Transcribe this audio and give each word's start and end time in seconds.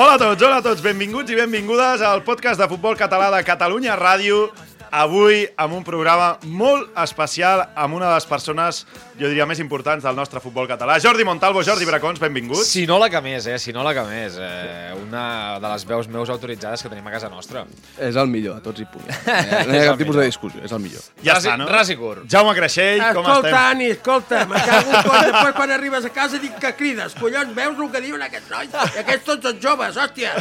Hola 0.00 0.14
a 0.14 0.18
tots, 0.18 0.42
hola 0.42 0.60
a 0.62 0.64
tots, 0.64 0.80
benvinguts 0.80 1.32
i 1.34 1.36
benvingudes 1.36 2.00
al 2.00 2.22
podcast 2.24 2.62
de 2.62 2.68
futbol 2.70 2.96
català 2.96 3.28
de 3.34 3.42
Catalunya 3.44 3.92
Ràdio. 4.00 4.46
Avui 4.92 5.42
amb 5.60 5.76
un 5.76 5.84
programa 5.84 6.38
molt 6.44 6.88
especial 7.02 7.66
amb 7.76 7.98
una 7.98 8.08
de 8.08 8.14
les 8.14 8.28
persones, 8.28 8.86
jo 9.22 9.30
diria, 9.30 9.46
més 9.46 9.60
importants 9.62 10.02
del 10.02 10.16
nostre 10.18 10.40
futbol 10.42 10.66
català. 10.66 10.96
Jordi 11.02 11.24
Montalvo, 11.26 11.62
Jordi 11.62 11.86
Bracons, 11.86 12.18
benvinguts. 12.22 12.66
Si 12.66 12.84
no 12.90 12.98
la 12.98 13.08
que 13.12 13.20
més, 13.22 13.46
eh? 13.46 13.58
Si 13.62 13.72
no 13.74 13.84
la 13.86 13.92
que 13.94 14.02
més. 14.08 14.38
Eh? 14.40 14.92
Una 14.98 15.60
de 15.62 15.70
les 15.70 15.84
veus 15.86 16.08
meus 16.10 16.32
autoritzades 16.32 16.82
que 16.82 16.90
tenim 16.90 17.06
a 17.06 17.12
casa 17.14 17.30
nostra. 17.30 17.64
És 18.02 18.18
el 18.18 18.30
millor, 18.32 18.58
a 18.58 18.64
tots 18.64 18.82
i 18.82 18.86
punt. 18.90 19.06
Eh, 19.06 19.62
no 19.68 19.74
hi 19.76 19.80
ha 19.82 19.90
cap 19.92 20.00
tipus 20.00 20.18
de 20.18 20.26
discussió, 20.26 20.62
és 20.66 20.72
el 20.74 20.82
millor. 20.82 21.04
Ja 21.22 21.36
Ras 21.36 21.46
està, 21.46 21.56
no? 21.60 21.68
ras 21.70 21.92
i 21.92 21.96
curt. 22.00 22.24
Jaume 22.32 22.54
Creixell, 22.58 23.02
com 23.14 23.22
Escolta, 23.22 23.48
estem? 23.48 23.58
Ani, 23.62 23.90
escolta, 23.94 24.42
me 24.50 24.62
cago 24.66 24.96
en. 24.96 25.28
Després, 25.28 25.54
quan 25.58 25.74
arribes 25.76 26.08
a 26.08 26.12
casa, 26.14 26.40
dic 26.42 26.56
que 26.62 26.72
crides. 26.78 27.14
Collons, 27.20 27.54
veus 27.56 27.78
el 27.78 27.92
que 27.92 28.02
diuen 28.04 28.24
aquests 28.26 28.50
nois? 28.50 28.72
I 28.96 29.02
aquests 29.04 29.28
tots 29.28 29.52
els 29.52 29.60
joves, 29.62 30.00
hòstia. 30.02 30.34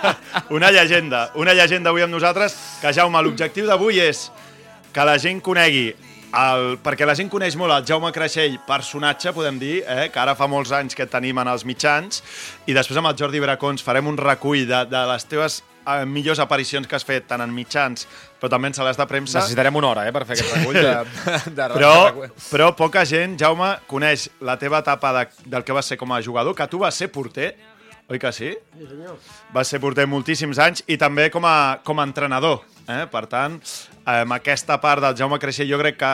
Una 0.56 0.72
llegenda, 0.74 1.28
una 1.38 1.54
llegenda 1.54 1.92
avui 1.94 2.02
amb 2.04 2.14
nosaltres, 2.14 2.56
que 2.82 2.92
Jaume, 2.96 3.22
l'objectiu 3.22 3.68
d'avui 3.70 4.02
és 4.02 4.26
que 4.94 5.06
la 5.06 5.16
gent 5.18 5.40
conegui 5.42 5.88
el, 6.34 6.78
perquè 6.82 7.06
la 7.06 7.14
gent 7.18 7.30
coneix 7.32 7.56
molt 7.58 7.74
el 7.74 7.84
Jaume 7.88 8.10
Creixell, 8.14 8.56
personatge, 8.66 9.32
podem 9.36 9.58
dir, 9.60 9.76
eh, 9.86 10.08
que 10.12 10.20
ara 10.20 10.34
fa 10.38 10.48
molts 10.50 10.72
anys 10.74 10.96
que 10.98 11.06
tenim 11.10 11.38
en 11.42 11.50
els 11.52 11.64
mitjans, 11.68 12.22
i 12.66 12.74
després 12.76 12.98
amb 13.00 13.10
el 13.12 13.18
Jordi 13.20 13.42
Bracons 13.42 13.84
farem 13.84 14.10
un 14.10 14.18
recull 14.20 14.66
de, 14.68 14.84
de 14.90 15.02
les 15.10 15.28
teves 15.30 15.60
eh, 15.86 16.04
millors 16.08 16.40
aparicions 16.42 16.88
que 16.88 16.98
has 16.98 17.06
fet, 17.06 17.28
tant 17.30 17.44
en 17.44 17.52
mitjans, 17.54 18.06
però 18.40 18.50
també 18.52 18.72
en 18.72 18.78
sales 18.78 18.98
de 19.00 19.06
premsa. 19.10 19.40
Necessitarem 19.40 19.78
una 19.80 19.92
hora, 19.92 20.08
eh, 20.08 20.14
per 20.14 20.24
fer 20.28 20.38
aquest 20.38 20.56
recull 20.56 20.80
de... 20.88 20.96
de, 21.50 21.68
Però, 21.76 21.94
de, 22.18 22.32
però 22.48 22.72
poca 22.78 23.04
gent, 23.08 23.38
Jaume, 23.40 23.74
coneix 23.90 24.28
la 24.44 24.58
teva 24.60 24.82
etapa 24.84 25.14
de, 25.20 25.28
del 25.46 25.64
que 25.66 25.76
vas 25.76 25.92
ser 25.92 26.00
com 26.00 26.12
a 26.12 26.22
jugador, 26.24 26.56
que 26.58 26.68
tu 26.72 26.82
vas 26.82 26.98
ser 26.98 27.10
porter, 27.14 27.54
oi 28.10 28.20
que 28.20 28.32
sí? 28.36 28.52
Sí, 28.74 28.86
senyor. 28.90 29.16
Vas 29.54 29.70
ser 29.70 29.80
porter 29.80 30.04
moltíssims 30.10 30.58
anys 30.60 30.84
i 30.90 30.98
també 31.00 31.30
com 31.32 31.46
a, 31.48 31.80
com 31.84 32.00
a 32.00 32.04
entrenador. 32.04 32.64
Eh? 32.84 33.04
Per 33.08 33.24
tant, 33.32 33.56
amb 34.04 34.36
aquesta 34.36 34.80
part 34.80 35.02
del 35.02 35.16
Jaume 35.16 35.38
Creixell 35.40 35.70
jo 35.70 35.78
crec 35.80 35.98
que 36.00 36.12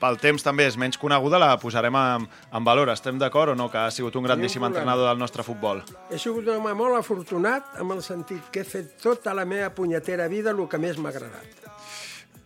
pel 0.00 0.18
temps 0.20 0.42
també 0.44 0.66
és 0.68 0.76
menys 0.80 0.98
coneguda, 1.00 1.38
la 1.40 1.54
posarem 1.60 1.94
en, 1.96 2.26
en 2.52 2.64
valor. 2.66 2.90
Estem 2.92 3.18
d'acord 3.20 3.54
o 3.54 3.56
no? 3.56 3.70
Que 3.72 3.80
ha 3.80 3.92
sigut 3.94 4.16
un 4.20 4.26
grandíssim 4.26 4.60
problema. 4.60 4.82
entrenador 4.82 5.08
del 5.08 5.22
nostre 5.22 5.46
futbol. 5.46 5.80
He 6.10 6.18
sigut 6.18 6.44
un 6.48 6.58
home 6.58 6.74
molt 6.76 6.98
afortunat 6.98 7.78
amb 7.80 7.96
el 7.96 8.02
sentit 8.04 8.50
que 8.52 8.64
he 8.64 8.68
fet 8.68 8.98
tota 9.02 9.34
la 9.34 9.46
meva 9.48 9.70
punyetera 9.74 10.28
vida 10.28 10.52
el 10.52 10.60
que 10.68 10.78
més 10.82 10.98
m'ha 10.98 11.14
agradat. 11.14 11.70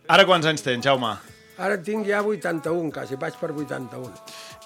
Ara 0.09 0.25
quants 0.29 0.47
anys 0.47 0.63
tens, 0.63 0.85
Jaume? 0.87 1.17
Ara 1.59 1.81
tinc 1.83 2.07
ja 2.07 2.23
81, 2.23 2.93
quasi, 2.95 3.17
vaig 3.19 3.35
per 3.41 3.51
81. 3.51 4.13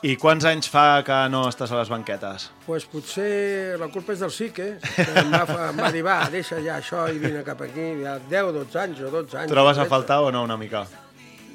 I 0.03 0.17
quants 0.19 0.43
anys 0.51 0.67
fa 0.67 1.03
que 1.07 1.17
no 1.31 1.45
estàs 1.47 1.71
a 1.71 1.77
les 1.79 1.91
banquetes? 1.93 2.49
Doncs 2.49 2.65
pues 2.67 2.87
potser 2.91 3.77
la 3.79 3.87
culpa 3.93 4.17
és 4.17 4.23
del 4.25 4.33
Sique, 4.35 4.67
que 4.83 5.05
em 5.21 5.31
va, 5.31 5.45
em 5.69 5.79
va 5.79 5.91
dir, 5.95 6.03
va, 6.03 6.17
deixa 6.33 6.59
ja 6.65 6.81
això 6.81 7.05
i 7.13 7.21
vine 7.23 7.45
cap 7.47 7.61
aquí, 7.63 7.85
ja 8.03 8.17
10, 8.19 8.51
12 8.57 8.81
anys 8.83 9.05
o 9.07 9.13
12 9.15 9.39
anys. 9.45 9.53
Trobes 9.55 9.79
a 9.79 9.87
faltar 9.87 10.19
o 10.27 10.33
no 10.35 10.43
una 10.49 10.59
mica? 10.59 10.83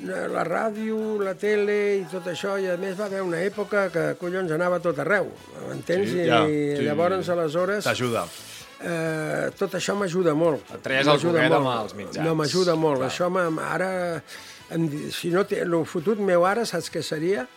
la 0.06 0.44
ràdio, 0.46 1.18
la 1.26 1.34
tele 1.34 1.76
i 1.98 2.04
tot 2.12 2.28
això, 2.30 2.54
i 2.62 2.68
a 2.70 2.76
més 2.78 2.94
va 3.00 3.08
haver 3.08 3.24
una 3.26 3.40
època 3.42 3.88
que, 3.90 4.04
collons, 4.20 4.52
anava 4.54 4.78
tot 4.80 5.00
arreu, 5.02 5.32
m'entens? 5.68 6.12
Sí, 6.12 6.20
I, 6.22 6.28
ja, 6.30 6.44
I 6.46 6.60
sí. 6.78 6.84
llavors, 6.86 7.30
aleshores, 7.34 7.84
T'ajuda. 7.88 8.28
eh, 8.78 9.48
tot 9.58 9.74
això 9.80 9.96
m'ajuda 9.98 10.36
molt. 10.38 10.70
Et 10.76 10.84
traies 10.86 11.02
el 11.08 11.16
M'ajuda 11.16 11.40
coquet 11.42 11.50
molt. 11.50 11.58
amb 11.64 11.72
els 11.82 11.96
mitjans. 11.98 12.28
No, 12.28 12.36
m'ajuda 12.38 12.76
molt. 12.78 13.02
Clar. 13.02 13.10
Això 13.10 13.32
ara, 13.74 13.90
em, 14.70 14.86
si 15.10 15.34
no 15.34 15.44
té, 15.50 15.64
el 15.66 15.74
fotut 15.90 16.22
meu 16.22 16.46
ara, 16.46 16.66
saps 16.70 16.92
què 16.94 17.02
seria? 17.02 17.48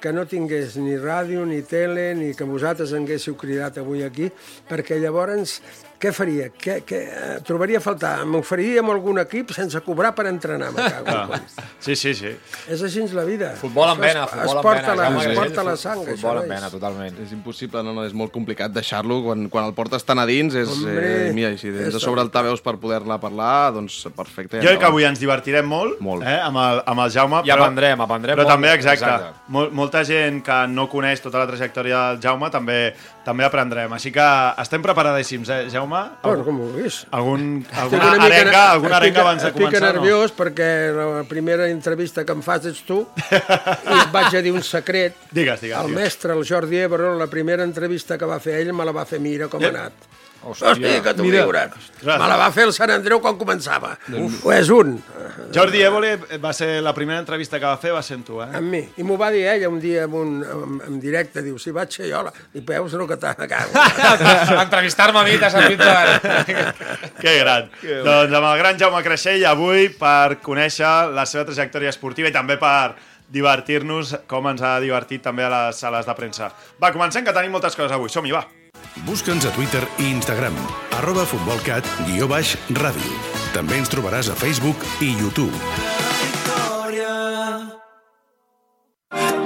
Que 0.00 0.12
no 0.14 0.26
tingués 0.30 0.76
ni 0.78 0.96
ràdio, 0.96 1.44
ni 1.46 1.62
tele, 1.66 2.12
ni 2.14 2.32
que 2.34 2.46
vosaltres 2.46 2.92
haguéssiu 2.94 3.36
cridat 3.38 3.80
avui 3.82 4.04
aquí, 4.06 4.30
perquè 4.68 5.00
llavors 5.02 5.58
què 5.98 6.12
faria? 6.14 6.48
Què, 6.54 6.76
què, 6.86 6.98
eh, 7.10 7.38
trobaria 7.46 7.78
a 7.78 7.82
faltar? 7.82 8.24
M'oferiria 8.24 8.80
amb 8.84 8.90
algun 8.92 9.18
equip 9.18 9.50
sense 9.50 9.80
cobrar 9.82 10.14
per 10.14 10.26
entrenar, 10.30 10.70
me 10.72 10.84
cago. 10.84 11.08
en 11.08 11.16
Ah, 11.34 11.40
sí, 11.80 11.96
sí, 11.96 12.14
sí. 12.14 12.30
És 12.68 12.82
així 12.82 13.02
la 13.12 13.24
vida. 13.24 13.54
Futbol 13.56 13.90
es- 13.90 13.98
vena, 13.98 14.24
es 14.24 14.30
futbol 14.30 14.56
amb 14.58 14.62
porta 14.62 14.90
vena. 14.94 15.10
La, 15.10 15.24
es 15.32 15.38
porta 15.38 15.64
la 15.64 15.76
sang, 15.76 15.98
Futbol 16.04 16.14
això, 16.14 16.28
amb 16.30 16.38
nois. 16.38 16.48
vena, 16.48 16.70
totalment. 16.70 17.18
És 17.24 17.32
impossible, 17.32 17.82
no, 17.82 17.92
no, 17.92 18.04
és 18.04 18.14
molt 18.14 18.30
complicat 18.32 18.70
deixar-lo. 18.70 19.22
Quan, 19.24 19.48
quan 19.48 19.64
el 19.66 19.74
portes 19.74 20.04
tan 20.04 20.18
a 20.18 20.26
dins, 20.26 20.54
és... 20.54 20.68
Hombre, 20.68 21.28
eh, 21.28 21.32
mira, 21.32 21.50
i 21.50 21.58
si 21.58 21.70
tens 21.72 21.94
a 21.94 21.96
és- 21.96 22.02
sobre 22.02 22.22
el 22.22 22.30
taveus 22.30 22.60
per 22.60 22.76
poder-la 22.78 23.18
parlar, 23.18 23.72
doncs 23.72 24.06
perfecte. 24.14 24.60
Jo 24.62 24.68
crec 24.68 24.78
que 24.78 24.86
avui 24.86 25.04
ens 25.04 25.18
divertirem 25.18 25.66
molt, 25.66 25.98
Molt. 26.00 26.22
Eh, 26.22 26.38
amb, 26.40 26.56
el, 26.58 26.82
amb 26.86 27.00
el 27.00 27.10
Jaume. 27.10 27.42
I 27.44 27.50
aprendrem, 27.50 28.00
aprendrem 28.00 28.36
Però 28.36 28.44
molt. 28.44 28.54
també, 28.54 28.72
exacte, 28.74 29.04
Exacte. 29.04 29.34
Mol, 29.48 29.70
molta 29.72 30.04
gent 30.04 30.42
que 30.44 30.66
no 30.68 30.88
coneix 30.88 31.20
tota 31.20 31.38
la 31.38 31.46
trajectòria 31.46 32.10
del 32.12 32.20
Jaume 32.22 32.50
també 32.50 32.94
també 33.24 33.44
aprendrem. 33.44 33.92
Així 33.92 34.10
que 34.10 34.24
estem 34.62 34.80
preparadíssims, 34.80 35.48
eh, 35.50 35.66
Jaume? 35.70 35.87
Bueno, 36.22 36.44
com 36.44 36.58
vulguis. 36.58 37.00
Algun, 37.10 37.46
Estic 37.62 37.78
alguna 37.78 38.02
una 38.04 38.12
mica 38.12 38.24
arenga, 38.26 38.50
ner- 38.50 38.54
alguna 38.74 38.88
estic- 38.90 38.96
arenga 39.00 39.20
abans 39.20 39.42
de 39.42 39.48
estic 39.48 39.62
començar? 39.64 39.92
nerviós 39.92 40.32
perquè 40.36 40.68
la 40.96 41.24
primera 41.28 41.68
entrevista 41.68 42.24
que 42.24 42.32
em 42.36 42.42
fas 42.42 42.66
ets 42.66 42.82
tu 42.86 43.00
i 43.30 43.98
et 44.02 44.12
vaig 44.12 44.36
a 44.36 44.42
dir 44.42 44.52
un 44.52 44.62
secret. 44.62 45.14
Digues, 45.32 45.60
digues, 45.60 45.78
El 45.78 45.86
digues. 45.90 46.00
mestre, 46.02 46.32
el 46.36 46.44
Jordi 46.46 46.78
Ebro, 46.84 47.14
la 47.18 47.26
primera 47.26 47.64
entrevista 47.64 48.18
que 48.18 48.24
va 48.26 48.38
fer 48.40 48.60
ell 48.60 48.72
me 48.72 48.84
la 48.84 48.92
va 48.92 49.04
fer 49.06 49.20
mira 49.20 49.48
com 49.48 49.62
ha 49.64 49.68
anat. 49.68 50.07
Hòstia. 50.42 50.70
Hòstia, 50.72 51.00
que 51.04 51.14
t'ho 51.18 51.26
figura't. 51.26 51.78
Me 52.06 52.28
la 52.30 52.36
va 52.38 52.50
fer 52.54 52.68
el 52.68 52.72
Sant 52.76 52.92
Andreu 52.94 53.20
quan 53.24 53.38
començava. 53.40 53.96
Uf, 54.14 54.44
és 54.54 54.70
un, 54.74 54.96
No? 55.48 55.54
Jordi 55.54 55.80
Évole 55.80 56.10
va 56.42 56.52
ser 56.52 56.82
la 56.84 56.92
primera 56.92 57.18
entrevista 57.22 57.58
que 57.60 57.64
va 57.64 57.78
fer, 57.80 57.92
va 57.94 58.02
ser 58.04 58.18
amb 58.18 58.26
tu, 58.26 58.40
eh? 58.42 58.48
amb 58.58 58.68
mi. 58.72 58.80
I 59.00 59.06
m'ho 59.06 59.16
va 59.20 59.30
dir 59.32 59.44
ella 59.48 59.70
un 59.72 59.78
dia 59.80 60.04
en, 60.04 60.14
un, 60.14 60.34
en, 60.44 60.74
en 60.88 60.98
directe. 61.00 61.42
Diu, 61.44 61.56
si 61.62 61.72
vaig 61.74 61.94
ser 61.94 62.10
jo, 62.10 62.20
la... 62.26 62.32
i 62.52 62.62
veus 62.68 62.94
el 62.94 63.06
que 63.08 63.16
t'ha 63.20 63.34
cago. 63.38 63.84
Entrevistar-me 64.64 65.22
a 65.22 65.24
mi 65.24 65.38
t'ha 65.40 65.50
servit 65.54 65.80
per... 65.80 66.68
Que 67.22 67.38
gran. 67.40 67.70
doncs 67.80 68.36
amb 68.36 68.50
el 68.52 68.58
gran 68.60 68.80
Jaume 68.80 69.00
Creixell, 69.06 69.46
avui 69.48 69.88
per 69.98 70.38
conèixer 70.44 70.92
la 71.16 71.24
seva 71.26 71.46
trajectòria 71.48 71.94
esportiva 71.94 72.28
i 72.30 72.34
també 72.34 72.58
per 72.60 72.92
divertir-nos 73.32 74.14
com 74.28 74.46
ens 74.52 74.62
ha 74.64 74.78
divertit 74.84 75.24
també 75.24 75.44
a 75.48 75.52
les 75.52 75.80
sales 75.84 76.08
de 76.08 76.16
premsa. 76.18 76.52
Va, 76.80 76.92
comencem, 76.92 77.24
que 77.24 77.36
tenim 77.36 77.56
moltes 77.56 77.76
coses 77.76 77.96
avui. 77.96 78.12
Som-hi, 78.12 78.36
va. 78.36 78.44
Busca'ns 79.06 79.46
a 79.46 79.52
Twitter 79.54 79.82
i 79.98 80.10
Instagram, 80.10 80.56
arroba 80.98 81.24
futbolcat, 81.28 81.86
guió 82.06 82.28
baix, 82.28 82.56
ràdio. 82.76 83.12
També 83.54 83.78
ens 83.80 83.90
trobaràs 83.92 84.30
a 84.32 84.36
Facebook 84.38 84.84
i 85.04 85.12
YouTube. 85.16 85.54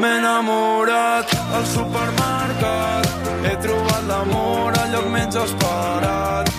M'he 0.03 0.13
enamorat 0.19 1.31
al 1.55 1.67
supermercat, 1.71 3.07
he 3.47 3.55
trobat 3.63 4.09
l'amor 4.09 4.79
al 4.81 4.91
lloc 4.97 5.07
menys 5.15 5.39
esperat. 5.45 6.51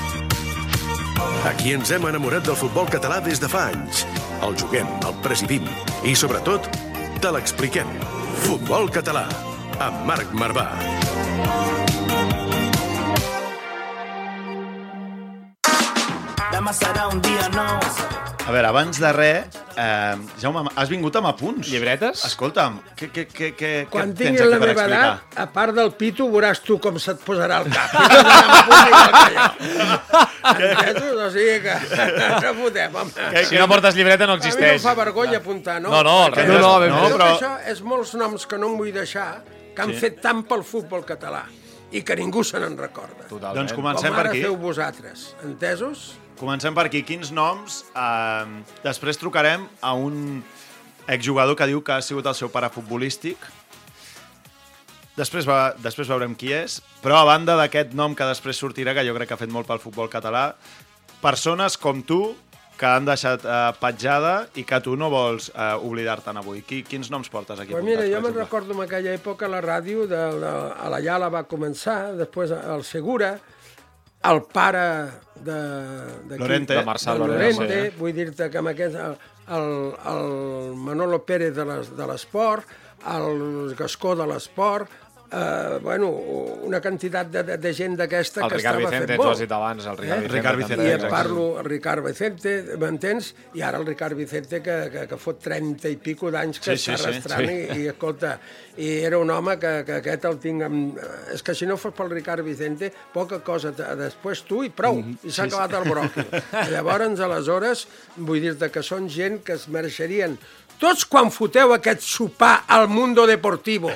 Aquí 1.50 1.74
ens 1.76 1.92
hem 1.92 2.08
enamorat 2.08 2.46
del 2.48 2.56
futbol 2.56 2.88
català 2.88 3.20
des 3.24 3.42
de 3.44 3.52
fa 3.52 3.68
anys. 3.74 4.06
El 4.44 4.56
juguem, 4.60 4.88
el 5.04 5.18
presidim 5.26 5.68
i, 6.04 6.16
sobretot, 6.16 6.72
te 7.20 7.32
l'expliquem. 7.36 7.90
Futbol 8.48 8.88
català, 8.92 9.28
amb 9.84 10.08
Marc 10.08 10.32
Marvà. 10.32 10.70
Demà 16.64 16.72
serà 16.72 17.10
un 17.12 17.20
dia 17.20 17.50
nou. 17.52 17.80
A 18.48 18.52
veure, 18.56 18.68
abans 18.70 18.96
de 18.96 19.10
res, 19.12 19.56
eh, 19.76 20.14
Jaume, 20.40 20.62
has 20.80 20.88
vingut 20.88 21.16
amb 21.20 21.28
apunts. 21.28 21.68
Llibretes? 21.68 22.22
Escolta'm, 22.30 22.78
què, 22.96 23.10
què, 23.12 23.26
què, 23.28 23.50
què, 23.60 23.72
Quan 23.92 24.14
què 24.14 24.22
tinguis 24.22 24.46
la 24.48 24.60
meva 24.62 24.72
explicar? 24.72 25.02
edat, 25.10 25.36
a 25.44 25.46
part 25.52 25.76
del 25.76 25.92
pito, 26.00 26.30
veuràs 26.32 26.62
tu 26.64 26.78
com 26.80 26.96
se't 27.04 27.20
posarà 27.28 27.58
al 27.60 27.68
cap. 27.68 27.92
Que. 30.54 30.70
Entesos? 30.70 31.20
O 31.20 31.28
sigui 31.36 31.60
que 31.68 31.76
no 32.48 32.54
fotem, 32.62 32.96
home. 32.96 33.12
Què, 33.36 33.44
Si 33.52 33.60
no 33.60 33.68
portes 33.68 33.96
llibreta 34.00 34.26
no 34.28 34.34
A 34.34 34.36
mi 34.38 34.42
no 34.42 34.48
existeix. 34.48 34.82
fa 34.88 34.94
vergonya 34.96 35.38
apuntar, 35.44 35.82
no? 35.84 35.90
No, 35.92 36.02
no, 36.04 36.30
revés. 36.32 36.48
No, 36.62 36.80
no, 36.80 36.88
no, 36.88 37.04
fet. 37.10 37.14
però... 37.18 37.30
Això 37.36 37.52
és 37.76 37.82
molts 37.84 38.16
noms 38.20 38.48
que 38.48 38.58
no 38.60 38.72
em 38.72 38.78
vull 38.80 38.92
deixar, 38.96 39.42
que 39.76 39.82
han 39.84 39.92
fet 40.00 40.22
tant 40.24 40.44
pel 40.48 40.64
futbol 40.64 41.04
català. 41.04 41.44
i 41.94 42.02
que 42.02 42.16
ningú 42.18 42.42
se 42.44 42.58
n'en 42.58 42.74
recorda. 42.76 43.28
Totalment. 43.30 43.54
Doncs 43.60 43.74
comencem 43.78 44.10
Com 44.10 44.16
per 44.18 44.22
ara 44.26 44.30
aquí. 44.32 44.42
feu 44.42 44.56
vosaltres, 44.58 45.36
entesos? 45.46 46.16
Comencem 46.40 46.76
per 46.76 46.88
aquí. 46.90 47.04
Quins 47.06 47.32
noms? 47.36 47.84
Eh, 47.96 48.62
després 48.84 49.20
trucarem 49.22 49.68
a 49.82 49.94
un 49.94 50.42
exjugador 51.08 51.58
que 51.60 51.68
diu 51.70 51.84
que 51.84 51.98
ha 51.98 52.02
sigut 52.02 52.28
el 52.30 52.38
seu 52.38 52.50
pare 52.52 52.72
futbolístic. 52.74 53.38
Després, 55.14 55.46
va, 55.46 55.76
després 55.78 56.10
veurem 56.10 56.34
qui 56.34 56.54
és. 56.56 56.80
Però 57.04 57.20
a 57.20 57.28
banda 57.28 57.58
d'aquest 57.60 57.94
nom 57.94 58.16
que 58.18 58.26
després 58.30 58.58
sortirà, 58.58 58.96
que 58.98 59.06
jo 59.06 59.14
crec 59.18 59.30
que 59.30 59.38
ha 59.38 59.44
fet 59.44 59.54
molt 59.54 59.70
pel 59.70 59.82
futbol 59.84 60.10
català, 60.10 60.54
persones 61.22 61.78
com 61.78 62.02
tu 62.02 62.24
que 62.78 62.90
han 62.90 63.06
deixat 63.06 63.44
eh, 63.46 63.72
petjada 63.78 64.34
i 64.58 64.64
que 64.68 64.80
tu 64.84 64.96
no 64.98 65.12
vols 65.14 65.52
eh, 65.54 65.74
oblidar-te'n 65.78 66.40
avui. 66.42 66.64
Qui, 66.66 66.82
quins 66.88 67.12
noms 67.14 67.30
portes 67.30 67.62
aquí 67.62 67.76
Pues 67.76 67.86
mira, 67.86 68.06
jo 68.10 68.22
me'n 68.24 68.34
recordo 68.36 68.74
en 68.74 68.82
aquella 68.88 69.14
època 69.14 69.50
la 69.52 69.62
ràdio 69.64 70.08
de, 70.10 70.22
de, 70.42 70.54
a 70.74 70.90
la 70.90 71.02
Yala 71.04 71.30
va 71.34 71.46
començar, 71.50 72.16
després 72.18 72.52
el 72.58 72.84
Segura, 72.88 73.36
el 74.30 74.42
pare 74.44 74.88
de... 75.44 75.60
de 76.30 76.40
Lorente. 76.40 76.76
De 76.76 76.86
Marçal 76.86 77.20
de 77.20 77.28
Lorente, 77.28 77.62
Lorente, 77.62 77.92
sí. 77.92 77.98
vull 78.00 78.16
dir-te 78.16 78.50
que 78.50 78.62
amb 78.62 78.72
aquest, 78.72 78.96
el, 78.96 79.18
el, 79.58 79.70
el 80.14 80.32
Manolo 80.80 81.24
Pérez 81.28 81.56
de 81.56 82.08
l'esport, 82.08 82.68
el 83.14 83.74
Gascó 83.78 84.16
de 84.16 84.28
l'esport, 84.30 84.92
eh, 85.34 85.80
bueno, 85.82 86.10
una 86.10 86.80
quantitat 86.82 87.28
de, 87.34 87.44
de, 87.44 87.58
de 87.58 87.74
gent 87.74 87.96
d'aquesta 87.98 88.44
El 88.46 88.50
que 88.52 88.58
Ricard 88.60 88.78
estava 88.80 88.90
Vicente, 88.92 89.08
fent 89.08 89.18
tu 89.20 89.24
molt. 89.24 89.34
has 89.34 89.40
dit 89.44 89.52
abans, 89.58 89.86
el 89.90 89.98
Ricard 89.98 90.20
Eh? 90.20 90.28
Vicente. 90.28 90.38
Ricard. 90.38 90.58
Vicente, 90.64 90.88
I 90.88 90.92
et 90.94 91.06
parlo 91.10 91.46
el 91.60 91.66
Ricard 91.66 92.06
Vicente, 92.06 92.54
m'entens? 92.78 93.32
I 93.58 93.62
ara 93.66 93.78
el 93.82 93.86
Ricard 93.88 94.16
Vicente, 94.18 94.62
que, 94.62 94.78
que, 94.94 95.08
que 95.10 95.18
fot 95.18 95.40
30 95.44 95.90
i 95.90 95.98
pico 95.98 96.32
d'anys 96.32 96.60
que 96.60 96.78
Sí, 96.78 96.86
sí, 96.86 96.92
està 96.94 96.98
sí, 96.98 97.10
arrastrant 97.10 97.48
sí. 97.50 97.56
I, 97.56 97.82
i, 97.84 97.88
escolta, 97.92 98.36
i 98.78 98.90
era 99.08 99.18
un 99.18 99.30
home 99.34 99.58
que, 99.60 99.74
que 99.88 99.98
aquest 100.00 100.26
el 100.30 100.38
tinc 100.44 100.64
amb... 100.70 100.98
És 101.34 101.42
que 101.44 101.56
si 101.58 101.66
no 101.70 101.78
fos 101.78 101.94
pel 101.98 102.12
Ricard 102.14 102.44
Vicente, 102.46 102.92
poca 103.14 103.40
cosa, 103.44 103.72
després 103.98 104.44
tu 104.48 104.64
i 104.64 104.70
prou, 104.70 105.00
Mhm. 105.04 105.18
i 105.26 105.32
s'ha 105.34 105.48
acabat 105.50 105.74
el 105.82 105.90
bròquil. 105.90 106.28
Llavors, 106.74 107.20
aleshores, 107.20 107.88
vull 108.18 108.40
dir-te 108.44 108.70
que 108.72 108.84
són 108.86 109.10
gent 109.10 109.42
que 109.44 109.54
es 109.58 109.68
mereixerien 109.68 110.38
tots 110.84 111.06
quan 111.08 111.32
foteu 111.32 111.72
aquest 111.72 112.04
sopar 112.04 112.66
al 112.68 112.90
Mundo 112.92 113.24
Deportivo, 113.30 113.92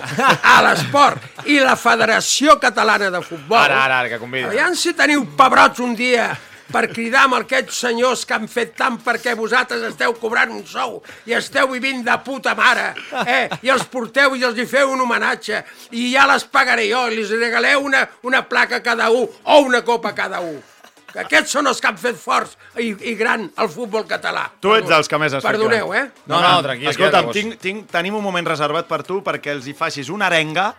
a 0.54 0.57
l'esport 0.63 1.48
i 1.51 1.60
la 1.60 1.75
Federació 1.75 2.56
Catalana 2.62 3.10
de 3.12 3.19
Futbol, 3.25 3.60
Ara, 3.60 3.81
ara, 3.84 4.04
ara, 4.04 4.12
que 4.13 4.19
convidi. 4.22 4.48
Aviam 4.48 4.75
si 4.78 4.94
teniu 4.95 5.25
pebrots 5.38 5.84
un 5.84 5.98
dia 6.00 6.30
per 6.72 6.86
cridar 6.92 7.25
amb 7.25 7.38
aquests 7.38 7.81
senyors 7.86 8.24
que 8.28 8.36
han 8.36 8.48
fet 8.51 8.74
tant 8.80 8.98
perquè 9.04 9.36
vosaltres 9.39 9.84
esteu 9.89 10.16
cobrant 10.19 10.51
un 10.51 10.63
sou 10.68 11.01
i 11.28 11.36
esteu 11.36 11.72
vivint 11.72 12.04
de 12.07 12.16
puta 12.24 12.56
mare, 12.60 12.90
eh? 13.24 13.45
i 13.63 13.72
els 13.72 13.88
porteu 13.92 14.36
i 14.36 14.44
els 14.48 14.60
hi 14.60 14.68
feu 14.68 14.92
un 14.92 15.04
homenatge 15.04 15.63
i 15.92 16.10
ja 16.13 16.28
les 16.31 16.48
pagaré 16.51 16.90
jo 16.92 17.06
i 17.12 17.22
els 17.22 17.36
regaleu 17.36 17.88
una, 17.88 18.06
una 18.28 18.44
placa 18.48 18.81
cada 18.83 19.10
un 19.12 19.28
o 19.28 19.62
una 19.68 19.83
copa 19.88 20.16
cada 20.16 20.44
un. 20.44 20.60
Que 21.07 21.21
aquests 21.24 21.54
són 21.56 21.69
els 21.71 21.80
que 21.81 21.88
han 21.88 21.98
fet 22.01 22.18
forts 22.19 22.57
i, 22.83 22.89
i 23.12 23.15
gran 23.15 23.45
el 23.63 23.69
futbol 23.71 24.04
català. 24.09 24.48
Tu 24.62 24.74
ets 24.75 24.89
dels 24.89 25.07
que 25.07 25.19
més 25.21 25.33
has 25.38 25.44
fet 25.44 25.56
Perdoneu, 25.56 25.94
eh? 25.95 26.04
No, 26.27 26.42
no, 26.44 26.54
tranquil, 26.65 26.89
Escolta'm, 26.92 27.31
tinc, 27.36 27.57
tinc, 27.63 27.88
tenim 27.92 28.18
un 28.19 28.25
moment 28.25 28.48
reservat 28.50 28.89
per 28.89 29.01
tu 29.07 29.21
perquè 29.25 29.56
els 29.56 29.69
hi 29.69 29.75
facis 29.77 30.12
una 30.13 30.27
arenga 30.27 30.74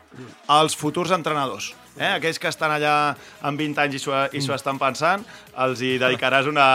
als 0.53 0.77
futurs 0.77 1.15
entrenadors. 1.17 1.73
Eh? 1.99 2.13
Aquells 2.15 2.39
que 2.39 2.51
estan 2.53 2.71
allà 2.77 2.95
amb 3.49 3.59
20 3.59 3.83
anys 3.85 3.99
i 3.99 4.03
s'ho 4.03 4.19
i 4.37 4.43
s'ho 4.45 4.55
estan 4.55 4.79
pensant, 4.79 5.25
els 5.65 5.83
hi 5.83 5.97
dedicaràs 5.99 6.47
una, 6.51 6.69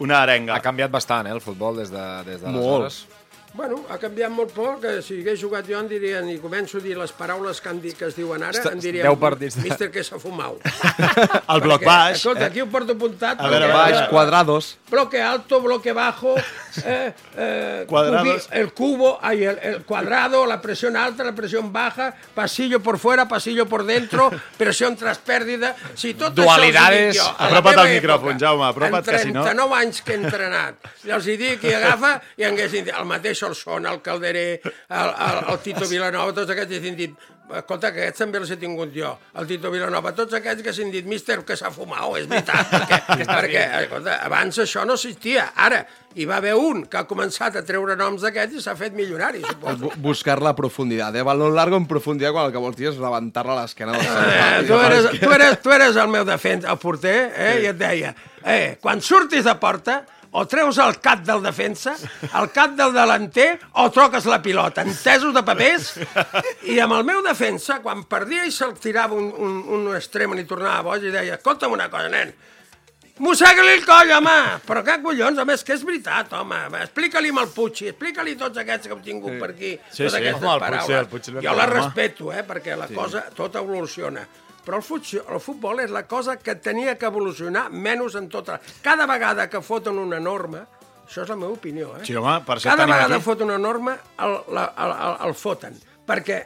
una 0.00 0.22
arenga. 0.24 0.56
Ha 0.56 0.64
canviat 0.64 0.92
bastant, 0.92 1.28
eh, 1.28 1.34
el 1.36 1.42
futbol 1.44 1.82
des 1.82 1.92
de, 1.92 2.06
des 2.28 2.40
de 2.40 2.48
Molt. 2.48 2.62
aleshores. 2.62 3.02
Bueno, 3.52 3.80
ha 3.90 3.96
canviat 3.98 4.30
molt 4.30 4.52
poc, 4.54 4.76
que 4.84 4.90
si 5.02 5.16
hagués 5.20 5.40
jugat 5.42 5.66
jo 5.66 5.74
em 5.80 5.88
dirien, 5.90 6.28
i 6.30 6.36
començo 6.38 6.78
a 6.78 6.80
dir 6.84 6.94
les 6.96 7.10
paraules 7.12 7.58
que, 7.60 7.68
han 7.68 7.80
dit, 7.82 7.96
que 7.98 8.06
es 8.06 8.14
diuen 8.14 8.44
ara, 8.46 8.54
Està- 8.54 8.70
em 8.72 8.78
dirien, 8.80 9.16
partits 9.18 9.56
de- 9.58 9.64
mister, 9.66 9.88
que 9.90 10.04
s'ha 10.06 10.20
fumat. 10.22 10.62
El 11.54 11.60
bloc 11.64 11.80
Perquè, 11.82 11.86
baix. 11.88 12.16
Escolta, 12.20 12.46
aquí 12.46 12.60
ho 12.62 12.68
porto 12.70 12.94
apuntat. 12.94 13.40
A 13.42 13.48
veure, 13.50 13.66
baix, 13.72 14.04
Quadrados. 14.08 14.76
bloque 14.90 15.20
alto, 15.22 15.60
bloque 15.60 15.92
bajo, 15.92 16.36
eh, 16.84 17.12
eh, 17.36 17.84
Cuadrados. 17.88 18.46
cubi- 18.48 18.56
el 18.60 18.72
cubo, 18.72 19.18
ay, 19.20 19.44
el, 19.44 19.58
el 19.62 19.82
cuadrado, 19.84 20.46
la 20.46 20.60
presión 20.60 20.96
alta, 20.96 21.24
la 21.24 21.32
presión 21.34 21.72
baja, 21.72 22.14
pasillo 22.34 22.80
por 22.80 22.98
fuera, 22.98 23.26
pasillo 23.26 23.66
por 23.66 23.84
dentro, 23.84 24.30
presión 24.58 24.94
tras 24.96 25.18
pérdida... 25.18 25.74
Si 25.94 26.14
tot 26.14 26.34
Dualidades. 26.34 27.18
jo, 27.18 27.34
Apropa't 27.38 27.78
al 27.78 27.88
micròfon, 27.88 28.38
Jaume, 28.38 28.64
apropa't, 28.66 29.04
que 29.08 29.18
si 29.18 29.32
no- 29.32 29.40
En 29.40 29.56
39 29.56 29.74
anys 29.74 30.02
que 30.02 30.12
he 30.12 30.16
entrenat, 30.22 30.74
els 31.04 31.26
hi 31.26 31.36
dic 31.36 31.64
i 31.64 31.74
agafa, 31.74 32.14
i 32.38 32.44
haguessin 32.44 32.84
dit, 32.84 32.94
el 32.96 33.04
mateix 33.10 33.39
Olson, 33.46 33.86
el 33.86 34.00
Calderé, 34.02 34.60
el, 34.62 35.12
el, 35.28 35.44
el 35.54 35.58
Tito 35.64 35.86
Vilanova, 35.90 36.32
tots 36.36 36.50
aquests 36.54 36.72
haguessin 36.76 36.96
dit, 36.98 37.14
escolta, 37.50 37.90
que 37.90 38.04
aquests 38.04 38.20
també 38.22 38.38
els 38.38 38.50
he 38.54 38.56
tingut 38.60 38.92
jo, 38.94 39.14
el 39.40 39.46
Tito 39.50 39.70
Vilanova, 39.74 40.12
tots 40.14 40.36
aquests 40.38 40.62
que 40.62 40.68
haguessin 40.70 40.92
dit, 40.94 41.06
míster, 41.10 41.40
que 41.46 41.56
s'ha 41.58 41.70
fumat, 41.74 42.04
és 42.20 42.28
veritat, 42.30 42.70
perquè, 42.70 43.00
perquè 43.34 43.64
escolta, 43.84 44.20
abans 44.26 44.60
això 44.62 44.84
no 44.86 44.94
existia. 44.98 45.48
Ara, 45.56 45.80
hi 46.18 46.24
va 46.26 46.36
haver 46.40 46.54
un 46.58 46.84
que 46.90 46.98
ha 46.98 47.04
començat 47.06 47.54
a 47.58 47.64
treure 47.66 47.94
noms 47.98 48.22
d'aquests 48.26 48.58
i 48.58 48.62
s'ha 48.64 48.76
fet 48.78 48.94
milionari, 48.98 49.42
suposo. 49.46 49.84
Bu- 49.88 49.92
Buscar 50.10 50.40
la 50.42 50.54
profundidad, 50.58 51.14
eh? 51.16 51.22
Balón 51.26 51.54
largo 51.54 51.76
en 51.78 51.86
profundidad 51.90 52.32
quan 52.34 52.46
el 52.48 52.52
que 52.54 52.62
vols 52.62 52.76
dir 52.78 52.88
és 52.90 52.98
rebentar-la 52.98 53.54
a 53.58 53.60
l'esquena 53.62 53.92
del 53.94 54.06
Eh, 54.06 54.64
tu, 54.66 54.78
eres, 54.78 55.10
tu, 55.20 55.30
eres, 55.34 55.60
tu 55.62 55.72
eres 55.74 55.96
el 55.96 56.08
meu 56.10 56.24
defensa, 56.26 56.70
el 56.72 56.78
porter, 56.82 57.18
eh? 57.36 57.52
i 57.62 57.68
et 57.70 57.78
deia, 57.78 58.14
eh, 58.44 58.76
quan 58.82 59.00
surtis 59.02 59.44
de 59.46 59.54
porta, 59.62 60.00
o 60.32 60.44
treus 60.46 60.78
el 60.78 61.00
cap 61.02 61.24
del 61.26 61.42
defensa, 61.42 61.96
el 62.38 62.50
cap 62.54 62.76
del 62.78 62.92
delanter, 62.94 63.58
o 63.82 63.88
troques 63.90 64.28
la 64.30 64.38
pilota. 64.42 64.82
Entesos 64.86 65.34
de 65.34 65.42
papers? 65.42 65.94
I 66.70 66.78
amb 66.84 66.94
el 67.00 67.04
meu 67.08 67.22
defensa, 67.26 67.80
quan 67.82 68.04
perdia 68.06 68.44
i 68.46 68.52
se'l 68.54 68.76
tirava 68.78 69.16
un, 69.18 69.32
un, 69.34 69.58
un 69.80 69.90
extrem 69.96 70.36
i 70.38 70.44
tornava 70.46 70.84
boig, 70.92 71.08
i 71.08 71.10
deia, 71.14 71.34
escolta'm 71.40 71.74
una 71.74 71.90
cosa, 71.90 72.08
nen, 72.12 72.32
Mossega-li 73.20 73.74
el 73.76 73.82
coll, 73.84 74.08
home! 74.16 74.34
Però 74.64 74.80
què 74.80 74.94
collons, 75.04 75.36
a 75.36 75.44
més, 75.44 75.60
que 75.60 75.74
és 75.74 75.82
veritat, 75.84 76.30
home. 76.38 76.56
Explica-li 76.80 77.28
amb 77.34 77.42
el 77.42 77.50
Puigci, 77.52 77.90
explica-li 77.90 78.32
tots 78.40 78.56
aquests 78.62 78.88
que 78.88 78.94
hem 78.96 79.02
tingut 79.04 79.34
per 79.42 79.50
aquí, 79.50 79.74
Sí, 79.90 80.06
totes 80.06 80.14
sí. 80.14 80.20
aquestes 80.22 80.40
Home, 80.40 80.54
el 80.54 80.62
Puig, 80.62 80.64
paraules. 80.64 80.96
el 81.02 81.10
Puig 81.10 81.28
jo 81.34 81.42
la 81.42 81.50
home. 81.66 81.66
respeto, 81.74 82.30
eh, 82.32 82.44
perquè 82.48 82.78
la 82.80 82.86
cosa, 82.88 83.26
tot 83.36 83.58
evoluciona. 83.60 84.24
Però 84.64 84.76
el, 84.76 84.84
futxo, 84.84 85.22
el 85.32 85.40
futbol 85.40 85.80
és 85.80 85.90
la 85.90 86.04
cosa 86.06 86.36
que 86.38 86.54
tenia 86.60 86.96
que 87.00 87.08
evolucionar 87.08 87.68
menys 87.72 88.14
en 88.20 88.28
tota... 88.28 88.58
Cada 88.84 89.06
vegada 89.08 89.48
que 89.50 89.62
foten 89.64 89.98
una 89.98 90.20
norma, 90.20 90.66
això 91.06 91.24
és 91.24 91.32
la 91.32 91.36
meva 91.40 91.54
opinió, 91.56 91.94
eh? 91.96 92.04
Sí, 92.06 92.14
home, 92.14 92.36
per 92.46 92.58
Cada 92.62 92.86
vegada 92.86 93.16
aquí. 93.16 93.24
foten 93.24 93.48
una 93.48 93.58
norma, 93.58 93.96
el, 94.20 94.36
la, 94.54 94.66
el, 94.84 94.92
el, 95.08 95.16
el 95.30 95.34
foten. 95.34 95.78
Perquè 96.06 96.38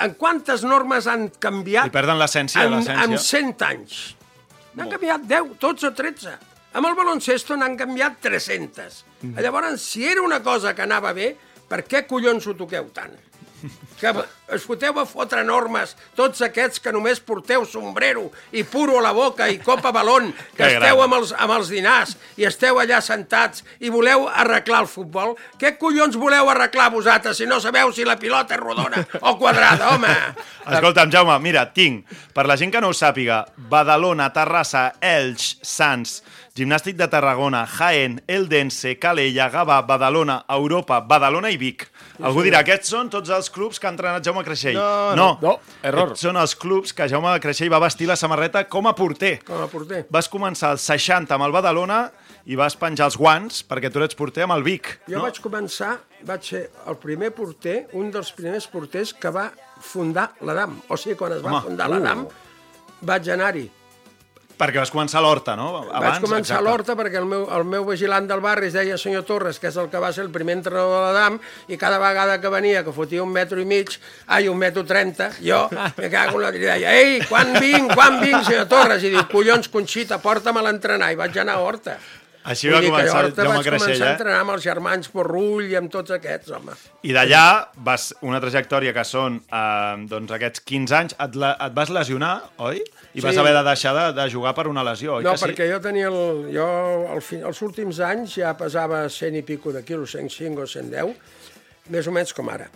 en 0.00 0.14
quantes 0.18 0.64
normes 0.66 1.06
han 1.10 1.28
canviat 1.38 1.90
I 1.90 1.94
perden 1.94 2.18
l'essència, 2.20 2.66
l'essència. 2.68 3.06
en 3.06 3.18
100 3.18 3.66
anys? 3.68 4.00
N'han 4.74 4.90
canviat 4.92 5.26
10, 5.30 5.54
12 5.60 5.88
o 5.88 5.92
13. 5.98 6.36
Amb 6.78 6.86
el 6.86 6.94
baloncesto 6.98 7.56
n'han 7.58 7.74
canviat 7.78 8.20
300. 8.22 9.00
Mm. 9.22 9.38
Llavors, 9.42 9.82
si 9.82 10.04
era 10.06 10.22
una 10.22 10.42
cosa 10.42 10.74
que 10.74 10.82
anava 10.86 11.10
bé, 11.16 11.32
per 11.70 11.82
què 11.86 12.04
collons 12.06 12.46
ho 12.50 12.54
toqueu 12.58 12.90
tant? 12.94 13.14
Que 14.00 14.12
es 14.54 14.64
foteu 14.66 14.96
a 14.98 15.04
fotre 15.06 15.42
normes, 15.46 15.92
tots 16.16 16.40
aquests 16.42 16.80
que 16.82 16.92
només 16.92 17.20
porteu 17.22 17.66
sombrero 17.68 18.30
i 18.56 18.64
puro 18.64 18.98
a 18.98 19.02
la 19.04 19.12
boca 19.14 19.46
i 19.52 19.58
copa 19.62 19.92
balón, 19.94 20.32
que 20.56 20.62
Que 20.62 20.70
esteu 20.74 20.96
gran. 20.96 21.04
amb 21.04 21.18
els, 21.20 21.34
amb 21.36 21.54
els 21.58 21.70
dinars 21.70 22.16
i 22.40 22.46
esteu 22.48 22.80
allà 22.80 23.00
sentats 23.04 23.62
i 23.80 23.92
voleu 23.92 24.26
arreglar 24.28 24.82
el 24.84 24.90
futbol, 24.90 25.36
què 25.60 25.76
collons 25.78 26.16
voleu 26.16 26.50
arreglar 26.50 26.90
vosaltres 26.90 27.36
si 27.38 27.46
no 27.46 27.60
sabeu 27.60 27.92
si 27.92 28.04
la 28.08 28.18
pilota 28.18 28.56
és 28.56 28.60
rodona 28.60 29.04
o 29.20 29.36
quadrada, 29.38 29.94
home? 29.94 30.14
Escolta'm, 30.70 31.10
Jaume, 31.12 31.38
mira, 31.42 31.66
tinc, 31.74 32.06
per 32.34 32.46
la 32.46 32.56
gent 32.56 32.72
que 32.72 32.80
no 32.80 32.90
ho 32.90 32.96
sàpiga, 32.96 33.44
Badalona, 33.70 34.30
Terrassa, 34.34 34.90
Elx, 35.00 35.56
Sants, 35.66 36.20
Gimnàstic 36.56 36.96
de 36.98 37.06
Tarragona, 37.08 37.64
Jaén, 37.78 38.18
Eldense, 38.28 38.96
Calella, 39.00 39.48
Gavà, 39.50 39.80
Badalona, 39.86 40.42
Europa, 40.50 41.00
Badalona 41.00 41.50
i 41.54 41.56
Vic. 41.60 41.86
Algú 42.26 42.42
dirà, 42.44 42.60
aquests 42.64 42.90
són 42.92 43.10
tots 43.12 43.30
els 43.32 43.48
clubs 43.52 43.80
que 43.80 43.88
ha 43.88 43.92
entrenat 43.92 44.24
Jaume 44.26 44.42
Creixell. 44.46 44.76
No, 44.76 45.14
no, 45.16 45.28
no, 45.42 45.54
error. 45.82 46.10
Aquests 46.10 46.26
són 46.26 46.38
els 46.40 46.54
clubs 46.58 46.92
que 46.96 47.08
Jaume 47.10 47.32
Creixell 47.42 47.72
va 47.72 47.80
vestir 47.82 48.08
la 48.10 48.16
samarreta 48.20 48.64
com 48.68 48.88
a 48.90 48.94
porter. 48.98 49.38
Com 49.46 49.62
a 49.64 49.68
porter. 49.70 50.04
Vas 50.12 50.28
començar 50.32 50.74
als 50.74 50.84
60 50.90 51.36
amb 51.36 51.48
el 51.48 51.56
Badalona 51.56 52.02
i 52.50 52.56
vas 52.58 52.76
penjar 52.78 53.10
els 53.10 53.18
guants 53.20 53.64
perquè 53.68 53.90
tu 53.92 54.00
eres 54.02 54.16
porter 54.18 54.44
amb 54.46 54.56
el 54.58 54.64
Vic. 54.66 54.92
Jo 55.10 55.24
vaig 55.24 55.40
començar, 55.44 55.96
vaig 56.28 56.46
ser 56.52 56.62
el 56.88 57.00
primer 57.00 57.32
porter, 57.36 57.82
un 57.98 58.12
dels 58.12 58.32
primers 58.36 58.68
porters 58.70 59.12
que 59.16 59.32
va 59.34 59.50
fundar 59.80 60.30
l'Adam. 60.44 60.80
O 60.88 61.00
sigui, 61.00 61.16
quan 61.20 61.36
es 61.36 61.44
va 61.44 61.56
Home, 61.56 61.66
fundar 61.68 61.90
l'Adam, 61.92 62.26
vaig 63.00 63.32
anar-hi. 63.32 63.68
Perquè 64.60 64.82
vas 64.82 64.92
començar 64.92 65.22
l'Horta, 65.24 65.54
no? 65.56 65.70
Vaig 65.88 66.20
començar 66.20 66.60
l'Horta 66.60 66.96
perquè 66.98 67.16
el 67.20 67.28
meu, 67.28 67.46
el 67.56 67.64
meu 67.64 67.86
vigilant 67.88 68.28
del 68.28 68.42
barri 68.44 68.68
es 68.68 68.76
deia 68.76 68.98
senyor 69.00 69.24
Torres, 69.28 69.58
que 69.58 69.70
és 69.70 69.78
el 69.80 69.88
que 69.88 70.02
va 70.02 70.12
ser 70.12 70.26
el 70.26 70.30
primer 70.34 70.58
entrenador 70.58 70.92
de 70.98 71.00
l'Adam, 71.06 71.40
i 71.72 71.78
cada 71.80 71.98
vegada 72.02 72.36
que 72.42 72.52
venia, 72.52 72.84
que 72.84 72.92
fotia 72.92 73.24
un 73.24 73.32
metro 73.32 73.60
i 73.60 73.64
mig, 73.64 73.96
ai, 74.28 74.50
un 74.52 74.60
metro 74.60 74.84
trenta, 74.84 75.30
jo 75.40 75.64
me 75.72 76.10
cago 76.12 76.36
en 76.36 76.44
la... 76.44 76.54
I 76.60 76.60
deia, 76.60 76.92
ei, 76.92 77.20
quan 77.24 77.54
vinc, 77.56 77.94
quan 77.94 78.18
vinc, 78.20 78.42
senyor 78.44 78.66
Torres? 78.68 79.04
I 79.06 79.14
diu, 79.14 79.24
collons, 79.32 79.70
Conxita, 79.72 80.20
porta'm 80.20 80.58
a 80.60 80.64
l'entrenar. 80.66 81.12
I 81.14 81.16
vaig 81.16 81.38
anar 81.40 81.56
a 81.56 81.64
Horta. 81.64 81.96
Així 82.48 82.70
va 82.72 82.78
començar 82.80 83.04
llavors 83.20 83.34
Jaume 83.36 83.50
vaig 83.58 83.66
Creixell, 83.66 83.82
començar 83.84 84.06
a 84.06 84.08
eh? 84.08 84.14
entrenar 84.16 84.36
amb 84.40 84.52
els 84.54 84.62
germans 84.64 85.10
Borrull 85.12 85.66
i 85.68 85.74
amb 85.76 85.90
tots 85.92 86.14
aquests, 86.16 86.50
home. 86.56 86.72
I 87.04 87.12
d'allà 87.12 87.42
vas 87.84 88.06
una 88.24 88.40
trajectòria 88.40 88.94
que 88.96 89.04
són 89.04 89.36
eh, 89.44 90.06
doncs 90.08 90.32
aquests 90.32 90.62
15 90.64 90.96
anys. 90.96 91.16
Et, 91.20 91.36
la, 91.36 91.50
et 91.66 91.74
vas 91.76 91.92
lesionar, 91.92 92.32
oi? 92.64 92.80
I 93.12 93.20
vas 93.20 93.34
Sí. 93.36 93.40
haver 93.42 93.52
de 93.58 93.62
deixar 93.68 93.92
de, 93.98 94.06
de 94.16 94.26
jugar 94.32 94.54
per 94.56 94.66
una 94.72 94.84
lesió, 94.86 95.18
oi 95.18 95.24
No, 95.24 95.32
que 95.36 95.42
sí? 95.42 95.44
perquè 95.50 95.68
jo 95.70 95.80
tenia 95.84 96.08
el... 96.08 96.48
Jo, 96.54 96.68
al 97.12 97.20
fi, 97.20 97.42
els 97.44 97.60
últims 97.66 98.00
anys 98.00 98.38
ja 98.40 98.54
pesava 98.56 99.02
100 99.08 99.36
i 99.36 99.42
pico 99.42 99.72
de 99.76 99.84
quilos, 99.84 100.16
105 100.16 100.64
o 100.64 100.66
110, 100.66 101.12
més 101.92 102.06
o 102.08 102.12
menys 102.16 102.32
com 102.32 102.48
ara. 102.48 102.70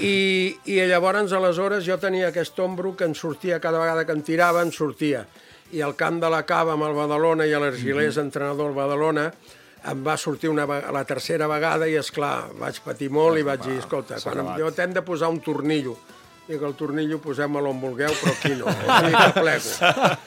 I, 0.00 0.56
I 0.66 0.80
llavors, 0.88 1.30
aleshores, 1.36 1.84
jo 1.86 1.98
tenia 2.00 2.30
aquest 2.32 2.58
ombro 2.58 2.96
que 2.96 3.04
em 3.04 3.14
sortia 3.14 3.60
cada 3.60 3.78
vegada 3.78 4.06
que 4.08 4.12
em 4.16 4.22
tirava, 4.26 4.62
em 4.64 4.72
sortia. 4.72 5.26
I 5.74 5.82
al 5.82 5.96
camp 5.98 6.20
de 6.22 6.30
la 6.30 6.44
Cava 6.46 6.76
amb 6.76 6.86
el 6.86 6.94
Badalona 6.94 7.46
i 7.50 7.54
l'Argilés, 7.58 8.18
entrenador 8.22 8.70
del 8.70 8.76
Badalona, 8.76 9.28
em 9.90 10.02
va 10.04 10.16
sortir 10.16 10.48
una, 10.48 10.64
la 10.66 11.04
tercera 11.04 11.48
vegada 11.50 11.88
i, 11.90 11.96
és 12.00 12.10
clar 12.14 12.50
vaig 12.60 12.78
patir 12.84 13.10
molt 13.12 13.40
i 13.40 13.44
vaig 13.44 13.64
dir, 13.66 13.78
escolta, 13.82 14.20
quan 14.22 14.40
em, 14.40 14.52
jo 14.62 14.70
t'hem 14.72 14.94
de 14.96 15.02
posar 15.04 15.32
un 15.32 15.42
tornillo. 15.44 15.96
Dic, 16.44 16.60
el 16.60 16.74
tornillo 16.76 17.16
posem-me'l 17.24 17.66
on 17.70 17.78
vulgueu, 17.80 18.12
però 18.20 18.32
aquí 18.34 18.52
no. 18.58 18.68
De 19.24 19.28
plego. 19.32 19.70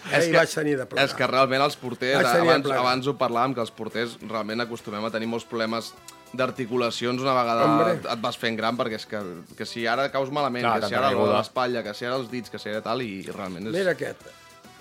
Eh, 0.10 0.22
I 0.26 0.32
vaig 0.34 0.50
tenir 0.50 0.74
de 0.80 0.88
plegar. 0.90 1.06
És 1.06 1.14
que 1.14 1.28
realment 1.30 1.62
els 1.62 1.78
porters, 1.78 2.26
abans, 2.32 2.72
abans 2.74 3.10
ho 3.10 3.14
parlàvem, 3.20 3.54
que 3.54 3.62
els 3.62 3.74
porters 3.76 4.16
realment 4.24 4.66
acostumem 4.66 5.06
a 5.06 5.12
tenir 5.14 5.30
molts 5.30 5.46
problemes 5.46 5.92
d'articulacions 6.34 7.22
una 7.22 7.36
vegada 7.38 7.70
Hombre. 7.70 7.94
et 8.02 8.24
vas 8.24 8.42
fent 8.42 8.58
gran, 8.58 8.76
perquè 8.80 8.98
és 8.98 9.06
que, 9.08 9.22
que 9.60 9.70
si 9.70 9.86
ara 9.88 10.10
caus 10.14 10.34
malament, 10.34 10.66
Clar, 10.66 10.82
que 10.82 10.90
si 10.90 10.98
ara 10.98 11.14
l'espatlla, 11.14 11.86
que 11.86 11.94
si 11.94 12.10
ara 12.10 12.18
els 12.18 12.34
dits, 12.34 12.50
que 12.50 12.60
si 12.62 12.74
ara 12.74 12.82
tal, 12.82 13.06
i, 13.06 13.22
i 13.22 13.38
realment 13.38 13.70
és... 13.70 13.78
Mira 13.78 13.94
aquest. 13.94 14.26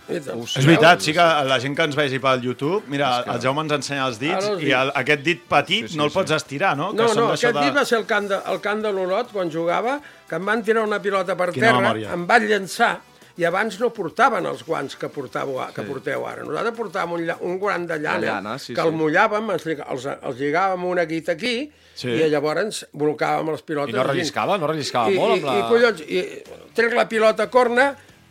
És 0.09 0.67
veritat, 0.67 1.01
sí 1.03 1.13
que 1.17 1.25
la 1.49 1.59
gent 1.63 1.75
que 1.75 1.83
ens 1.89 1.97
vegi 1.99 2.21
pel 2.23 2.45
YouTube, 2.45 2.85
mira, 2.93 3.09
el 3.33 3.41
Jaume 3.43 3.65
ens 3.67 3.75
ensenya 3.81 4.05
els 4.07 4.21
dits 4.23 4.47
els 4.53 4.63
i 4.63 4.71
el, 4.77 4.93
aquest 5.03 5.25
dit 5.27 5.43
petit 5.51 5.97
no 5.99 6.07
el 6.07 6.15
pots 6.15 6.37
estirar, 6.37 6.77
no? 6.79 6.93
No, 6.95 7.09
són 7.11 7.25
no, 7.25 7.33
aquest 7.35 7.59
dit 7.59 7.75
va 7.75 7.85
ser 7.89 7.99
el 7.99 8.07
camp 8.07 8.29
de, 8.31 8.39
el 8.53 8.61
camp 8.63 8.85
de 8.87 8.93
l'Olot, 8.95 9.33
quan 9.35 9.51
jugava, 9.51 9.99
que 10.29 10.39
em 10.39 10.47
van 10.47 10.63
tirar 10.63 10.87
una 10.87 11.01
pilota 11.03 11.35
per 11.39 11.51
Quina 11.51 11.73
terra, 11.73 11.81
memòria. 11.83 12.13
em 12.15 12.27
van 12.31 12.47
llançar, 12.47 12.93
i 13.37 13.45
abans 13.45 13.75
no 13.83 13.91
portaven 13.93 14.47
els 14.49 14.63
guants 14.65 14.95
que 14.97 15.11
portàveu, 15.13 15.59
que 15.75 15.83
porteu 15.85 16.23
ara. 16.25 16.45
Nosaltres 16.47 16.77
portàvem 16.79 17.19
un, 17.19 17.27
un 17.51 17.59
guant 17.61 17.85
de 17.91 17.99
llana, 17.99 18.21
De 18.23 18.31
llana, 18.31 18.55
sí, 18.63 18.73
que 18.79 18.81
el 18.81 18.95
sí. 18.95 18.97
mullàvem, 18.97 19.51
els, 19.53 19.67
els, 19.75 20.07
els 20.23 20.39
lligàvem 20.41 20.87
una 20.89 21.05
guita 21.05 21.35
aquí, 21.37 21.57
Sí. 21.97 22.11
i 22.13 22.27
llavors 22.29 22.83
bolcàvem 22.93 23.49
les 23.55 23.63
pilotes. 23.65 23.95
I 23.95 23.97
no 23.97 24.03
relliscava? 24.05 24.59
No 24.61 24.67
relliscava 24.69 25.09
I, 25.09 25.15
molt 25.17 25.33
i, 25.33 25.39
amb 25.41 25.47
la... 25.49 25.53
I, 25.57 25.63
collons, 25.71 26.01
i 26.05 26.73
trec 26.77 26.93
la 26.93 27.07
pilota 27.09 27.47
a 27.47 27.49
corna, 27.49 27.87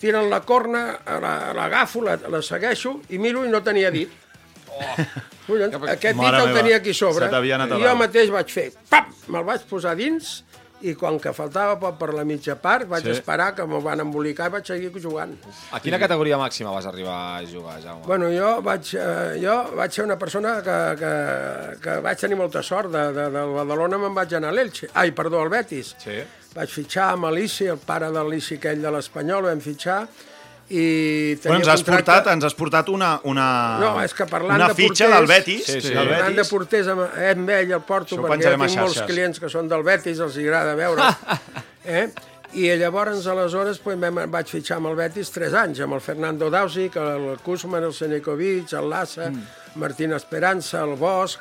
tiren 0.06 0.30
la 0.30 0.42
corna, 0.46 0.86
la- 1.20 1.52
l'agafo, 1.58 2.06
la, 2.06 2.16
la 2.30 2.42
segueixo, 2.46 3.00
i 3.10 3.18
miro 3.18 3.44
i 3.46 3.50
no 3.50 3.64
tenia 3.66 3.90
dit. 3.92 4.14
Oh. 4.76 4.96
Collons, 5.48 5.76
aquest 5.94 6.18
dit 6.20 6.34
el 6.42 6.54
tenia 6.56 6.78
aquí 6.82 6.94
sobre. 6.94 7.28
I 7.30 7.82
jo 7.86 7.96
mateix 8.00 8.30
vaig 8.34 8.50
fer, 8.52 8.70
pam, 8.92 9.10
me'l 9.34 9.46
vaig 9.48 9.66
posar 9.70 9.94
dins, 9.98 10.42
i 10.86 10.92
quan 11.00 11.16
que 11.24 11.32
faltava 11.34 11.78
poc 11.80 11.96
per 11.98 12.10
la 12.14 12.26
mitja 12.28 12.58
part, 12.62 12.84
vaig 12.90 13.06
Sí. 13.06 13.14
esperar 13.16 13.54
que 13.56 13.64
me'l 13.66 13.82
van 13.82 14.02
embolicar 14.04 14.50
i 14.50 14.54
vaig 14.58 14.66
seguir 14.68 14.92
jugant. 15.02 15.32
A 15.72 15.80
quina 15.80 15.98
categoria 16.02 16.38
màxima 16.38 16.74
vas 16.76 16.86
arribar 16.90 17.16
a 17.40 17.46
jugar, 17.48 17.78
Jaume? 17.82 18.04
Bueno, 18.06 18.28
jo 18.34 18.50
vaig, 18.62 18.92
eh, 19.00 19.40
jo 19.42 19.56
vaig 19.80 19.92
ser 19.96 20.04
una 20.04 20.18
persona 20.20 20.58
que, 20.62 20.76
que, 21.00 21.14
que 21.82 21.96
vaig 22.06 22.20
tenir 22.20 22.36
molta 22.38 22.62
sort. 22.62 22.92
De, 22.92 23.06
de, 23.16 23.30
del 23.32 23.54
Badalona 23.56 23.98
me'n 23.98 24.14
vaig 24.18 24.36
anar 24.36 24.50
a 24.52 24.58
l'Elche. 24.60 24.90
Ai, 24.94 25.12
perdó, 25.16 25.42
al 25.42 25.50
Betis. 25.50 25.96
Sí. 26.04 26.20
Vaig 26.56 26.72
fitxar 26.72 27.10
amb 27.14 27.28
l'Issi, 27.36 27.68
el 27.68 27.78
pare 27.84 28.08
de 28.16 28.24
l'Issi 28.30 28.56
aquell 28.60 28.82
de 28.82 28.92
l'Espanyol, 28.96 29.44
vam 29.50 29.60
fitxar, 29.64 30.06
i 30.66 31.36
tenia 31.38 31.42
Però 31.44 31.56
ens 31.60 31.68
has, 31.68 31.82
contracte- 31.84 32.06
portat, 32.06 32.30
ens 32.34 32.46
has 32.48 32.56
portat 32.58 32.88
una, 32.90 33.10
una, 33.30 33.48
No, 33.84 33.90
és 34.02 34.14
que 34.18 34.26
parlant 34.26 34.56
una 34.58 34.70
de 34.72 34.78
fitxa 34.80 35.06
porters- 35.06 35.18
del 35.20 35.28
Betis. 35.28 35.66
Sí, 35.66 35.82
sí. 35.82 35.90
Del 35.94 36.08
Parlant 36.10 36.32
de 36.32 36.42
Betis. 36.42 36.50
porters 36.54 36.88
amb, 36.88 37.02
eh, 37.20 37.32
amb 37.36 37.50
ell 37.50 37.72
el 37.76 37.82
porto, 37.82 38.16
Això 38.16 38.24
perquè 38.30 38.56
tinc 38.56 38.80
molts 38.80 39.02
clients 39.06 39.40
que 39.40 39.50
són 39.50 39.68
del 39.70 39.84
Betis, 39.84 40.20
els 40.20 40.38
agrada 40.38 40.74
veure. 40.80 41.04
eh? 41.86 42.08
I 42.56 42.70
llavors, 42.80 43.28
aleshores, 43.28 43.80
pues, 43.84 44.00
vam, 44.00 44.22
vaig 44.32 44.48
fitxar 44.48 44.78
amb 44.78 44.88
el 44.88 44.96
Betis 44.96 45.30
tres 45.30 45.54
anys, 45.54 45.82
amb 45.84 45.94
el 45.94 46.00
Fernando 46.02 46.50
Dausic, 46.50 46.96
el 46.96 47.38
Kuzman, 47.44 47.84
el 47.84 47.94
Senekovic, 47.94 48.72
el 48.74 48.90
Lassa, 48.90 49.30
mm. 49.30 49.76
Martín 49.76 50.14
Esperanza, 50.14 50.82
el 50.86 50.96
Bosch, 50.96 51.38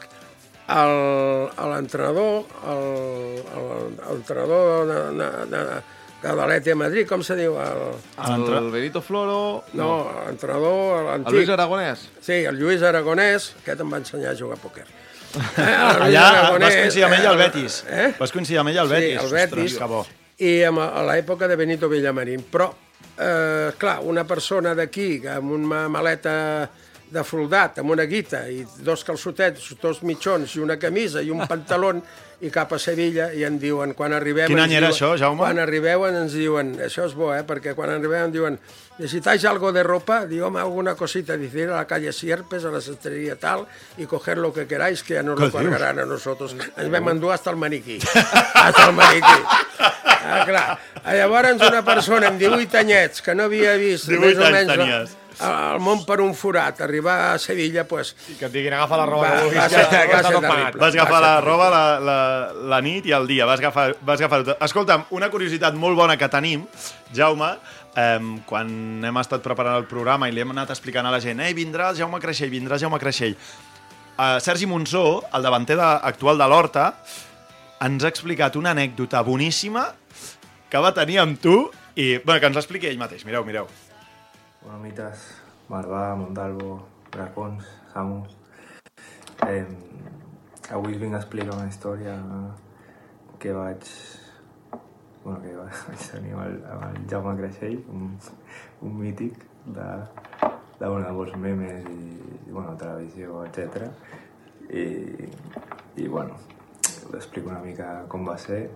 el- 0.68 1.70
l'entrenador, 1.70 2.44
el, 2.66 3.42
el, 3.56 3.98
el 4.08 4.16
entrenador 4.16 4.86
de, 4.88 5.00
de, 5.18 5.28
de, 5.52 5.64
de 6.22 6.34
l'Atleti 6.34 6.70
de 6.72 6.76
Madrid, 6.80 7.06
com 7.08 7.22
se 7.22 7.36
diu? 7.36 7.56
El, 7.60 7.82
El 8.56 8.70
Benito 8.72 9.02
Floro... 9.04 9.64
no, 9.76 9.90
l'entrenador, 10.26 11.10
El. 11.14 11.26
Luis 11.34 11.48
Aragonès. 11.52 12.06
Sí, 12.24 12.40
el 12.48 12.56
Lluís 12.60 12.82
Aragonès, 12.82 13.50
aquest 13.62 13.84
em 13.84 13.92
va 13.92 14.00
ensenyar 14.00 14.32
a 14.32 14.38
jugar 14.38 14.56
a 14.56 14.62
pòquer. 14.62 14.86
Eh, 14.86 15.42
el 15.60 16.00
Lluís 16.00 16.06
Allà 16.08 16.24
Aragonès, 16.30 16.64
vas 16.64 16.80
coincidir 16.80 17.04
amb 17.08 17.18
ell 17.18 17.26
al 17.28 17.36
eh, 17.40 17.42
Betis. 17.44 17.78
Eh? 17.90 18.08
Vas 18.22 18.32
coincidir 18.32 18.62
amb 18.62 18.72
ell 18.72 18.80
al 18.84 18.88
Betis. 18.94 19.18
Sí, 19.18 19.26
al 19.26 19.36
Betis. 19.36 19.74
Ostres, 19.74 19.78
que 19.82 19.90
bo. 19.92 20.04
I 20.44 20.54
amb, 20.70 20.80
a 20.82 21.04
l'època 21.10 21.46
de 21.50 21.56
Benito 21.60 21.90
Villamarín. 21.92 22.46
Però, 22.50 22.70
eh, 23.18 23.74
clar, 23.78 23.98
una 24.02 24.24
persona 24.26 24.72
d'aquí, 24.74 25.20
amb 25.30 25.52
una 25.60 25.84
maleta 25.92 26.34
de 27.14 27.22
soldat, 27.24 27.78
amb 27.80 27.94
una 27.94 28.04
guita, 28.10 28.44
i 28.50 28.64
dos 28.84 29.04
calçotets, 29.06 29.70
dos 29.80 30.02
mitjons, 30.02 30.56
i 30.58 30.62
una 30.64 30.76
camisa, 30.82 31.22
i 31.22 31.30
un 31.30 31.46
pantaló, 31.50 31.94
i 32.44 32.50
cap 32.52 32.72
a 32.74 32.78
Sevilla, 32.82 33.28
i 33.32 33.44
en 33.46 33.54
diuen, 33.62 33.94
quan 33.96 34.12
arribem... 34.12 34.50
Quin 34.50 34.58
any 34.60 34.74
era 34.74 34.88
diuen- 34.90 34.96
això, 34.96 35.12
Jaume? 35.20 35.40
Quan 35.46 35.60
arribeu 35.62 36.02
ens 36.10 36.34
diuen, 36.34 36.74
això 36.82 37.06
és 37.06 37.14
bo, 37.16 37.30
eh, 37.32 37.44
perquè 37.46 37.72
quan 37.78 37.92
arribem 37.94 38.26
ens 38.26 38.34
diuen, 38.34 38.58
necesitáis 38.98 39.46
algo 39.48 39.70
de 39.72 39.82
ropa, 39.86 40.24
digo, 40.26 40.50
alguna 40.58 40.96
cosita, 40.98 41.38
dice, 41.40 41.62
ir 41.64 41.70
a 41.70 41.78
la 41.78 41.86
calle 41.86 42.12
Sierpes, 42.12 42.66
a 42.66 42.74
la 42.74 42.82
sastrería 42.84 43.38
tal, 43.40 43.64
y 43.96 44.04
coger 44.10 44.38
lo 44.38 44.52
que 44.52 44.66
queráis, 44.66 45.02
que 45.02 45.14
ya 45.14 45.22
nos 45.22 45.38
lo 45.40 45.50
cargarán 45.50 46.00
a 46.00 46.04
nosotros. 46.04 46.54
Ens 46.76 46.90
vam 46.90 47.08
endur 47.14 47.32
hasta 47.32 47.50
el 47.50 47.56
maniquí. 47.56 47.98
hasta 48.54 48.90
el 48.90 48.92
maniquí. 48.92 49.40
Ah, 50.24 50.44
clar. 50.46 50.78
Llavors 51.16 51.60
una 51.60 51.82
persona 51.84 52.28
amb 52.28 52.40
18 52.40 52.78
anyets 52.80 53.20
que 53.22 53.34
no 53.34 53.44
havia 53.44 53.74
vist 53.76 54.08
18 54.08 54.24
més 54.24 54.38
o 54.40 54.50
menys. 54.50 55.16
El 55.40 55.80
món 55.80 56.04
per 56.06 56.20
un 56.20 56.34
forat, 56.34 56.80
arribar 56.84 57.32
a 57.34 57.38
Sevilla, 57.38 57.86
pues, 57.88 58.14
Que 58.38 58.46
et 58.46 58.52
diguin 58.52 58.72
agafa 58.72 58.96
la 58.96 59.06
roba 59.06 59.28
Va- 59.28 59.36
que 59.36 59.42
vulguis, 59.44 59.60
va 59.60 59.68
que, 59.68 59.74
ser- 59.74 59.88
que 60.08 60.14
va 60.16 60.22
ser 60.22 60.40
terrible. 60.40 60.80
Vas 60.80 60.94
agafar 60.94 61.12
Va 61.14 61.20
la 61.20 61.40
roba 61.40 61.70
la, 61.70 61.84
la, 62.00 62.18
la 62.74 62.80
nit 62.80 63.06
i 63.06 63.12
el 63.12 63.26
dia, 63.26 63.44
vas 63.46 63.58
agafar, 63.60 63.96
vas 64.02 64.20
agafar 64.20 64.42
tot. 64.44 64.62
Escolta'm, 64.62 65.04
una 65.10 65.30
curiositat 65.30 65.74
molt 65.74 65.96
bona 65.96 66.16
que 66.16 66.28
tenim, 66.28 66.66
Jaume, 67.14 67.52
eh, 67.96 68.18
quan 68.46 69.04
hem 69.04 69.16
estat 69.22 69.42
preparant 69.42 69.76
el 69.82 69.86
programa 69.90 70.28
i 70.28 70.32
li 70.32 70.40
hem 70.42 70.50
anat 70.54 70.70
explicant 70.70 71.06
a 71.06 71.10
la 71.14 71.20
gent 71.20 71.40
ei, 71.40 71.54
vindrà 71.54 71.90
el 71.90 71.96
Jaume 71.96 72.20
Creixell, 72.20 72.50
vindrà 72.50 72.74
el 72.74 72.80
Jaume 72.86 72.98
Creixell. 72.98 73.36
Eh, 74.18 74.38
Sergi 74.40 74.66
Monsó, 74.66 75.22
el 75.34 75.42
davanter 75.42 75.76
de, 75.76 75.82
actual 76.02 76.38
de 76.38 76.46
l'Horta, 76.48 76.94
ens 77.84 78.04
ha 78.04 78.08
explicat 78.08 78.54
una 78.56 78.70
anècdota 78.70 79.20
boníssima 79.26 79.88
que 80.70 80.78
va 80.78 80.92
tenir 80.94 81.18
amb 81.20 81.40
tu 81.42 81.70
i, 81.94 82.16
bueno, 82.24 82.40
que 82.40 82.46
ens 82.46 82.56
l'expliqui 82.56 82.86
ell 82.88 82.98
mateix. 82.98 83.24
Mireu, 83.26 83.44
mireu. 83.46 83.66
Bueno, 84.64 84.78
mites, 84.80 85.18
Marvà, 85.68 86.14
Montalvo, 86.16 86.86
Bracons, 87.12 87.64
Samus. 87.92 88.36
Eh, 89.46 89.66
avui 90.72 90.94
us 90.94 91.00
vinc 91.00 91.14
a 91.14 91.20
explicar 91.20 91.54
una 91.56 91.68
història 91.68 92.14
que 93.38 93.52
vaig... 93.52 93.84
Bueno, 95.24 95.40
que 95.42 95.52
va- 95.56 95.68
vaig 95.88 96.06
tenir 96.12 96.32
amb 96.36 96.46
el, 96.46 96.56
amb 96.68 96.86
el 96.88 97.04
Jaume 97.10 97.36
Creixell, 97.38 97.78
un, 97.92 98.08
un 98.84 98.96
mític 99.00 99.38
de, 99.66 99.88
de, 100.48 100.86
bueno, 100.88 101.04
de 101.06 101.12
molts 101.18 101.36
memes 101.40 101.86
i, 101.88 102.08
i 102.48 102.50
bueno, 102.52 102.74
televisió, 102.80 103.44
etc. 103.48 103.88
I, 104.68 104.84
I, 105.96 106.08
bueno, 106.08 106.36
us 106.84 107.14
explico 107.20 107.48
una 107.52 107.60
mica 107.64 108.02
com 108.08 108.26
va 108.28 108.36
ser. 108.40 108.66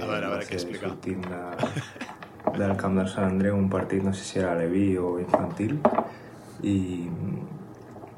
A 0.00 0.06
veure, 0.06 0.24
a 0.26 0.30
veure, 0.32 0.44
què 0.48 0.56
ser 0.56 0.62
explica. 0.62 0.88
Sortint 0.88 1.24
de, 1.28 1.40
del 2.56 2.76
camp 2.76 2.96
del 2.98 3.08
Sant 3.08 3.28
Andreu, 3.30 3.56
un 3.56 3.68
partit, 3.72 4.02
no 4.04 4.12
sé 4.14 4.24
si 4.24 4.38
era 4.40 4.54
Leví 4.58 4.96
o 4.98 5.18
infantil, 5.20 5.78
i, 6.62 7.08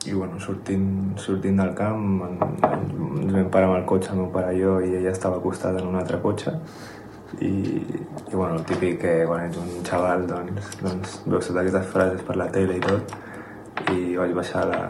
i 0.06 0.12
bueno, 0.12 0.40
sortint, 0.40 1.16
sortint 1.18 1.60
del 1.60 1.74
camp, 1.78 2.22
en, 2.28 2.38
en, 2.42 2.86
ens 3.22 3.34
vam 3.36 3.50
parar 3.54 3.70
amb 3.70 3.78
el 3.80 3.86
cotxe, 3.88 4.12
el 4.14 4.22
meu 4.22 4.30
pare 4.34 4.54
i 4.56 4.62
jo, 4.62 4.78
i 4.80 4.96
ella 5.00 5.12
estava 5.12 5.40
acostada 5.42 5.82
en 5.82 5.90
un 5.90 5.98
altre 6.00 6.20
cotxe, 6.22 6.54
i, 7.40 7.52
i 7.52 8.34
bueno, 8.34 8.56
el 8.58 8.64
típic 8.68 8.98
que 9.02 9.12
quan 9.26 9.46
ets 9.48 9.58
un 9.60 9.84
xaval 9.88 10.26
doncs, 10.28 10.72
doncs 10.82 11.18
veus 11.26 11.48
totes 11.48 11.62
aquestes 11.62 11.92
frases 11.94 12.24
per 12.26 12.36
la 12.36 12.48
tele 12.52 12.78
i 12.78 12.82
tot, 12.84 13.14
i 13.92 14.16
vaig 14.16 14.34
baixar 14.36 14.66
la, 14.68 14.82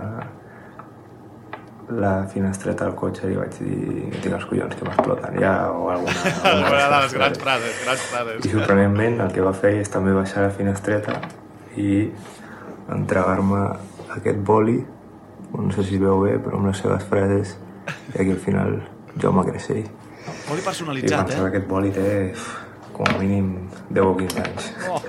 la 1.90 2.26
finestreta 2.32 2.84
del 2.86 2.94
cotxe 2.94 3.30
i 3.32 3.36
vaig 3.36 3.56
dir 3.58 4.20
tinc 4.22 4.34
els 4.36 4.44
collons 4.48 4.74
que 4.78 4.86
m'exploten 4.86 5.38
ja 5.42 5.54
o 5.72 5.88
alguna, 5.90 6.14
alguna 6.44 6.70
Una 6.76 6.88
de 6.88 7.00
les 7.02 7.14
grans 7.14 7.38
frases. 7.42 7.80
grans 7.84 8.00
frases. 8.12 8.46
I 8.46 8.52
sorprenentment 8.54 9.20
el 9.26 9.32
que 9.34 9.42
va 9.44 9.52
fer 9.52 9.74
és 9.80 9.90
també 9.92 10.14
baixar 10.16 10.46
la 10.46 10.50
finestreta 10.54 11.18
i 11.76 12.08
entregar-me 12.92 13.62
aquest 14.16 14.38
boli, 14.46 14.78
no 15.52 15.70
sé 15.72 15.84
si 15.84 15.96
es 15.96 16.00
veu 16.02 16.20
bé, 16.24 16.38
però 16.42 16.58
amb 16.60 16.68
les 16.70 16.80
seves 16.80 17.04
frases, 17.08 17.56
i 18.14 18.20
aquí 18.20 18.30
al 18.30 18.40
final 18.40 18.74
Jaume 19.20 19.44
Creixell. 19.48 19.86
Boli 20.48 20.60
I 20.62 20.64
personalitzat, 20.64 21.28
que 21.32 21.40
eh? 21.40 21.46
aquest 21.48 21.66
boli 21.68 21.90
té 21.92 22.10
com 22.92 23.08
a 23.08 23.18
mínim 23.18 23.54
10 23.90 24.04
o 24.04 24.14
15 24.16 24.42
anys. 24.42 24.66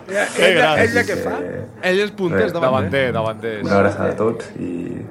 ja, 0.10 0.26
ella, 0.48 0.54
gran. 0.56 0.80
ella 0.86 1.04
què 1.08 1.18
fa? 1.24 1.36
Eh, 1.44 1.64
Ell 1.92 2.00
és 2.06 2.12
punter, 2.16 2.48
davant. 2.52 2.64
Davanter, 2.64 3.04
davanter. 3.14 3.54
una 3.66 3.78
abraçada 3.82 4.14
a 4.14 4.18
tots 4.20 4.50
i, 4.56 5.04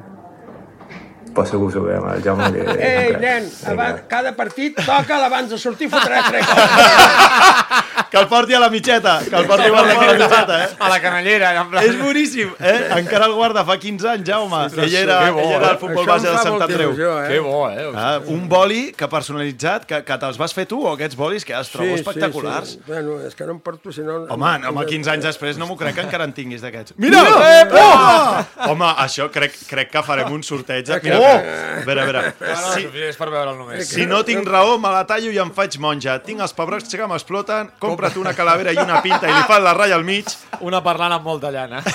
poso 1.34 1.58
que 1.58 1.64
us 1.70 1.76
ho 1.76 1.82
veiem, 1.86 2.06
el 2.14 2.22
Jaume 2.24 2.48
que... 2.54 2.66
Ei, 2.88 3.12
que- 3.12 3.20
nen, 3.22 3.48
abans, 3.72 4.02
cada 4.10 4.32
partit 4.38 4.78
toca 4.84 5.18
abans 5.26 5.50
de 5.52 5.58
sortir 5.60 5.88
fotrà 5.92 6.22
tres. 6.28 6.46
Que 8.12 8.18
el 8.20 8.26
porti 8.28 8.54
a 8.54 8.61
la 8.61 8.68
mitjeta, 8.70 9.18
que 9.28 9.34
el 9.37 9.46
porti 9.46 9.66
a 9.68 9.70
la 9.72 9.82
mitjeta, 10.00 10.64
eh? 10.64 10.68
A 10.78 10.88
la 10.88 10.99
canellera, 11.00 11.50
en 11.61 11.70
plan... 11.70 11.84
És 11.84 11.96
boníssim, 12.00 12.50
eh? 12.61 12.88
Encara 12.99 13.26
el 13.28 13.34
guarda 13.37 13.64
fa 13.68 13.76
15 13.80 14.08
anys, 14.12 14.26
Jaume. 14.28 14.61
Ell 14.84 14.96
era, 15.02 15.18
que 15.25 15.30
bo, 15.37 15.40
ell 15.40 15.54
era 15.56 15.66
eh? 15.66 15.70
el 15.72 15.78
futbol 15.80 16.02
Això 16.04 16.11
base 16.12 16.28
de 16.28 16.42
Sant 16.42 16.62
Andreu. 16.66 16.92
eh? 16.92 17.28
Que 17.28 17.38
bo, 17.44 17.62
eh? 17.70 17.87
Ah, 17.96 18.18
un 18.32 18.49
boli 18.50 18.82
que 18.96 19.08
personalitzat, 19.08 19.87
que, 19.88 20.02
que 20.04 20.18
te'ls 20.25 20.38
vas 20.40 20.52
fer 20.56 20.66
tu, 20.70 20.80
o 20.84 20.92
aquests 20.94 21.16
bolis 21.16 21.44
que 21.49 21.56
es 21.58 21.70
trobo 21.72 21.94
espectaculars. 21.96 22.75
Sí, 22.75 22.78
sí. 22.78 22.82
Bueno, 22.87 23.18
és 23.26 23.34
que 23.38 23.46
no 23.49 23.56
em 23.56 23.61
porto, 23.64 23.92
si 23.92 24.04
no... 24.06 24.22
Home, 24.32 24.52
home, 24.68 24.87
15 24.88 25.11
anys 25.14 25.28
després 25.30 25.58
no 25.61 25.66
m'ho 25.70 25.76
crec 25.80 25.96
que 25.99 26.04
encara 26.06 26.25
en 26.28 26.32
tinguis 26.37 26.62
d'aquests. 26.64 26.94
Mira! 27.00 27.22
Eh, 27.49 27.64
oh! 27.80 28.70
Home, 28.72 28.92
això 29.06 29.28
crec, 29.32 29.56
crec 29.68 29.90
que 29.92 30.02
farem 30.06 30.32
un 30.32 30.42
sorteig. 30.46 30.88
Mira, 31.02 31.18
Oh! 31.22 31.32
a 31.32 31.84
veure, 31.87 32.00
a 32.02 32.06
veure. 32.08 32.22
No, 32.40 32.52
no, 32.52 32.72
Si, 32.75 32.87
és 33.08 33.16
per 33.18 33.28
veure'l 33.32 33.56
només. 33.58 33.88
si 33.88 34.06
no 34.08 34.22
tinc 34.26 34.46
raó, 34.49 34.76
me 34.80 34.90
la 34.92 35.04
tallo 35.08 35.30
i 35.32 35.38
em 35.42 35.50
faig 35.54 35.76
monja. 35.82 36.18
Tinc 36.25 36.40
els 36.44 36.52
pebrots 36.56 36.90
que 36.92 37.06
m'exploten, 37.11 37.70
compra't 37.82 38.16
una 38.22 38.32
calavera 38.38 38.72
i 38.74 38.78
una 38.82 39.02
pinta 39.04 39.28
i 39.28 39.34
li 39.34 39.44
fas 39.50 39.62
la 39.64 39.74
ratlla 39.76 39.98
al 39.98 40.06
mig. 40.06 40.30
Una 40.62 40.80
parlant 40.84 41.18
amb 41.18 41.26
molta 41.26 41.50
llana. 41.54 41.82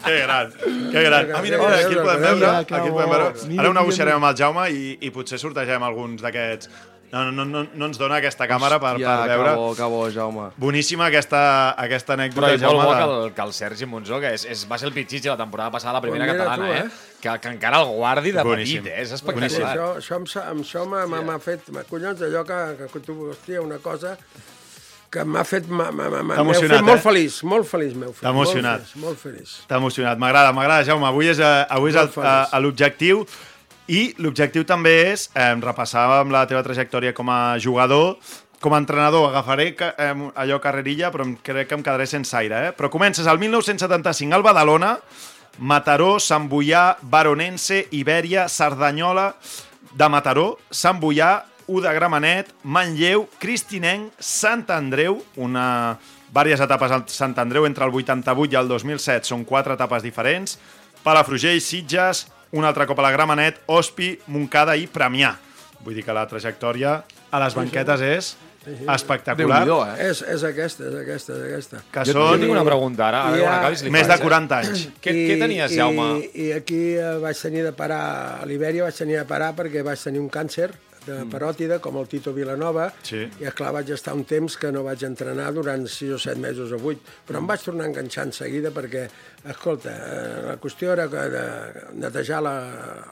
Que 0.00 0.20
gran, 0.24 0.48
que 0.90 1.02
gran. 1.04 1.28
Ah, 1.36 1.40
mira, 1.42 1.58
mira, 1.58 1.76
aquí 1.76 1.94
el 1.94 2.02
podem 2.02 2.22
veure. 2.22 2.46
Aquí 2.64 2.74
el 2.88 2.94
podem 2.94 3.10
veure. 3.10 3.58
Ara 3.60 3.70
ho 3.70 3.74
negociarem 3.76 4.16
amb 4.16 4.30
el 4.30 4.38
Jaume 4.38 4.64
i, 4.72 4.96
i 5.06 5.10
potser 5.14 5.38
sortegem 5.38 5.84
alguns 5.86 6.24
d'aquests. 6.24 6.70
No, 7.10 7.24
no, 7.34 7.44
no, 7.44 7.64
no 7.74 7.86
ens 7.88 7.98
dona 7.98 8.20
aquesta 8.20 8.46
càmera 8.46 8.76
per, 8.78 8.92
Ja, 9.02 9.16
per 9.18 9.26
que 9.26 9.36
veure. 9.36 9.54
bo, 9.58 9.70
que 9.74 9.86
bo, 9.90 10.02
Jaume. 10.14 10.44
Boníssima 10.62 11.08
aquesta, 11.10 11.40
aquesta 11.74 12.14
Però 12.14 12.20
anècdota, 12.20 12.52
és 12.54 12.62
molt 12.62 12.78
Jaume. 12.78 12.84
bo 12.86 12.92
que 12.94 13.06
el, 13.26 13.32
que 13.34 13.46
el 13.48 13.52
Sergi 13.56 13.88
Monzó, 13.90 14.20
que 14.22 14.30
és, 14.36 14.44
és, 14.46 14.62
va 14.70 14.78
ser 14.78 14.86
el 14.90 14.94
pitxitxi 14.94 15.28
la 15.32 15.36
temporada 15.40 15.72
passada, 15.74 15.96
la 15.98 16.04
primera 16.04 16.28
catalana, 16.30 16.68
tu, 16.68 16.72
eh? 16.72 16.84
eh? 16.86 17.18
Que, 17.20 17.34
que 17.42 17.52
encara 17.56 17.82
el 17.82 17.90
guardi 17.96 18.30
de 18.30 18.44
Boníssim. 18.46 18.84
petit, 18.84 18.94
eh? 18.94 19.02
És 19.02 19.16
espectacular. 19.18 19.74
això, 19.98 20.20
això, 20.22 20.44
amb 20.46 20.62
això 20.62 20.86
m'ha 20.86 21.38
fet... 21.42 21.66
Collons, 21.90 22.22
allò 22.22 22.44
que, 22.46 22.86
que 22.94 23.02
tu, 23.02 23.18
hòstia, 23.34 23.60
una 23.60 23.78
cosa 23.82 24.14
que 25.10 25.24
m'ha 25.26 25.42
fet... 25.44 25.66
m'ha- 25.66 25.90
fet 25.90 26.82
molt 26.86 26.98
eh? 26.98 27.02
feliç, 27.02 27.40
molt 27.42 27.66
feliç 27.68 27.94
m'heu 27.98 28.12
fet. 28.12 28.22
T'ha 28.22 28.30
emocionat. 28.34 28.92
Molt 29.02 29.18
feliç. 29.18 29.56
T'ha 29.66 29.80
emocionat. 29.80 30.20
M'agrada, 30.22 30.52
m'agrada, 30.54 30.86
Jaume. 30.86 31.08
Avui 31.08 31.30
és, 31.32 31.40
eh, 31.42 31.64
avui 31.68 31.90
és 31.90 31.98
eh, 31.98 32.60
l'objectiu 32.62 33.24
i 33.90 34.04
l'objectiu 34.22 34.62
també 34.68 34.94
és 35.10 35.26
eh, 35.34 35.50
repassar 35.58 36.06
amb 36.20 36.30
la 36.34 36.44
teva 36.46 36.62
trajectòria 36.62 37.12
com 37.16 37.30
a 37.32 37.58
jugador 37.58 38.14
com 38.60 38.74
a 38.76 38.78
entrenador 38.78 39.30
agafaré 39.30 39.72
eh, 39.72 40.14
allò 40.36 40.60
carrerilla, 40.60 41.10
però 41.10 41.24
crec 41.42 41.70
que 41.70 41.78
em 41.78 41.82
quedaré 41.82 42.06
sense 42.06 42.36
aire. 42.36 42.66
Eh? 42.68 42.72
Però 42.76 42.90
comences 42.92 43.26
al 43.26 43.40
1975 43.40 44.36
al 44.36 44.44
Badalona, 44.44 44.98
Mataró, 45.58 46.18
Sant 46.20 46.46
Boià, 46.48 46.96
Baronense, 47.02 47.86
Ibèria, 47.96 48.46
Cerdanyola 48.48 49.32
de 49.96 50.08
Mataró, 50.12 50.58
Sant 50.70 51.00
Boià, 51.00 51.32
U 51.70 51.80
de 51.84 51.92
Gramenet, 51.94 52.50
Manlleu, 52.66 53.28
Cristinenc, 53.42 54.12
Sant 54.18 54.66
Andreu, 54.74 55.20
una... 55.38 55.98
Vàries 56.30 56.60
etapes 56.62 56.92
al 56.94 57.00
Sant 57.10 57.32
Andreu 57.42 57.64
entre 57.66 57.82
el 57.88 57.90
88 57.90 58.52
i 58.54 58.58
el 58.60 58.68
2007, 58.70 59.26
són 59.26 59.40
quatre 59.46 59.74
etapes 59.74 60.04
diferents, 60.04 60.52
Palafrugell, 61.02 61.58
Sitges, 61.64 62.26
un 62.54 62.66
altre 62.68 62.86
cop 62.86 63.00
a 63.02 63.06
la 63.08 63.10
Gramenet, 63.10 63.58
Ospi, 63.66 64.12
Montcada 64.30 64.76
i 64.78 64.86
Premià. 64.86 65.32
Vull 65.82 65.96
dir 65.98 66.04
que 66.06 66.14
la 66.14 66.22
trajectòria 66.30 67.00
a 67.34 67.40
les 67.42 67.56
banquetes 67.58 68.04
és 68.06 68.28
espectacular. 68.94 69.62
Déu-n'hi-do, 69.64 69.78
eh? 69.88 70.10
És, 70.10 70.20
és 70.22 70.44
aquesta, 70.44 70.84
és 70.86 70.98
aquesta, 71.00 71.32
és 71.38 71.46
aquesta. 71.48 71.80
Que 71.94 72.04
Jo, 72.06 72.12
jo 72.12 72.26
són 72.28 72.44
tinc 72.44 72.52
una 72.54 72.64
pregunta 72.68 73.06
ara, 73.08 73.22
ara 73.30 73.38
I 73.38 73.40
quan 73.40 73.50
ja- 73.50 73.56
acabis 73.62 73.82
més 73.88 74.06
faig, 74.06 74.12
de 74.12 74.26
40 74.28 74.58
anys. 74.60 74.84
Eh? 74.84 74.92
Què, 75.06 75.14
què 75.16 75.38
tenies, 75.40 75.74
Jaume? 75.74 76.06
I, 76.20 76.30
I 76.44 76.52
aquí 76.58 76.80
eh, 76.94 77.16
vaig 77.22 77.40
tenir 77.42 77.64
de 77.66 77.72
parar, 77.74 78.04
a 78.42 78.46
l'Ibèria 78.46 78.86
vaig 78.86 79.00
tenir 79.02 79.18
de 79.18 79.24
parar 79.30 79.50
perquè 79.58 79.82
vaig 79.86 79.98
tenir 80.04 80.20
un 80.22 80.28
càncer 80.30 80.70
de 81.06 81.24
paròtide, 81.30 81.78
com 81.80 81.96
el 82.00 82.08
Tito 82.08 82.32
Vilanova, 82.36 82.90
Sí. 83.02 83.22
i 83.40 83.44
esclar 83.48 83.72
vaig 83.72 83.90
estar 83.90 84.14
un 84.14 84.24
temps 84.24 84.56
que 84.56 84.70
no 84.72 84.82
vaig 84.84 85.02
entrenar 85.04 85.52
durant 85.54 85.86
6 85.88 86.12
o 86.12 86.18
7 86.18 86.38
mesos 86.40 86.72
o 86.72 86.76
8, 86.76 87.00
però 87.26 87.38
em 87.38 87.46
vaig 87.46 87.60
tornar 87.64 87.84
a 87.84 87.88
enganxar 87.88 88.26
en 88.26 88.32
seguida 88.32 88.70
perquè, 88.70 89.06
escolta, 89.50 89.90
eh, 89.90 90.42
la 90.46 90.56
qüestió 90.60 90.92
era 90.92 91.06
de 91.08 91.44
netejar 91.94 92.42
la, 92.42 92.54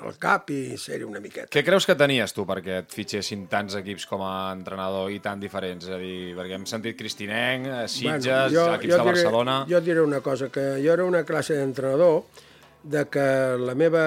el 0.06 0.18
cap 0.18 0.50
i 0.50 0.76
ser-hi 0.76 1.04
una 1.04 1.20
miqueta. 1.20 1.48
Què 1.50 1.64
creus 1.64 1.86
que 1.86 1.94
tenies 1.98 2.32
tu 2.36 2.44
perquè 2.48 2.80
et 2.82 2.92
fitxessin 2.92 3.46
tants 3.48 3.74
equips 3.80 4.06
com 4.06 4.22
a 4.22 4.52
entrenador 4.52 5.10
i 5.10 5.20
tan 5.20 5.40
diferents? 5.40 5.86
És 5.88 5.94
a 5.94 5.98
dir, 5.98 6.34
perquè 6.36 6.58
hem 6.58 6.66
sentit 6.66 6.96
Cristinenc, 6.98 7.66
eh, 7.66 7.86
Sitges, 7.88 8.52
bueno, 8.52 8.74
equips 8.74 8.92
de 8.94 8.98
diré, 9.00 9.12
Barcelona... 9.12 9.64
Jo 9.70 9.80
diré 9.80 10.00
una 10.02 10.20
cosa, 10.20 10.48
que 10.50 10.76
jo 10.84 10.92
era 10.92 11.04
una 11.04 11.24
classe 11.24 11.54
d'entrenador 11.56 12.24
de 12.82 13.04
que 13.10 13.24
la 13.58 13.74
meva 13.74 14.02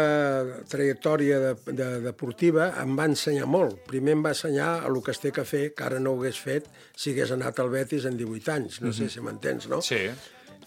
trajectòria 0.72 1.40
de, 1.42 1.52
de, 1.76 1.88
deportiva 2.06 2.72
em 2.82 2.96
va 2.98 3.08
ensenyar 3.12 3.48
molt. 3.50 3.82
Primer 3.90 4.16
em 4.16 4.22
va 4.26 4.32
ensenyar 4.36 4.70
el 4.88 5.02
que 5.04 5.14
es 5.14 5.20
té 5.22 5.34
que 5.36 5.46
fer, 5.48 5.64
que 5.76 5.88
ara 5.88 6.00
no 6.00 6.16
ho 6.16 6.22
hagués 6.22 6.40
fet 6.40 6.70
si 6.96 7.12
hagués 7.12 7.34
anat 7.36 7.60
al 7.60 7.72
Betis 7.74 8.08
en 8.08 8.20
18 8.20 8.54
anys. 8.56 8.80
No 8.86 8.94
sé 8.96 9.10
si 9.12 9.24
m'entens, 9.24 9.68
no? 9.72 9.82
Sí. 9.86 10.06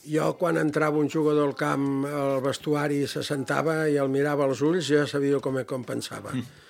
Jo, 0.05 0.35
quan 0.37 0.61
entrava 0.61 1.01
un 1.01 1.09
jugador 1.09 1.49
al 1.49 1.57
camp, 1.57 2.05
al 2.05 2.43
vestuari, 2.45 3.07
se 3.09 3.25
sentava 3.25 3.87
i 3.89 3.97
el 3.97 4.13
mirava 4.13 4.45
als 4.45 4.61
ulls, 4.61 4.85
ja 4.93 5.07
sabia 5.09 5.41
com, 5.41 5.63
com 5.65 5.87
pensava. 5.89 6.35
Mm. 6.37 6.61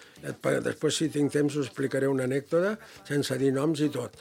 Després, 0.65 0.97
si 0.97 1.11
tinc 1.13 1.33
temps, 1.35 1.57
us 1.59 1.67
explicaré 1.67 2.09
una 2.09 2.25
anècdota, 2.25 2.79
sense 3.05 3.37
dir 3.37 3.51
noms 3.53 3.83
i 3.85 3.91
tot. 3.93 4.15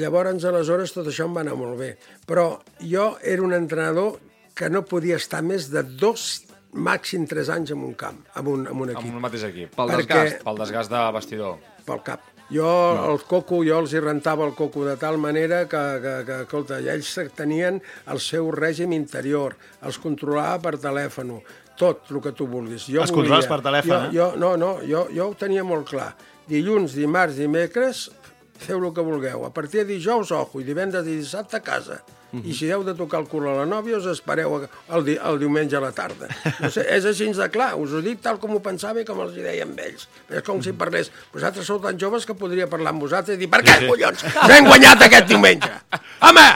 Llavors, 0.00 0.42
aleshores, 0.48 0.94
tot 0.96 1.06
això 1.06 1.28
em 1.28 1.36
va 1.36 1.44
anar 1.44 1.54
molt 1.60 1.78
bé. 1.78 1.92
Però 2.26 2.48
jo 2.80 3.12
era 3.22 3.44
un 3.44 3.54
entrenador 3.54 4.16
que 4.54 4.70
no 4.70 4.84
podia 4.86 5.18
estar 5.20 5.42
més 5.42 5.68
de 5.70 5.82
dos, 5.82 6.44
màxim 6.74 7.24
tres 7.30 7.48
anys 7.54 7.70
en 7.74 7.82
un 7.86 7.94
camp, 7.94 8.20
en 8.36 8.46
un, 8.50 8.66
en 8.66 8.74
un 8.76 8.90
Amb 8.90 8.98
equip, 8.98 9.14
un 9.14 9.22
mateix 9.22 9.44
equip. 9.50 9.74
Pel 9.76 9.88
Perquè- 9.92 10.06
desgast. 10.06 10.44
Pel 10.44 10.58
desgast 10.58 10.90
de 10.90 11.02
vestidor. 11.14 11.58
pel 11.84 12.00
cap. 12.02 12.20
Jo, 12.50 12.64
no. 12.96 13.12
el 13.12 13.22
coco, 13.24 13.62
jo 13.64 13.78
els 13.80 13.92
hi 13.94 14.00
rentava 14.00 14.44
el 14.46 14.52
coco 14.54 14.84
de 14.84 14.96
tal 15.00 15.16
manera 15.18 15.62
que, 15.68 15.80
que, 16.02 16.12
que 16.26 16.40
escolta, 16.42 16.78
ells 16.78 17.14
tenien 17.36 17.80
el 18.12 18.20
seu 18.20 18.50
règim 18.52 18.92
interior, 18.92 19.56
els 19.82 19.96
controlava 19.98 20.58
per 20.60 20.74
telèfon, 20.78 21.38
tot 21.80 22.10
el 22.12 22.20
que 22.20 22.32
tu 22.36 22.46
vulguis. 22.46 22.84
Jo 22.88 23.00
Els 23.02 23.12
controles 23.12 23.48
per 23.48 23.60
telèfon, 23.64 24.10
jo, 24.10 24.10
eh? 24.10 24.12
Jo, 24.16 24.28
no, 24.36 24.56
no, 24.60 24.74
jo, 24.84 25.06
jo 25.14 25.30
ho 25.30 25.34
tenia 25.40 25.64
molt 25.64 25.88
clar. 25.88 26.10
Dilluns, 26.46 26.92
dimarts, 26.94 27.36
dimecres, 27.40 28.10
feu 28.58 28.82
el 28.82 28.92
que 28.94 29.04
vulgueu. 29.04 29.46
A 29.46 29.52
partir 29.54 29.82
de 29.82 29.94
dijous, 29.94 30.32
ojo, 30.32 30.60
i 30.60 30.66
divendres 30.66 31.06
i 31.06 31.18
dissabte 31.20 31.58
a 31.58 31.64
casa. 31.64 32.02
I 32.34 32.54
si 32.56 32.66
heu 32.72 32.82
de 32.82 32.96
tocar 32.98 33.20
el 33.22 33.28
cul 33.30 33.44
a 33.46 33.52
la 33.60 33.64
nòvia, 33.68 34.00
us 34.00 34.08
espereu 34.10 34.56
el, 34.58 35.04
di 35.06 35.14
el 35.14 35.38
diumenge 35.38 35.76
a 35.78 35.82
la 35.84 35.92
tarda. 35.94 36.26
No 36.58 36.70
sé, 36.72 36.82
és 36.90 37.06
així 37.06 37.28
de 37.30 37.46
clar, 37.54 37.74
us 37.78 37.92
ho 37.94 38.00
dic 38.02 38.24
tal 38.24 38.40
com 38.42 38.56
ho 38.56 38.62
pensava 38.64 38.98
i 39.02 39.06
com 39.06 39.20
els 39.22 39.36
hi 39.36 39.44
deia 39.44 39.66
amb 39.66 39.78
ells. 39.78 40.08
És 40.30 40.42
com 40.46 40.62
si 40.64 40.74
parlés, 40.74 41.12
vosaltres 41.34 41.68
sou 41.70 41.78
tan 41.82 41.98
joves 42.00 42.26
que 42.26 42.34
podria 42.34 42.66
parlar 42.70 42.90
amb 42.90 43.06
vosaltres 43.06 43.38
i 43.38 43.44
dir, 43.44 43.50
per 43.52 43.62
què, 43.62 43.76
collons, 43.86 44.26
no 44.34 44.50
hem 44.50 44.66
guanyat 44.66 45.06
aquest 45.06 45.30
diumenge? 45.30 45.70
Home, 46.26 46.48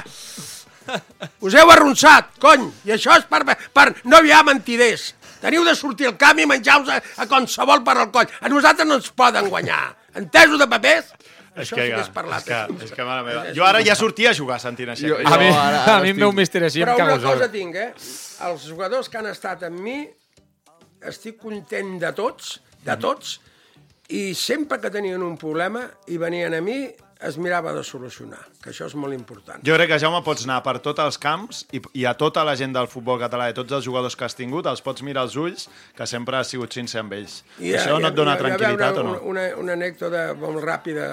us 1.46 1.58
heu 1.60 1.70
arronsat, 1.76 2.34
cony, 2.42 2.66
i 2.88 2.96
això 2.96 3.14
és 3.20 3.30
per, 3.30 3.44
per 3.46 3.86
no 4.08 4.22
hi 4.24 4.34
ha 4.34 4.42
mentiders. 4.46 5.12
Teniu 5.38 5.62
de 5.62 5.76
sortir 5.78 6.08
al 6.10 6.18
camp 6.18 6.42
i 6.42 6.48
menjar-vos 6.50 6.90
a, 6.90 6.98
a 7.22 7.28
qualsevol 7.30 7.84
per 7.86 7.94
al 7.94 8.10
coll. 8.10 8.26
A 8.42 8.50
nosaltres 8.50 8.88
no 8.88 8.98
ens 8.98 9.12
poden 9.14 9.46
guanyar. 9.52 9.92
Entesos 10.18 10.58
de 10.58 10.66
papers? 10.66 11.14
És 11.58 11.66
Això 11.66 11.76
que, 11.76 11.82
sí 11.84 11.90
que 11.90 12.00
és 12.00 12.06
és 12.06 12.12
parlat. 12.14 12.44
que, 12.44 12.84
és 12.84 12.92
que, 12.94 13.04
mare 13.04 13.24
meva. 13.26 13.42
Jo 13.56 13.64
ara 13.66 13.80
ja 13.84 13.94
sortia 13.98 14.30
a 14.30 14.34
jugar 14.34 14.60
sentint 14.62 14.92
això. 14.94 15.08
Jo- 15.08 15.18
A 15.26 15.38
mi, 15.38 15.48
ara- 15.50 15.96
a 15.96 16.00
mi 16.02 16.10
em 16.10 16.16
veu 16.16 16.28
estic- 16.30 16.38
Mister 16.38 16.62
així, 16.64 16.80
em 16.82 16.86
Però 16.88 16.96
cago 16.96 17.16
una 17.18 17.32
cosa 17.34 17.50
tinc, 17.50 17.74
eh? 17.74 17.92
Els 18.48 18.66
jugadors 18.68 19.08
que 19.08 19.18
han 19.18 19.26
estat 19.26 19.62
amb 19.68 19.80
mi, 19.80 19.98
estic 21.02 21.36
content 21.42 21.98
de 22.00 22.12
tots, 22.12 22.60
de 22.84 22.96
tots, 22.96 23.40
i 24.08 24.34
sempre 24.34 24.78
que 24.80 24.90
tenien 24.90 25.22
un 25.22 25.36
problema 25.36 25.82
i 26.08 26.16
venien 26.16 26.54
a 26.54 26.60
mi, 26.64 26.78
es 27.20 27.36
mirava 27.36 27.72
de 27.74 27.82
solucionar, 27.82 28.38
que 28.62 28.70
això 28.70 28.86
és 28.86 28.94
molt 28.94 29.12
important. 29.14 29.58
Jo 29.66 29.74
crec 29.74 29.88
que, 29.90 29.98
Jaume, 29.98 30.20
pots 30.22 30.44
anar 30.46 30.60
per 30.62 30.76
tots 30.78 31.02
els 31.02 31.18
camps 31.18 31.64
i, 31.74 31.80
i 31.98 32.04
a 32.06 32.12
tota 32.14 32.44
la 32.46 32.54
gent 32.54 32.72
del 32.76 32.86
futbol 32.86 33.18
català 33.18 33.48
i 33.50 33.54
tots 33.56 33.72
els 33.74 33.84
jugadors 33.84 34.14
que 34.14 34.24
has 34.24 34.36
tingut 34.38 34.66
els 34.70 34.80
pots 34.86 35.02
mirar 35.02 35.24
als 35.26 35.34
ulls, 35.36 35.68
que 35.98 36.06
sempre 36.06 36.36
has 36.38 36.48
sigut 36.54 36.72
sincer 36.72 37.00
amb 37.02 37.12
ells. 37.18 37.40
I, 37.58 37.72
això 37.74 37.98
no 37.98 38.08
et 38.12 38.14
dona 38.14 38.36
ha 38.36 38.38
tranquil·litat 38.38 39.00
una, 39.00 39.00
o 39.00 39.16
no? 39.16 39.20
Una, 39.32 39.48
una 39.58 39.74
anècdota 39.74 40.28
molt 40.38 40.62
ràpida. 40.62 41.08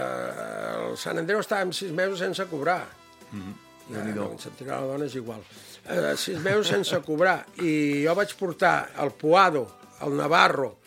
El 0.92 0.98
Sant 1.02 1.18
Andreu 1.18 1.42
estàvem 1.42 1.74
sis 1.74 1.92
mesos 1.92 2.20
sense 2.20 2.46
cobrar. 2.54 2.84
Mm 3.32 3.38
Mhm. 3.40 3.54
-hmm. 3.90 4.16
no, 4.16 4.30
no, 4.30 4.38
sentirà 4.40 4.80
la 4.82 4.88
dona 4.88 5.06
és 5.06 5.16
igual. 5.16 5.42
Eh, 5.90 6.14
sis 6.18 6.40
mesos 6.40 6.68
sense 6.68 7.00
cobrar. 7.02 7.46
I 7.62 8.06
jo 8.06 8.16
vaig 8.16 8.34
portar 8.36 8.90
el 9.02 9.12
Puado, 9.12 9.68
el 10.02 10.16
Navarro, 10.18 10.78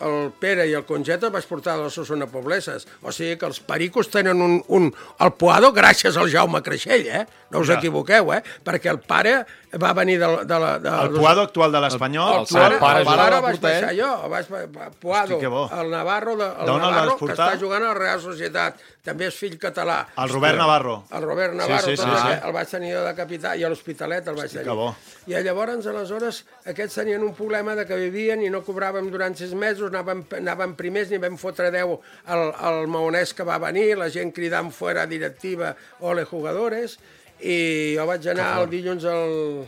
el 0.00 0.32
Pere 0.40 0.66
i 0.68 0.74
el 0.74 0.84
Conget 0.88 1.22
el 1.22 1.30
vaig 1.34 1.46
portar 1.48 1.74
a 1.78 1.84
les 1.84 1.98
Osona 1.98 2.26
Pobleses. 2.26 2.86
O 3.02 3.12
sigui 3.14 3.36
que 3.38 3.46
els 3.46 3.60
pericos 3.60 4.10
tenen 4.10 4.40
un, 4.42 4.58
un 4.68 4.90
el 5.20 5.32
Poado 5.38 5.72
gràcies 5.72 6.16
al 6.18 6.30
Jaume 6.32 6.62
Creixell, 6.66 7.06
eh? 7.06 7.24
No 7.50 7.60
us 7.62 7.68
Ja. 7.70 7.78
equivoqueu, 7.78 8.32
eh? 8.34 8.42
Perquè 8.64 8.90
el 8.90 8.98
pare 9.00 9.44
va 9.82 9.92
venir 9.96 10.18
de, 10.20 10.28
de 10.44 10.58
la... 10.60 10.78
De, 10.78 10.88
El 11.04 11.10
Puado 11.16 11.42
actual 11.42 11.72
de 11.72 11.80
l'Espanyol. 11.80 12.40
el 12.40 12.46
pare, 12.50 12.78
pare 12.78 13.00
el 13.00 13.06
pare 13.06 13.36
el 13.36 13.42
vaig 13.42 13.58
porter. 13.60 13.84
baixar 13.84 13.94
jo, 13.98 14.10
el 14.24 14.30
vaig, 14.30 14.94
Puado, 15.00 15.36
Hosti, 15.38 15.46
el 15.80 15.90
Navarro, 15.90 16.36
de, 16.36 16.44
el 16.44 16.68
el 16.74 16.82
Navarro 16.82 17.16
que 17.18 17.30
està 17.32 17.48
jugant 17.60 17.82
a 17.82 17.88
la 17.92 17.94
Real 17.98 18.20
Societat, 18.22 18.78
també 19.04 19.26
és 19.28 19.36
fill 19.36 19.56
català. 19.60 19.98
El 20.16 20.28
Robert 20.32 20.56
Navarro. 20.58 20.94
El 21.12 21.22
Robert 21.26 21.54
Navarro, 21.54 21.84
Sí, 21.88 21.96
sí, 21.96 22.02
sí, 22.02 22.08
també, 22.08 22.34
sí. 22.36 22.46
el 22.48 22.52
vaig 22.56 22.68
tenir 22.70 22.92
jo 22.94 23.02
de 23.04 23.14
capità, 23.18 23.54
i 23.56 23.64
a 23.64 23.68
l'Hospitalet 23.72 24.28
el 24.32 24.38
vaig 24.38 24.50
tenir. 24.52 24.64
que 24.68 24.76
bo. 24.78 24.90
I 25.26 25.34
llavors, 25.44 25.86
aleshores, 25.90 26.44
aquests 26.70 27.00
tenien 27.00 27.22
un 27.24 27.34
problema 27.34 27.74
de 27.74 27.84
que 27.88 27.96
vivien 28.00 28.40
i 28.44 28.50
no 28.52 28.62
cobràvem 28.64 29.10
durant 29.12 29.34
sis 29.36 29.52
mesos, 29.54 29.90
anàvem, 29.92 30.24
anàvem 30.40 30.74
primers, 30.78 31.10
ni 31.10 31.18
vam 31.18 31.36
fotre 31.40 31.70
10 31.74 31.98
al, 32.32 32.46
al 32.60 32.86
maonès 32.86 33.34
que 33.34 33.44
va 33.44 33.58
venir, 33.58 33.94
la 33.98 34.08
gent 34.12 34.32
cridant 34.32 34.70
fora 34.72 35.06
directiva, 35.06 35.74
ole 36.00 36.24
jugadores, 36.24 36.98
i 37.40 37.94
jo 37.96 38.06
vaig 38.08 38.28
anar 38.32 38.50
el 38.62 38.70
dilluns 38.70 39.04
al, 39.10 39.64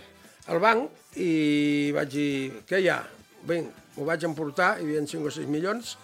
al 0.52 0.62
banc 0.62 1.18
i 1.20 1.92
vaig 1.96 2.10
dir, 2.12 2.30
què 2.68 2.82
hi 2.82 2.90
ha? 2.92 3.00
Bé, 3.46 3.62
m'ho 3.96 4.04
vaig 4.08 4.26
emportar, 4.28 4.76
hi 4.78 4.86
havia 4.86 5.06
5 5.06 5.30
o 5.30 5.32
6 5.32 5.48
milions, 5.50 5.96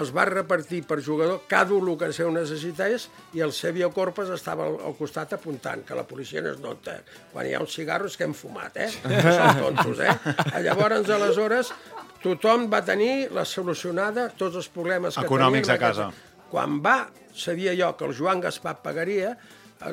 els 0.00 0.10
va 0.14 0.24
repartir 0.26 0.80
per 0.88 0.98
jugador 1.06 1.44
cada 1.50 1.74
un 1.76 1.88
el 1.92 1.98
que 1.98 2.10
seu 2.16 2.30
necessités 2.34 3.08
i 3.36 3.42
el 3.46 3.52
Sevio 3.54 3.90
Corpes 3.94 4.30
estava 4.34 4.66
al, 4.66 4.78
al 4.88 4.96
costat 4.98 5.36
apuntant, 5.36 5.84
que 5.86 5.94
la 5.94 6.02
policia 6.06 6.42
no 6.42 6.50
es 6.54 6.60
nota. 6.62 6.96
Quan 7.32 7.46
hi 7.46 7.54
ha 7.54 7.62
uns 7.62 7.76
cigarros 7.78 8.16
que 8.18 8.26
hem 8.26 8.34
fumat, 8.34 8.80
eh? 8.82 8.90
Que 9.06 9.34
són 9.36 9.60
tontos, 9.60 10.02
eh? 10.02 10.16
Llavors, 10.66 11.10
aleshores, 11.14 11.72
tothom 12.24 12.66
va 12.72 12.82
tenir 12.86 13.28
la 13.34 13.44
solucionada, 13.46 14.30
tots 14.34 14.58
els 14.62 14.70
problemes 14.72 15.14
que 15.14 15.26
Econòmics 15.28 15.70
tenien. 15.70 15.82
a 15.82 15.86
casa. 15.86 16.08
Quan 16.50 16.80
va, 16.82 17.04
sabia 17.34 17.74
jo 17.78 17.92
que 17.98 18.08
el 18.08 18.16
Joan 18.18 18.42
Gaspar 18.42 18.80
pagaria, 18.82 19.36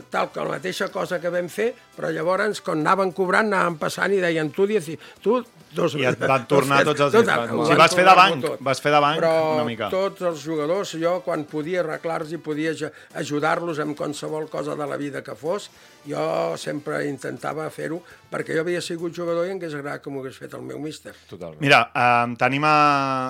tal 0.10 0.30
que 0.32 0.40
la 0.44 0.56
mateixa 0.58 0.88
cosa 0.94 1.20
que 1.22 1.30
vam 1.34 1.48
fer, 1.52 1.72
però 1.98 2.10
llavors, 2.14 2.62
quan 2.66 2.80
anaven 2.84 3.12
cobrant, 3.16 3.52
anaven 3.52 3.78
passant 3.82 4.14
i 4.16 4.20
deien, 4.24 4.50
tu, 4.56 4.66
dieci, 4.70 4.98
tu 5.22 5.40
dos... 5.76 5.96
I 5.96 6.06
et 6.12 6.20
van 6.28 6.46
tornar 6.50 6.82
tots 6.88 7.00
els- 7.06 7.14
Tot, 7.16 7.28
sigui, 7.28 7.68
van 7.72 7.78
vas 7.80 7.96
fer 7.96 8.06
de 8.08 8.16
banc, 8.18 8.42
tot. 8.46 8.60
vas 8.68 8.82
fer 8.84 8.92
de 8.96 9.00
banc 9.04 9.20
però 9.22 9.34
una 9.56 9.66
mica. 9.68 9.90
tots 9.94 10.22
els 10.28 10.42
jugadors, 10.44 10.96
jo 11.00 11.18
quan 11.26 11.46
podia 11.50 11.82
arreglar-los 11.84 12.32
i 12.36 12.40
podia 12.44 12.72
aj- 12.76 12.92
ajudar-los 13.22 13.80
amb 13.84 13.96
qualsevol 14.00 14.50
cosa 14.52 14.76
de 14.76 14.88
la 14.88 14.98
vida 15.00 15.22
que 15.24 15.36
fos, 15.36 15.70
jo 16.08 16.58
sempre 16.58 17.04
intentava 17.08 17.68
fer-ho, 17.70 18.02
perquè 18.32 18.56
jo 18.58 18.64
havia 18.66 18.82
sigut 18.82 19.14
jugador 19.16 19.46
i 19.48 19.52
em 19.54 19.60
hagués 19.60 19.76
agradat 19.78 20.02
que 20.04 20.10
m'ho 20.10 20.24
hagués 20.24 20.40
fet 20.42 20.54
el 20.58 20.64
meu 20.66 20.80
míster. 20.82 21.14
Totalment. 21.30 21.60
Mira, 21.62 21.82
eh, 21.94 22.36
tenim 22.42 22.64
a... 22.68 22.76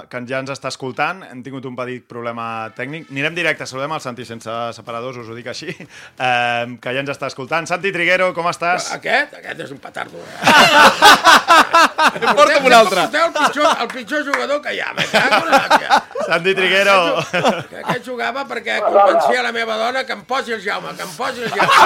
que 0.10 0.22
ja 0.30 0.40
ens 0.42 0.54
està 0.54 0.70
escoltant, 0.72 1.24
hem 1.28 1.42
tingut 1.46 1.66
un 1.68 1.76
petit 1.78 2.06
problema 2.08 2.72
tècnic. 2.78 3.10
Anirem 3.12 3.36
directe, 3.38 3.66
saludem 3.70 3.98
el 3.98 4.02
Santi 4.04 4.26
sense 4.26 4.56
separadors, 4.78 5.18
us 5.22 5.30
ho 5.30 5.36
dic 5.38 5.50
així, 5.52 5.70
eh, 5.76 6.51
que 6.82 6.94
ja 6.96 7.02
ens 7.04 7.12
està 7.14 7.28
escoltant. 7.32 7.68
Santi 7.70 7.92
Triguero, 7.94 8.30
com 8.38 8.48
estàs? 8.52 8.90
Aquest? 8.96 9.34
Aquest 9.40 9.64
és 9.66 9.72
un 9.74 9.80
petardo. 9.84 10.18
Eh? 10.22 10.40
Porta'm 12.38 12.66
un 12.70 12.76
altre. 12.78 13.06
El 13.08 13.34
pitjor, 13.36 13.68
el 13.86 13.90
pitjor 13.94 14.26
jugador 14.28 14.62
que 14.64 14.74
hi 14.76 14.82
ha. 14.84 14.92
Santi 16.28 16.56
Triguero, 16.58 16.98
Que 17.72 17.82
aquest 17.84 18.08
jugava 18.08 18.46
perquè 18.50 18.80
convencia 18.84 19.44
la 19.46 19.52
meva 19.56 19.78
dona 19.80 20.04
que 20.08 20.16
em 20.18 20.24
posi 20.28 20.56
el 20.58 20.64
Jaume, 20.64 20.96
que 20.98 21.06
em 21.08 21.14
posi 21.18 21.46
el 21.48 21.52
Jaume. 21.56 21.78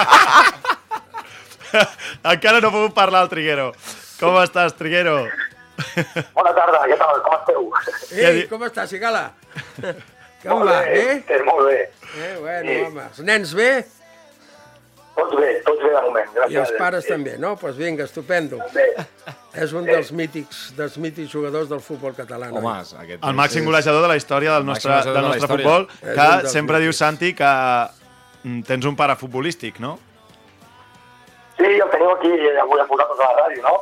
encara 2.33 2.61
no 2.61 2.69
he 2.69 2.71
pogut 2.77 2.95
parlar 2.95 3.25
al 3.25 3.29
Triguero. 3.31 3.71
Com 4.19 4.37
estàs, 4.43 4.75
Triguero? 4.79 5.17
Bona 6.35 6.53
tarda, 6.55 6.85
què 6.87 6.95
tal? 6.99 7.17
Com 7.25 7.33
esteu? 7.35 7.65
Ei, 8.15 8.45
com 8.47 8.63
estàs, 8.63 8.93
Cigala? 8.93 9.25
Com 10.45 10.61
va, 10.63 10.77
bé? 10.85 11.23
Eh, 11.27 11.41
molt 11.43 11.67
bé. 11.67 11.79
Eh, 12.15 12.35
bueno, 12.39 12.69
Sí. 12.69 12.77
home. 12.85 13.03
Els 13.09 13.19
nens 13.27 13.53
bé? 13.57 13.69
Tots 15.15 15.35
bé, 15.39 15.51
tots 15.63 15.81
bé 15.83 15.91
de 15.93 16.01
moment. 16.03 16.31
Gràcies. 16.35 16.51
I 16.51 16.57
els 16.59 16.71
pares 16.77 17.05
també, 17.07 17.37
no? 17.37 17.53
Doncs 17.53 17.61
pues 17.61 17.77
vinga, 17.79 18.03
estupendo. 18.03 18.57
Bé. 18.73 18.87
És 19.55 19.71
un 19.71 19.85
dels 19.87 20.11
mítics, 20.11 20.73
dels 20.75 20.97
mítics 20.99 21.31
jugadors 21.31 21.69
del 21.71 21.79
futbol 21.79 22.11
català. 22.17 22.49
Home, 22.51 22.73
aquest 23.03 23.23
El 23.23 23.37
màxim 23.37 23.63
golejador 23.65 24.01
de 24.03 24.09
la 24.11 24.17
història 24.19 24.51
del 24.57 24.65
nostre, 24.67 24.91
del 25.05 25.13
de 25.15 25.21
nostre 25.21 25.39
història. 25.45 25.63
futbol, 25.63 25.87
És 26.01 26.17
que 26.19 26.49
sempre 26.51 26.75
mítics. 26.75 26.83
diu 26.83 26.93
Santi 26.99 27.33
que 27.33 27.51
mm, 28.43 28.61
tens 28.67 28.85
un 28.85 28.95
pare 28.99 29.15
futbolístic, 29.15 29.79
no? 29.79 29.97
Sí, 31.57 31.63
el 31.71 31.89
teniu 31.89 32.11
aquí 32.11 32.31
avui 32.59 32.79
a 32.81 32.85
posar 32.89 33.07
a 33.07 33.31
la 33.31 33.45
ràdio, 33.45 33.63
no? 33.63 33.75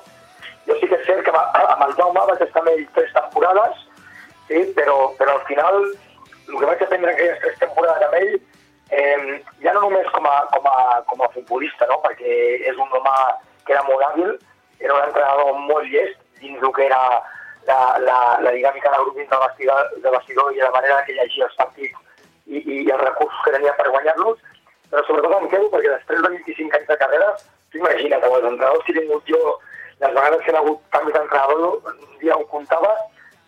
Jo 0.67 0.77
sí 0.79 0.87
que 0.87 0.95
és 0.95 1.05
cert 1.07 1.25
que 1.25 1.31
amb 1.33 1.81
el 1.87 1.95
Jaume 1.97 2.21
vaig 2.29 2.41
estar 2.45 2.61
amb 2.61 2.69
ell 2.69 2.85
tres 2.93 3.09
temporades, 3.17 3.81
sí, 4.47 4.61
però, 4.77 5.09
però 5.17 5.33
al 5.39 5.45
final 5.49 5.81
el 5.89 6.59
que 6.59 6.65
vaig 6.69 6.83
aprendre 6.85 7.11
aquelles 7.11 7.39
tres 7.41 7.57
temporades 7.59 8.05
amb 8.05 8.13
ell, 8.21 8.35
eh, 8.35 8.52
no 9.75 9.85
només 9.85 10.09
com 10.15 10.25
a, 10.29 10.35
com, 10.53 10.67
a, 10.69 11.01
com 11.09 11.23
a 11.23 11.29
futbolista, 11.35 11.87
no? 11.89 11.99
perquè 12.05 12.37
és 12.69 12.79
un 12.79 12.91
home 12.99 13.15
que 13.65 13.75
era 13.75 13.83
molt 13.87 14.03
hàbil, 14.07 14.33
era 14.79 14.95
un 14.97 15.07
entrenador 15.07 15.59
molt 15.69 15.89
llest 15.91 16.19
dins 16.41 16.61
el 16.61 16.73
que 16.75 16.85
era 16.85 17.01
la, 17.67 17.79
la, 18.03 18.17
la 18.43 18.51
dinàmica 18.51 18.91
de 18.91 19.01
grup 19.03 19.19
dins 19.19 19.29
del 19.31 19.43
vestidor, 19.45 19.91
del 20.03 20.15
vestidor 20.17 20.55
i 20.55 20.63
la 20.63 20.73
manera 20.75 21.03
que 21.07 21.15
llegia 21.17 21.47
els 21.47 21.59
partits 21.59 21.99
i, 22.45 22.59
i, 22.59 22.79
els 22.83 23.03
recursos 23.03 23.45
que 23.45 23.53
tenia 23.55 23.75
per 23.77 23.89
guanyar-los, 23.89 24.41
però 24.91 25.03
sobretot 25.07 25.37
em 25.39 25.49
quedo 25.53 25.69
perquè 25.73 25.93
després 25.93 26.23
de 26.25 26.33
25 26.35 26.79
anys 26.79 26.89
de 26.91 26.99
carrera, 27.03 27.29
tu 27.71 27.79
imagina't, 27.79 28.19
amb 28.19 28.37
els 28.39 28.49
entrenadors 28.51 28.85
que 28.85 28.95
he 28.95 28.99
tingut 28.99 29.31
jo, 29.31 29.57
les 30.03 30.15
vegades 30.17 30.43
que 30.43 30.53
ha 30.53 30.59
hagut 30.59 30.81
canvis 30.95 31.15
d'entrenador, 31.15 31.93
un 31.93 32.17
dia 32.21 32.37
ho 32.37 32.47
comptava, 32.51 32.91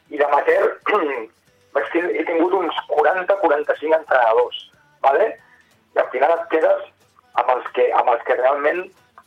i 0.09 0.21
d'amateur 0.21 0.69
he 2.15 2.23
tingut 2.29 2.55
uns 2.55 2.77
40-45 2.93 3.99
entrenadors, 3.99 4.61
¿vale? 5.03 5.33
I 5.95 6.03
al 6.03 6.11
final 6.11 6.35
et 6.35 6.45
quedes 6.51 6.85
amb 7.41 7.51
els 7.55 7.67
que, 7.75 7.87
amb 7.99 8.11
els 8.13 8.23
que 8.27 8.37
realment 8.39 8.83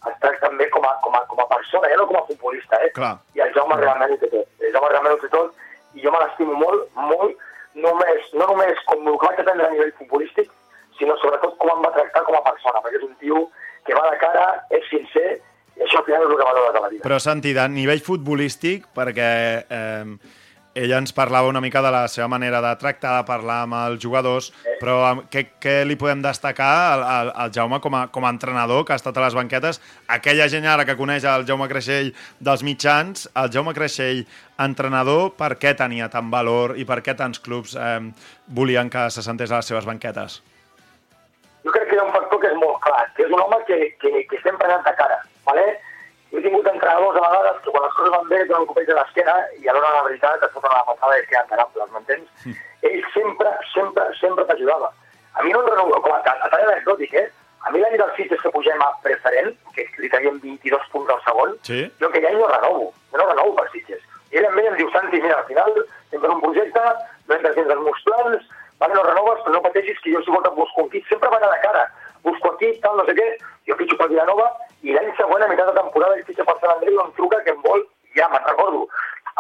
es 0.09 0.19
tracten 0.23 0.57
bé 0.61 0.69
com 0.75 0.85
a, 0.87 0.93
com 1.05 1.17
a, 1.17 1.25
com 1.31 1.41
a 1.43 1.49
persona, 1.51 1.91
ja 1.91 1.99
no 1.99 2.07
com 2.11 2.21
a 2.21 2.27
futbolista, 2.29 2.79
eh? 2.85 2.93
Clar. 2.97 3.17
I 3.37 3.43
el 3.45 3.55
Jaume 3.57 3.81
realment 3.81 4.15
ho 4.15 4.21
té 4.21 4.31
tot. 4.31 4.47
El 4.63 4.73
Jaume 4.77 4.93
realment 4.93 5.17
ho 5.17 5.21
té 5.25 5.31
tot, 5.33 5.67
i 5.97 6.05
jo 6.05 6.13
me 6.15 6.21
l'estimo 6.23 6.55
molt, 6.61 6.87
molt, 7.11 7.45
només, 7.75 8.31
no 8.39 8.47
només 8.53 8.81
com 8.87 9.03
el 9.03 9.19
que 9.19 9.31
vaig 9.31 9.43
aprendre 9.43 9.67
a 9.67 9.75
nivell 9.75 9.95
futbolístic, 9.99 10.51
sinó 10.99 11.17
sobretot 11.19 11.57
com 11.59 11.73
em 11.75 11.85
va 11.85 11.95
tractar 11.97 12.25
com 12.27 12.39
a 12.39 12.45
persona, 12.47 12.83
perquè 12.85 13.01
és 13.01 13.07
un 13.09 13.15
tio 13.23 13.45
que 13.87 13.97
va 13.97 14.07
de 14.11 14.19
cara, 14.23 14.47
és 14.75 14.87
sincer, 14.91 15.29
i 15.79 15.87
això 15.87 16.01
al 16.01 16.09
final 16.09 16.25
és 16.27 16.33
el 16.33 16.41
que 16.41 16.49
valores 16.51 16.77
a 16.77 16.85
la 16.85 16.93
vida. 16.93 17.05
Però, 17.07 17.19
Santi, 17.23 17.55
de 17.57 17.67
nivell 17.73 18.03
futbolístic, 18.05 18.89
perquè 18.95 19.31
eh, 19.63 20.15
ella 20.79 20.99
ens 21.03 21.13
parlava 21.13 21.51
una 21.51 21.61
mica 21.61 21.83
de 21.83 21.91
la 21.91 22.05
seva 22.09 22.29
manera 22.31 22.61
de 22.63 22.73
tractar, 22.81 23.17
de 23.17 23.27
parlar 23.29 23.63
amb 23.65 23.77
els 23.81 24.03
jugadors, 24.03 24.51
però 24.81 24.97
eh, 25.09 25.23
què, 25.33 25.45
què 25.63 25.77
li 25.89 25.97
podem 26.01 26.23
destacar 26.25 26.73
al, 26.95 27.07
al, 27.15 27.33
al 27.45 27.55
Jaume 27.55 27.81
com 27.85 27.97
a, 27.99 28.05
com 28.15 28.27
a 28.27 28.33
entrenador, 28.35 28.85
que 28.87 28.95
ha 28.95 29.01
estat 29.01 29.19
a 29.19 29.25
les 29.27 29.37
banquetes? 29.39 29.81
Aquella 30.19 30.47
gent 30.53 30.69
ara 30.71 30.87
que 30.89 30.97
coneix 30.99 31.27
el 31.29 31.47
Jaume 31.49 31.67
Creixell 31.71 32.13
dels 32.39 32.63
mitjans, 32.67 33.27
el 33.35 33.51
Jaume 33.55 33.75
Creixell, 33.77 34.23
entrenador, 34.63 35.33
per 35.39 35.57
què 35.59 35.75
tenia 35.79 36.11
tant 36.13 36.31
valor 36.31 36.79
i 36.79 36.87
per 36.87 37.03
què 37.03 37.17
tants 37.19 37.43
clubs 37.43 37.75
eh, 37.75 37.99
volien 38.47 38.91
que 38.93 39.09
se 39.11 39.27
sentés 39.27 39.51
a 39.51 39.61
les 39.63 39.75
seves 39.75 39.89
banquetes? 39.89 40.41
jo 41.69 41.73
crec 41.75 41.91
que 41.91 41.97
hi 41.97 42.01
ha 42.01 42.07
un 42.07 42.15
factor 42.15 42.41
que 42.41 42.49
és 42.49 42.57
molt 42.57 42.79
clar, 42.85 43.03
que 43.17 43.27
és 43.27 43.33
un 43.35 43.43
home 43.43 43.59
que, 43.69 43.79
que, 44.01 44.23
que 44.31 44.39
sempre 44.41 44.65
ha 44.65 44.77
anat 44.77 44.87
de 44.89 44.95
cara. 44.97 45.19
¿vale? 45.45 45.67
He 46.33 46.41
tingut 46.45 46.67
entrenadors 46.69 47.17
a 47.17 47.23
vegades 47.25 47.61
que 47.65 47.71
quan 47.73 47.85
les 47.87 47.95
coses 47.97 48.13
van 48.13 48.27
bé 48.29 48.41
et 48.43 48.49
donen 48.51 48.63
un 48.67 48.69
copet 48.71 48.87
de 48.91 48.95
l'esquena 48.99 49.35
i 49.63 49.69
a 49.69 49.73
l'hora 49.75 49.89
de 49.89 49.97
la 49.97 50.07
veritat 50.09 50.43
et 50.45 50.53
foten 50.53 50.75
la 50.75 50.85
passada 50.89 51.17
i 51.17 51.23
es 51.23 51.29
queden 51.31 51.49
tarables, 51.53 51.91
m'entens? 51.95 52.29
Ell 52.89 53.05
sempre, 53.15 53.53
sempre, 53.73 54.05
sempre 54.21 54.45
t'ajudava. 54.51 54.91
A 55.39 55.43
mi 55.43 55.53
no 55.55 55.63
em 55.65 55.71
renova, 55.73 56.01
com 56.05 56.13
a, 56.13 56.19
a 56.21 56.49
tall 56.53 56.67
anecdòtic, 56.69 57.15
eh? 57.15 57.27
A 57.67 57.73
mi 57.75 57.81
l'any 57.81 57.97
dels 57.99 58.13
Sitges 58.17 58.41
que 58.45 58.53
pugem 58.55 58.81
a 58.85 58.91
preferent, 59.03 59.55
que 59.75 59.87
li 59.99 60.09
teníem 60.13 60.37
22 60.45 60.85
punts 60.93 61.11
al 61.15 61.23
segon, 61.25 61.57
Sí. 61.67 61.81
jo 62.01 62.07
aquell 62.13 62.27
any 62.29 62.39
no 62.39 62.47
renovo, 62.53 62.93
jo 63.13 63.19
no 63.19 63.27
renovo 63.33 63.55
per 63.57 63.67
Sitges. 63.73 64.05
I 64.31 64.39
ell 64.39 64.47
em 64.53 64.77
diu, 64.77 64.91
Santi, 64.93 65.21
mira, 65.25 65.39
al 65.41 65.47
final 65.49 65.73
sempre 66.11 66.29
un 66.31 66.41
projecte, 66.45 66.85
no 67.29 67.35
entres 67.35 67.57
dins 67.57 67.71
els 67.73 67.83
meus 67.89 68.03
plans, 68.05 68.47
vale, 68.79 68.95
no 68.95 69.03
renoves, 69.09 69.41
però 69.43 69.57
no 69.57 69.63
pateixis 69.65 69.99
que 70.05 70.13
jo 70.13 70.23
si 70.23 70.31
vols 70.31 70.47
et 70.47 70.55
busco 70.61 70.87
kit, 70.93 71.05
sempre 71.09 71.29
va 71.33 71.37
anar 71.41 71.51
de 71.57 71.61
cara, 71.67 71.85
busco 72.23 72.53
aquí, 72.53 72.73
tal, 72.85 72.97
no 72.97 73.05
sé 73.09 73.15
què, 73.19 73.29
jo 73.69 73.77
fitxo 73.77 73.97
per 73.99 74.09
Vilanova, 74.13 74.51
i 74.87 74.95
l'any 74.95 75.11
següent, 75.19 75.43
a 75.43 75.49
meitat 75.51 75.73
de 75.73 75.81
temporada, 75.81 76.15
ell 76.17 76.25
fitxa 76.29 76.45
per 76.47 76.55
Sant 76.61 76.77
Andreu, 76.77 77.01
em 77.05 77.13
truca 77.19 77.41
que 77.45 77.51
em 77.57 77.61
vol, 77.65 77.83
ja 78.17 78.29
me'n 78.33 78.45
recordo. 78.47 78.87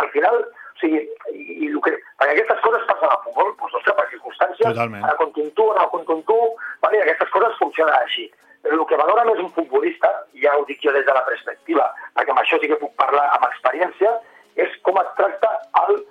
Al 0.02 0.08
final, 0.14 0.40
o 0.42 0.80
sigui, 0.80 1.04
i, 1.32 1.42
i 1.64 1.70
el 1.70 1.78
que, 1.84 1.92
perquè 2.18 2.34
aquestes 2.34 2.60
coses 2.64 2.84
passen 2.90 3.08
al 3.12 3.22
futbol, 3.24 3.52
doncs, 3.60 3.74
ostres, 3.78 3.96
per 4.00 4.08
circumstàncies, 4.10 4.57
Totalment. 4.74 5.04
ara 5.04 5.16
contra 5.16 5.42
tu, 5.54 5.70
ara 5.72 5.86
contra 5.92 6.14
tu, 6.26 6.38
vale, 6.82 7.02
aquestes 7.02 7.30
coses 7.30 7.58
funcionen 7.58 7.94
així. 7.94 8.30
El 8.64 8.84
que 8.86 8.96
valora 8.96 9.24
més 9.24 9.38
un 9.38 9.50
futbolista, 9.54 10.08
ja 10.42 10.56
ho 10.56 10.64
dic 10.68 10.80
jo 10.82 10.92
des 10.92 11.06
de 11.06 11.14
la 11.14 11.24
perspectiva, 11.24 11.86
perquè 12.14 12.30
amb 12.34 12.40
això 12.42 12.58
sí 12.60 12.68
que 12.68 12.76
puc 12.76 12.94
parlar 12.96 13.24
amb 13.36 13.46
experiència, 13.48 14.10
és 14.56 14.68
com 14.82 14.98
es 15.00 15.10
tracta 15.16 15.50
el 15.86 16.02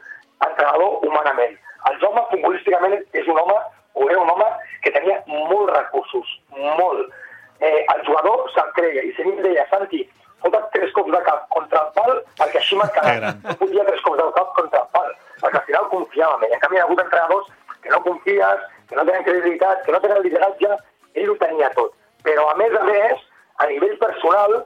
entrenador 0.47 1.03
humanament. 1.05 1.57
El 1.91 1.99
Jaume 2.01 2.23
futbolísticament 2.31 3.03
és 3.13 3.27
un 3.27 3.39
home, 3.39 3.57
o 3.93 4.09
era 4.09 4.19
un 4.21 4.29
home, 4.29 4.47
que 4.81 4.91
tenia 4.91 5.21
molts 5.27 5.73
recursos, 5.73 6.39
molt. 6.79 7.11
Eh, 7.59 7.85
el 7.93 8.05
jugador 8.05 8.49
se'l 8.53 8.71
creia, 8.73 9.03
i 9.03 9.13
si 9.13 9.21
em 9.25 9.41
deia, 9.43 9.67
Santi, 9.69 10.03
fota't 10.41 10.71
tres 10.71 10.91
cops 10.93 11.11
de 11.11 11.21
cap 11.25 11.47
contra 11.49 11.83
el 11.83 11.93
pal, 11.93 12.23
perquè 12.39 12.61
així 12.61 12.75
Que 12.75 12.81
marcarà. 12.81 13.15
gran. 13.19 13.41
No 13.43 13.55
podia 13.61 13.85
tres 13.85 14.01
cops 14.01 14.17
de 14.17 14.31
cap 14.39 14.53
contra 14.55 14.79
el 14.79 14.89
pal, 14.93 15.13
perquè 15.41 15.57
al 15.61 15.65
final 15.65 15.89
confiava 15.89 16.37
en 19.17 19.23
credibilitat, 19.23 19.76
que 19.87 19.95
no 19.95 20.01
tenen 20.03 20.23
lideratge, 20.25 20.77
ell 21.15 21.31
ho 21.31 21.37
tenia 21.39 21.69
tot. 21.77 21.93
Però, 22.27 22.49
a 22.51 22.55
més 22.59 22.75
a 22.75 22.83
més, 22.83 23.21
a 23.63 23.67
nivell 23.71 23.95
personal, 24.01 24.57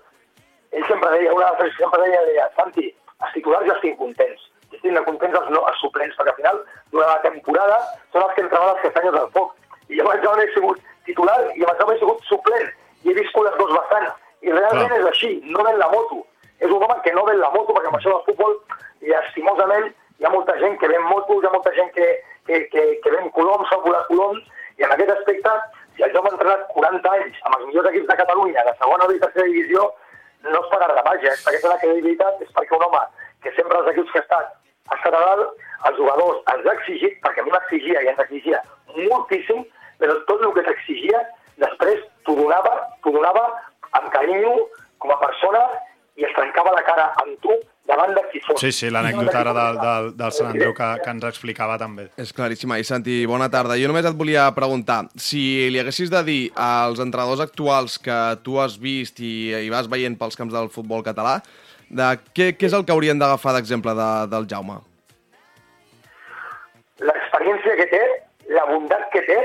ell 0.73 0.87
sempre 0.89 1.11
deia, 1.13 1.33
una 1.35 1.51
frase 1.59 1.77
sempre 1.77 2.01
deia, 2.03 2.23
deia, 2.29 2.47
Santi, 2.57 2.87
els 3.21 3.35
titulars 3.35 3.67
ja 3.69 3.77
estic 3.77 3.99
contents. 3.99 4.47
I 4.71 4.79
estic 4.79 5.05
contents 5.05 5.37
els, 5.39 5.51
no, 5.53 5.61
els 5.69 5.81
suplents, 5.83 6.17
perquè 6.17 6.33
al 6.33 6.39
final, 6.39 6.61
durant 6.95 7.13
la 7.13 7.21
temporada, 7.27 7.77
són 8.15 8.25
els 8.25 8.33
que 8.37 8.45
entraven 8.47 8.73
les 8.73 8.83
castanyes 8.87 9.17
del 9.19 9.31
foc. 9.37 9.53
I 9.91 9.99
jo 9.99 10.07
abans 10.07 10.43
he 10.43 10.49
sigut 10.55 10.83
titular 11.05 11.37
i 11.53 11.65
abans 11.67 11.93
he 11.93 11.99
sigut 12.01 12.27
suplent. 12.29 12.69
I 13.03 13.11
he 13.11 13.17
viscut 13.17 13.45
les 13.45 13.57
dues 13.59 13.73
vessants. 13.77 14.17
I 14.41 14.53
realment 14.55 14.89
Clar. 14.89 14.99
és 15.01 15.09
així, 15.11 15.31
no 15.53 15.65
ven 15.67 15.77
la 15.77 15.89
moto. 15.91 16.23
És 16.61 16.69
un 16.69 16.81
home 16.81 16.97
que 17.05 17.13
no 17.13 17.25
ven 17.27 17.39
la 17.41 17.51
moto, 17.53 17.75
perquè 17.75 17.91
amb 17.91 17.99
això 17.99 18.15
del 18.15 18.25
futbol, 18.29 18.57
llastimosament, 19.05 19.91
hi 20.17 20.25
ha 20.25 20.33
molta 20.33 20.57
gent 20.61 20.77
que 20.81 20.89
ven 20.89 21.05
motos, 21.09 21.43
hi 21.43 21.49
ha 21.49 21.53
molta 21.53 21.73
gent 21.77 21.91
que, 21.93 22.07
que, 22.47 22.63
que, 22.73 22.83
que 23.03 23.13
ven 23.13 23.29
coloms, 23.37 23.69
sap 23.69 23.85
volar 23.85 24.01
coloms, 24.09 24.41
i 24.81 24.85
en 24.87 24.93
aquest 24.95 25.11
aspecte, 25.13 25.51
si 25.95 26.03
el 26.03 26.13
jove 26.15 26.29
ha 26.31 26.33
entrenat 26.33 26.63
40 26.73 27.11
anys 27.17 27.41
amb 27.45 27.57
els 27.59 27.67
millors 27.69 27.89
equips 27.91 28.07
de 28.09 28.17
Catalunya, 28.21 28.63
de 28.65 28.73
segona 28.79 29.05
o 29.05 29.11
de 29.11 29.19
tercera 29.21 29.45
divisió, 29.45 29.83
no 30.47 30.61
es 30.63 30.71
pagarà 30.71 30.95
de 30.97 31.03
màgia, 31.05 31.33
és 31.35 31.43
perquè 31.45 31.69
la 31.69 31.77
credibilitat, 31.83 32.41
és 32.41 32.55
perquè 32.55 32.77
un 32.77 32.85
home 32.87 33.01
que 33.45 33.53
sempre 33.57 33.77
els 33.77 33.91
equips 33.91 34.15
que 34.15 34.21
ha 34.23 34.25
estat 34.25 34.57
ha 34.91 34.97
estat 34.97 35.13
a 35.13 35.19
dalt, 35.21 35.61
els 35.87 35.99
jugadors 35.99 36.41
ens 36.53 36.65
ha 36.65 36.73
exigit, 36.79 37.19
perquè 37.21 37.43
a 37.43 37.45
mi 37.45 37.53
m'exigia 37.53 38.01
i 38.01 38.09
ens 38.11 38.23
exigia 38.25 38.63
moltíssim, 38.97 39.61
però 40.01 40.17
tot 40.27 40.41
el 40.47 40.55
que 40.57 40.65
t'exigia, 40.65 41.21
després 41.61 42.01
t'ho 42.25 42.35
donava, 42.39 42.73
donava 43.05 43.45
amb 43.99 44.09
carinyo, 44.15 44.55
com 44.97 45.13
a 45.13 45.19
persona, 45.21 45.61
i 46.17 46.25
es 46.27 46.33
trencava 46.35 46.73
la 46.75 46.83
cara 46.89 47.11
amb 47.21 47.37
tu 47.45 47.53
davant 47.89 48.13
de 48.17 48.23
qui 48.31 48.41
fos. 48.43 48.59
Sí, 48.61 48.71
sí, 48.75 48.91
l'anècdota 48.93 49.39
ara 49.41 49.55
del, 49.57 49.79
del, 49.81 50.11
del 50.19 50.35
Sant 50.35 50.51
Andreu 50.51 50.75
que, 50.77 50.89
que 51.03 51.15
ens 51.15 51.25
explicava 51.31 51.79
també. 51.81 52.09
És 52.21 52.35
claríssima. 52.35 52.77
I 52.79 52.85
Santi, 52.87 53.21
bona 53.29 53.49
tarda. 53.53 53.79
Jo 53.81 53.89
només 53.91 54.07
et 54.09 54.19
volia 54.19 54.45
preguntar, 54.57 55.03
si 55.17 55.41
li 55.73 55.81
haguessis 55.81 56.13
de 56.13 56.21
dir 56.27 56.41
als 56.55 57.01
entrenadors 57.03 57.43
actuals 57.47 57.97
que 58.01 58.19
tu 58.45 58.61
has 58.61 58.77
vist 58.81 59.19
i, 59.19 59.51
i 59.65 59.73
vas 59.73 59.89
veient 59.91 60.19
pels 60.19 60.39
camps 60.39 60.55
del 60.55 60.71
futbol 60.73 61.03
català, 61.07 61.39
de 61.91 62.13
què, 62.31 62.53
què 62.55 62.69
és 62.69 62.77
el 62.77 62.87
que 62.87 62.95
haurien 62.95 63.19
d'agafar 63.19 63.57
d'exemple 63.57 63.97
de, 63.97 64.09
del 64.31 64.47
Jaume? 64.47 64.79
l'experiència 67.01 67.75
que 67.79 67.87
té, 67.91 68.01
la 68.53 68.65
bondat 68.69 69.07
que 69.13 69.21
té 69.27 69.37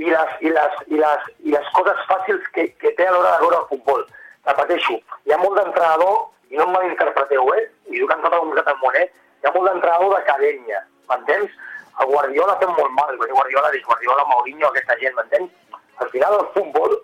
i 0.00 0.10
les, 0.10 0.34
i 0.40 0.50
les, 0.52 0.76
i 0.90 1.00
les, 1.00 1.30
i 1.46 1.54
les 1.54 1.70
coses 1.76 2.04
fàcils 2.08 2.44
que, 2.54 2.68
que 2.80 2.92
té 2.98 3.06
a 3.06 3.14
l'hora 3.14 3.36
de 3.36 3.42
veure 3.44 3.60
el 3.62 3.68
futbol. 3.70 4.04
Repeteixo, 4.48 4.98
hi 5.26 5.34
ha 5.34 5.40
molt 5.42 5.58
d'entrenador, 5.58 6.16
i 6.52 6.58
no 6.60 6.66
em 6.68 6.72
malinterpreteu, 6.76 7.48
eh? 7.56 7.64
I 7.90 8.00
jo 8.00 8.06
que 8.08 8.16
tota 8.20 8.36
la 8.36 8.42
comunitat 8.44 8.68
del 8.70 8.80
món, 8.84 8.96
eh? 9.00 9.06
Hi 9.42 9.48
ha 9.48 9.52
molt 9.56 9.70
d'entrenador 9.70 10.12
d'acadèmia, 10.14 10.82
m'entens? 11.10 11.54
El 12.02 12.08
Guardiola 12.12 12.56
fem 12.60 12.72
molt 12.76 12.92
mal, 12.98 13.12
el 13.16 13.32
Guardiola, 13.32 13.70
dic 13.74 13.84
Guardiola, 13.88 14.24
Mourinho, 14.30 14.68
aquesta 14.68 14.96
gent, 15.00 15.16
m'entens? 15.16 15.80
Al 16.04 16.10
final 16.12 16.38
el 16.38 16.46
futbol, 16.54 16.96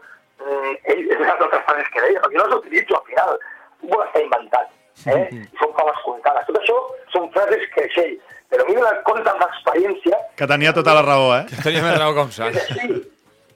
mm, 0.45 0.75
ell, 0.95 1.05
és 1.13 1.19
una 1.21 1.35
altres 1.35 1.65
frases 1.67 1.91
que 1.95 2.05
deia, 2.07 2.21
perquè 2.23 2.39
jo 2.39 2.47
les 2.47 2.57
utilitzo 2.59 2.97
al 2.99 3.07
final. 3.11 3.35
El 3.39 3.81
futbol 3.83 4.05
està 4.07 4.23
inventat, 4.25 4.73
eh? 5.07 5.29
I 5.33 5.59
són 5.61 5.75
faves 5.77 6.01
comptades. 6.07 6.47
Tot 6.49 6.61
això 6.63 6.79
són 7.15 7.31
frases 7.37 7.69
creixell. 7.77 8.17
Però 8.49 8.65
a 8.65 8.69
mi 8.69 8.77
m'ha 8.81 8.95
compte 9.05 9.29
amb 9.29 9.43
l'experiència 9.45 10.17
Que 10.39 10.47
tenia 10.49 10.73
tota 10.73 10.95
la 10.97 11.03
raó, 11.05 11.35
eh? 11.37 11.45
Tenia 11.63 11.83
més 11.85 11.99
raó 11.99 12.15
com 12.17 12.29
es 12.33 12.39
saps. 12.41 12.57
así. 12.57 13.03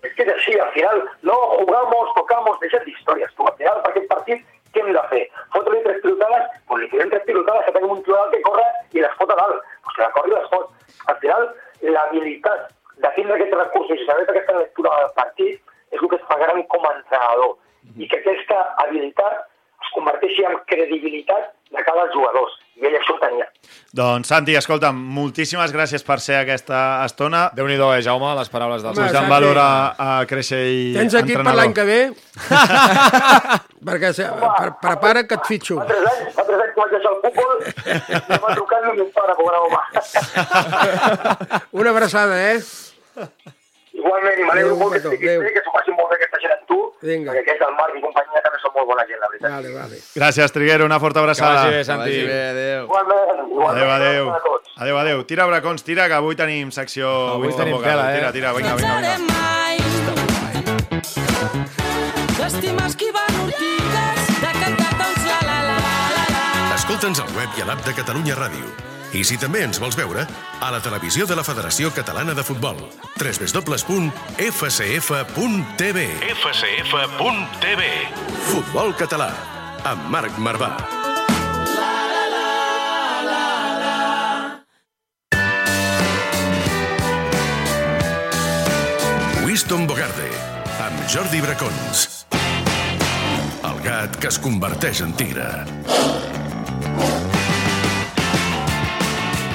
Es 0.02 0.12
que 0.16 0.22
es 0.22 0.28
así, 0.34 0.58
al 0.58 0.70
final 0.72 1.04
no 1.22 1.32
jugamos, 1.56 2.12
tocamos, 2.14 2.58
deixem 2.60 2.82
d'històries. 2.84 3.30
Tu, 3.36 3.46
al 3.46 3.56
final, 3.56 3.80
per 3.82 3.90
aquest 3.92 4.08
partit, 4.10 4.44
què 4.74 4.82
hem 4.82 4.92
de 4.92 5.02
fer? 5.08 5.22
Fotre-li 5.54 5.82
tres 5.84 6.02
pilotades? 6.02 6.50
Pilotades, 7.32 7.64
que 7.66 7.74
tenim 7.78 7.90
un 7.96 8.04
jugador 8.06 8.30
que 8.36 8.42
corre 8.46 8.68
i 8.92 9.02
les 9.04 9.16
fot 9.18 9.32
a 9.32 9.40
dalt. 9.40 9.64
Pues 9.82 9.96
que 9.98 10.04
la 10.06 10.12
corri 10.16 10.32
i 10.32 10.38
les 10.38 10.48
fot. 10.52 10.70
Al 11.10 11.18
final, 11.24 11.48
l'habilitat 11.96 12.68
de 13.02 13.10
tindre 13.16 13.34
aquests 13.40 13.56
recursos 13.58 13.98
i 13.98 14.06
saber 14.06 14.28
aquesta 14.28 14.58
lectura 14.60 14.92
del 15.00 15.14
partit 15.16 15.58
és 15.92 16.00
el 16.00 16.08
que 16.12 16.16
es 16.20 16.28
fa 16.28 16.36
gran 16.40 16.62
com 16.72 16.84
a 16.86 16.92
entrenador. 16.98 17.56
I 17.98 18.06
que 18.08 18.20
aquesta 18.22 18.60
habilitat 18.84 19.40
es 19.82 19.90
converteixi 19.96 20.44
en 20.46 20.60
credibilitat 20.70 21.50
de 21.72 21.82
cada 21.84 22.04
jugadors. 22.14 22.52
I 22.78 22.86
ell 22.88 22.94
això 22.96 23.14
ho 23.16 23.20
tenia. 23.20 23.44
Doncs, 23.96 24.28
Santi, 24.30 24.54
escolta'm, 24.56 24.96
moltíssimes 25.16 25.72
gràcies 25.74 26.04
per 26.06 26.16
ser 26.24 26.38
aquesta 26.38 26.78
estona. 27.04 27.42
Déu-n'hi-do, 27.56 27.90
eh, 27.96 28.00
Jaume, 28.06 28.30
les 28.38 28.48
paraules 28.52 28.82
del 28.84 28.94
Posant 28.94 29.12
Santi. 29.12 29.30
valor 29.30 29.58
a, 29.60 29.68
a 29.98 30.26
créixer 30.30 30.60
i 30.70 30.80
Tens 30.96 31.14
equip 31.20 31.36
per 31.36 31.42
entrenador. 31.42 31.60
l'any 31.60 31.74
que 31.76 31.84
ve? 31.90 32.00
Perquè 33.88 34.12
se, 34.14 34.28
pre 34.30 34.70
prepara 34.82 35.24
que 35.26 35.34
et 35.40 35.46
fitxo. 35.50 35.80
Fa 35.82 35.86
tres 35.90 36.08
anys, 36.12 36.36
deixar 37.62 38.16
el 38.16 38.22
futbol 38.22 38.32
i 38.32 38.34
em 38.36 38.42
va 38.46 38.54
trucar 38.58 38.78
el 38.82 38.96
meu 38.98 39.08
pare, 39.16 39.32
pobre 39.38 39.56
home. 39.62 39.80
Una 41.82 41.90
abraçada, 41.90 42.34
eh? 42.52 42.60
Igualment, 43.92 44.38
i 44.40 44.44
m'alegro 44.48 44.76
molt 44.80 44.92
que 44.94 45.00
estiguis 45.02 45.38
bé, 45.42 45.50
que 45.52 45.60
s'ho 45.64 45.72
passin 45.74 45.94
molt 45.98 46.08
bé 46.10 46.16
aquesta 46.16 46.38
gent 46.42 46.52
amb 46.54 46.62
tu, 46.70 46.78
Vinga. 47.04 47.28
perquè 47.34 47.42
aquest, 47.44 47.60
el 47.66 47.74
Marc 47.76 47.92
i 47.98 48.00
companyia, 48.00 48.40
també 48.46 48.58
són 48.62 48.72
molt 48.76 48.88
bona 48.88 49.04
gent, 49.10 49.20
la 49.20 49.28
veritat. 49.28 49.50
Vale, 49.52 49.68
vale. 49.76 49.96
Gràcies, 50.16 50.54
Triguero, 50.56 50.86
una 50.88 50.98
forta 51.02 51.20
Que 51.20 51.24
abraçada. 51.26 51.54
vagi 51.60 51.70
bé, 51.74 51.78
Que 51.78 51.84
Santi. 51.84 52.08
vagi 52.08 52.24
bé, 52.26 52.40
adéu. 52.54 52.84
Igualment, 52.84 53.42
igualment. 53.52 53.70
Adéu, 53.76 53.90
adéu. 53.90 54.24
a. 54.32 54.82
Adéu, 54.82 54.96
adéu. 54.98 55.24
Tira, 55.28 55.46
bracons, 55.46 55.84
tira, 55.84 56.08
que 56.08 56.14
avui 56.14 56.34
tenim 56.36 56.70
secció... 56.72 57.10
Avui 57.36 57.46
Winston 57.48 57.66
tenim 57.68 57.82
tela, 57.84 58.08
eh? 58.12 58.16
Tira, 58.16 58.32
tira, 58.32 58.52
vinga, 58.56 58.74
vinga, 58.76 58.96
vinga. 58.96 59.18
mai 59.28 59.76
T'estima 62.38 62.88
Escolta'ns 67.02 67.18
al 67.18 67.34
web 67.34 67.50
i 67.58 67.62
a 67.64 67.64
l'app 67.66 67.80
de 67.82 67.92
Catalunya 67.98 68.36
Ràdio. 68.38 68.62
I 69.18 69.24
si 69.26 69.34
també 69.34 69.64
ens 69.66 69.80
vols 69.82 69.96
veure, 69.98 70.22
a 70.62 70.68
la 70.70 70.78
televisió 70.78 71.26
de 71.26 71.34
la 71.34 71.42
Federació 71.42 71.90
Catalana 71.90 72.30
de 72.30 72.44
Futbol. 72.46 72.78
www.fcf.tv 73.18 73.64
fcf.tv 76.30 77.88
Futbol 78.46 78.94
català, 78.94 79.34
amb 79.82 80.06
Marc 80.14 80.38
Marvà. 80.38 80.78
Winston 89.42 89.90
Bogarde, 89.90 90.30
amb 90.86 91.02
Jordi 91.10 91.42
Bracons. 91.42 92.26
El 93.66 93.82
gat 93.82 94.22
que 94.22 94.30
es 94.30 94.38
converteix 94.38 95.02
en 95.02 95.18
tigre. 95.18 95.50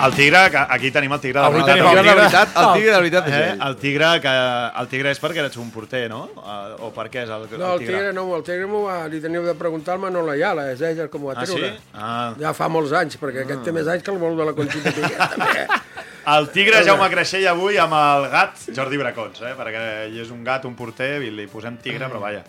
El 0.06 0.14
tigre, 0.14 0.38
que 0.52 0.58
aquí 0.58 0.92
tenim 0.92 1.12
el 1.14 1.20
tigre. 1.20 1.40
de 1.40 1.46
Avui 1.48 1.62
veritat. 1.62 1.76
tenim 1.76 1.88
El 1.88 1.98
el 1.98 1.98
tigre 1.98 2.04
de 2.04 2.10
tigre. 2.10 2.22
veritat, 2.22 2.58
el 2.58 2.74
tigre 2.78 2.92
de 2.92 2.98
veritat 2.98 3.28
és 3.28 3.34
Eh, 3.34 3.50
ell. 3.52 3.62
el 3.68 3.76
tigre, 3.78 4.22
que, 4.22 4.34
el 4.82 4.88
tigre 4.88 5.12
és 5.12 5.22
perquè 5.22 5.38
eres 5.40 5.58
un 5.58 5.72
porter, 5.72 6.10
no? 6.10 6.30
Eh, 6.38 6.76
O 6.86 6.92
per 6.94 7.10
què 7.10 7.24
és 7.24 7.30
el, 7.30 7.48
No, 7.58 7.74
el 7.74 7.80
tigre 7.80 8.14
no, 8.14 8.36
el 8.36 8.44
tigre 8.44 8.68
m'ho 8.68 8.84
va, 8.86 9.08
li 9.08 9.20
teniu 9.20 9.42
de 9.44 9.56
preguntar 9.56 9.94
al 9.96 10.00
Manolo 10.00 10.32
Ayala, 10.32 10.72
és 10.72 10.82
ell 10.82 11.00
el 11.00 11.10
que 11.10 11.18
m'ho 11.18 11.34
va 11.34 11.42
Ah, 11.42 11.46
sí? 11.46 11.54
treure. 11.56 11.80
Ah. 11.96 12.34
Ja 12.40 12.54
fa 12.54 12.68
molts 12.70 12.94
anys, 12.94 13.18
perquè 13.20 13.42
aquest 13.44 13.64
té 13.64 13.72
més 13.72 13.88
anys 13.88 14.04
que 14.04 14.12
el 14.12 14.18
vol 14.20 14.38
de 14.38 14.46
la 14.46 14.54
Conxita 14.54 14.92
Piquet, 14.92 15.18
també. 15.18 15.68
El 16.28 16.50
tigre 16.52 16.82
Jaume 16.84 17.06
Creixell 17.08 17.46
avui 17.48 17.78
amb 17.80 17.94
el 17.96 18.26
gat 18.34 18.58
Jordi 18.76 18.98
Bracons, 19.00 19.40
eh? 19.48 19.54
perquè 19.56 19.84
ell 20.10 20.16
és 20.20 20.28
un 20.34 20.42
gat, 20.44 20.66
un 20.68 20.74
porter, 20.76 21.22
i 21.24 21.30
li 21.32 21.46
posem 21.48 21.78
tigre, 21.80 22.10
però 22.12 22.20
vaja. 22.20 22.42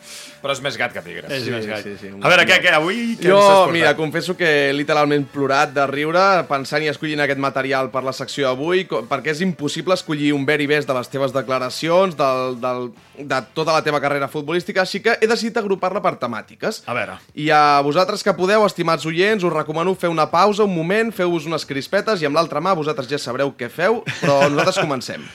Però 0.43 0.51
és 0.51 0.59
més 0.65 0.75
gat 0.81 0.91
que 0.97 1.03
tigre. 1.05 1.29
És 1.31 1.45
Sí, 1.47 1.53
més 1.55 1.67
gat. 1.69 1.85
sí, 1.87 1.93
sí, 2.01 2.11
A 2.11 2.27
veure, 2.33 2.43
què, 2.49 2.57
què, 2.65 2.73
avui 2.75 2.97
què 2.97 3.13
ens 3.13 3.21
has 3.21 3.29
Jo, 3.29 3.39
portat? 3.39 3.73
mira, 3.77 3.93
confesso 3.95 4.35
que 4.37 4.49
he 4.49 4.73
literalment 4.75 5.29
plorat 5.31 5.71
de 5.77 5.85
riure 5.87 6.25
pensant 6.51 6.83
i 6.83 6.91
escollint 6.91 7.23
aquest 7.23 7.39
material 7.39 7.93
per 7.95 8.03
la 8.03 8.13
secció 8.13 8.49
d'avui, 8.49 8.83
perquè 8.91 9.31
és 9.31 9.45
impossible 9.47 9.95
escollir 9.95 10.33
un 10.35 10.43
ver 10.45 10.59
i 10.61 10.67
ves 10.67 10.85
de 10.85 10.99
les 10.99 11.09
teves 11.15 11.33
declaracions, 11.33 12.17
del, 12.19 12.59
del, 12.61 12.91
de 13.15 13.41
tota 13.55 13.73
la 13.79 13.85
teva 13.87 14.01
carrera 14.03 14.27
futbolística, 14.27 14.83
així 14.83 14.99
que 15.07 15.15
he 15.23 15.31
decidit 15.31 15.57
agrupar-la 15.63 16.03
per 16.03 16.17
temàtiques. 16.19 16.83
A 16.91 16.99
veure. 16.99 17.21
I 17.39 17.47
a 17.55 17.63
vosaltres 17.87 18.27
que 18.27 18.35
podeu, 18.35 18.67
estimats 18.67 19.07
oients, 19.07 19.47
us 19.47 19.55
recomano 19.55 19.95
fer 19.95 20.11
una 20.11 20.27
pausa, 20.35 20.67
un 20.67 20.75
moment, 20.75 21.15
feu-vos 21.15 21.47
unes 21.47 21.63
crispetes 21.65 22.23
i 22.23 22.27
amb 22.27 22.35
l'altra 22.43 22.59
mà 22.59 22.75
vosaltres 22.75 23.07
ja 23.07 23.23
sabreu 23.23 23.55
què 23.55 23.68
feu, 23.73 24.03
però 24.21 24.41
nosaltres 24.49 24.81
comencem. 24.85 25.27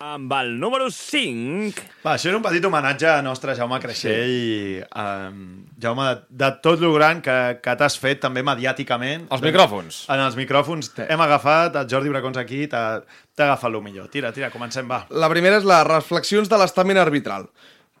Amb 0.00 0.32
el 0.32 0.54
número 0.56 0.86
5... 0.88 1.82
Va, 2.00 2.14
això 2.14 2.30
era 2.30 2.38
un 2.38 2.44
petit 2.44 2.64
homenatge 2.64 3.04
a 3.10 3.18
nostre 3.20 3.52
Jaume 3.58 3.76
Creixell. 3.82 4.30
Sí. 4.30 4.78
Um, 4.96 5.42
Jaume, 5.82 6.06
de, 6.08 6.38
de 6.40 6.48
tot 6.64 6.80
lo 6.80 6.94
gran 6.94 7.20
que, 7.20 7.34
que 7.60 7.74
t'has 7.76 7.98
fet 8.00 8.22
també 8.22 8.40
mediàticament. 8.46 9.26
Els 9.36 9.44
micròfons. 9.44 9.98
En 10.14 10.22
els 10.24 10.38
micròfons 10.40 10.88
hem 11.04 11.24
agafat 11.26 11.76
el 11.82 11.90
Jordi 11.92 12.14
Bracons 12.14 12.40
aquí, 12.40 12.62
t'ha 12.72 13.02
t'ha 13.36 13.50
agafat 13.50 13.68
el 13.68 13.76
millor. 13.84 14.08
Tira, 14.08 14.32
tira, 14.32 14.48
comencem, 14.54 14.88
va. 14.88 15.02
La 15.12 15.28
primera 15.32 15.60
és 15.60 15.68
les 15.68 15.84
reflexions 15.90 16.48
de 16.48 16.62
l'estament 16.64 17.04
arbitral. 17.04 17.50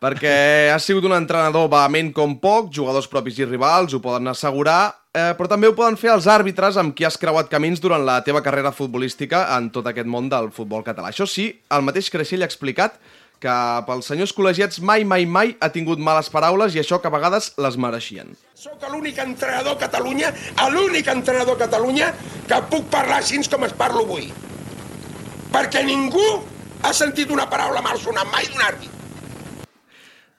Perquè 0.00 0.70
ha 0.72 0.78
sigut 0.80 1.04
un 1.04 1.12
entrenador 1.12 1.66
vehement 1.68 2.08
com 2.16 2.38
poc, 2.40 2.70
jugadors 2.72 3.04
propis 3.12 3.36
i 3.36 3.44
rivals 3.44 3.92
ho 3.92 3.98
poden 4.00 4.30
assegurar, 4.32 4.94
eh, 5.12 5.34
però 5.36 5.48
també 5.52 5.68
ho 5.68 5.74
poden 5.76 5.98
fer 6.00 6.08
els 6.14 6.24
àrbitres 6.24 6.78
amb 6.80 6.94
qui 6.96 7.04
has 7.04 7.18
creuat 7.20 7.50
camins 7.52 7.82
durant 7.84 8.06
la 8.08 8.14
teva 8.24 8.40
carrera 8.40 8.72
futbolística 8.72 9.42
en 9.58 9.68
tot 9.74 9.90
aquest 9.90 10.08
món 10.08 10.30
del 10.32 10.48
futbol 10.56 10.80
català. 10.86 11.10
Això 11.12 11.26
sí, 11.28 11.50
el 11.68 11.84
mateix 11.84 12.08
Creixell 12.08 12.40
ha 12.40 12.48
explicat 12.48 12.96
que 13.44 13.56
pels 13.86 14.08
senyors 14.08 14.32
col·legiats 14.36 14.80
mai, 14.80 15.04
mai, 15.04 15.26
mai 15.28 15.52
ha 15.60 15.68
tingut 15.74 16.00
males 16.00 16.30
paraules 16.32 16.72
i 16.76 16.80
això 16.80 16.96
que 17.00 17.10
a 17.10 17.12
vegades 17.12 17.50
les 17.60 17.76
mereixien. 17.76 18.32
Soc 18.56 18.86
l'únic 18.88 19.20
entrenador 19.20 19.76
a 19.76 19.82
Catalunya, 19.82 20.30
l'únic 20.72 21.10
entrenador 21.12 21.58
a 21.58 21.64
Catalunya 21.66 22.08
que 22.48 22.62
puc 22.72 22.88
parlar 22.88 23.20
així 23.20 23.42
com 23.52 23.68
es 23.68 23.76
parlo 23.76 24.06
avui. 24.08 24.32
Perquè 25.52 25.84
ningú 25.84 26.24
has 26.88 27.04
sentit 27.04 27.28
una 27.36 27.48
paraula 27.52 27.84
mal 27.84 28.00
sonar 28.00 28.24
mai 28.32 28.48
d'un 28.48 28.64
àrbit. 28.64 28.99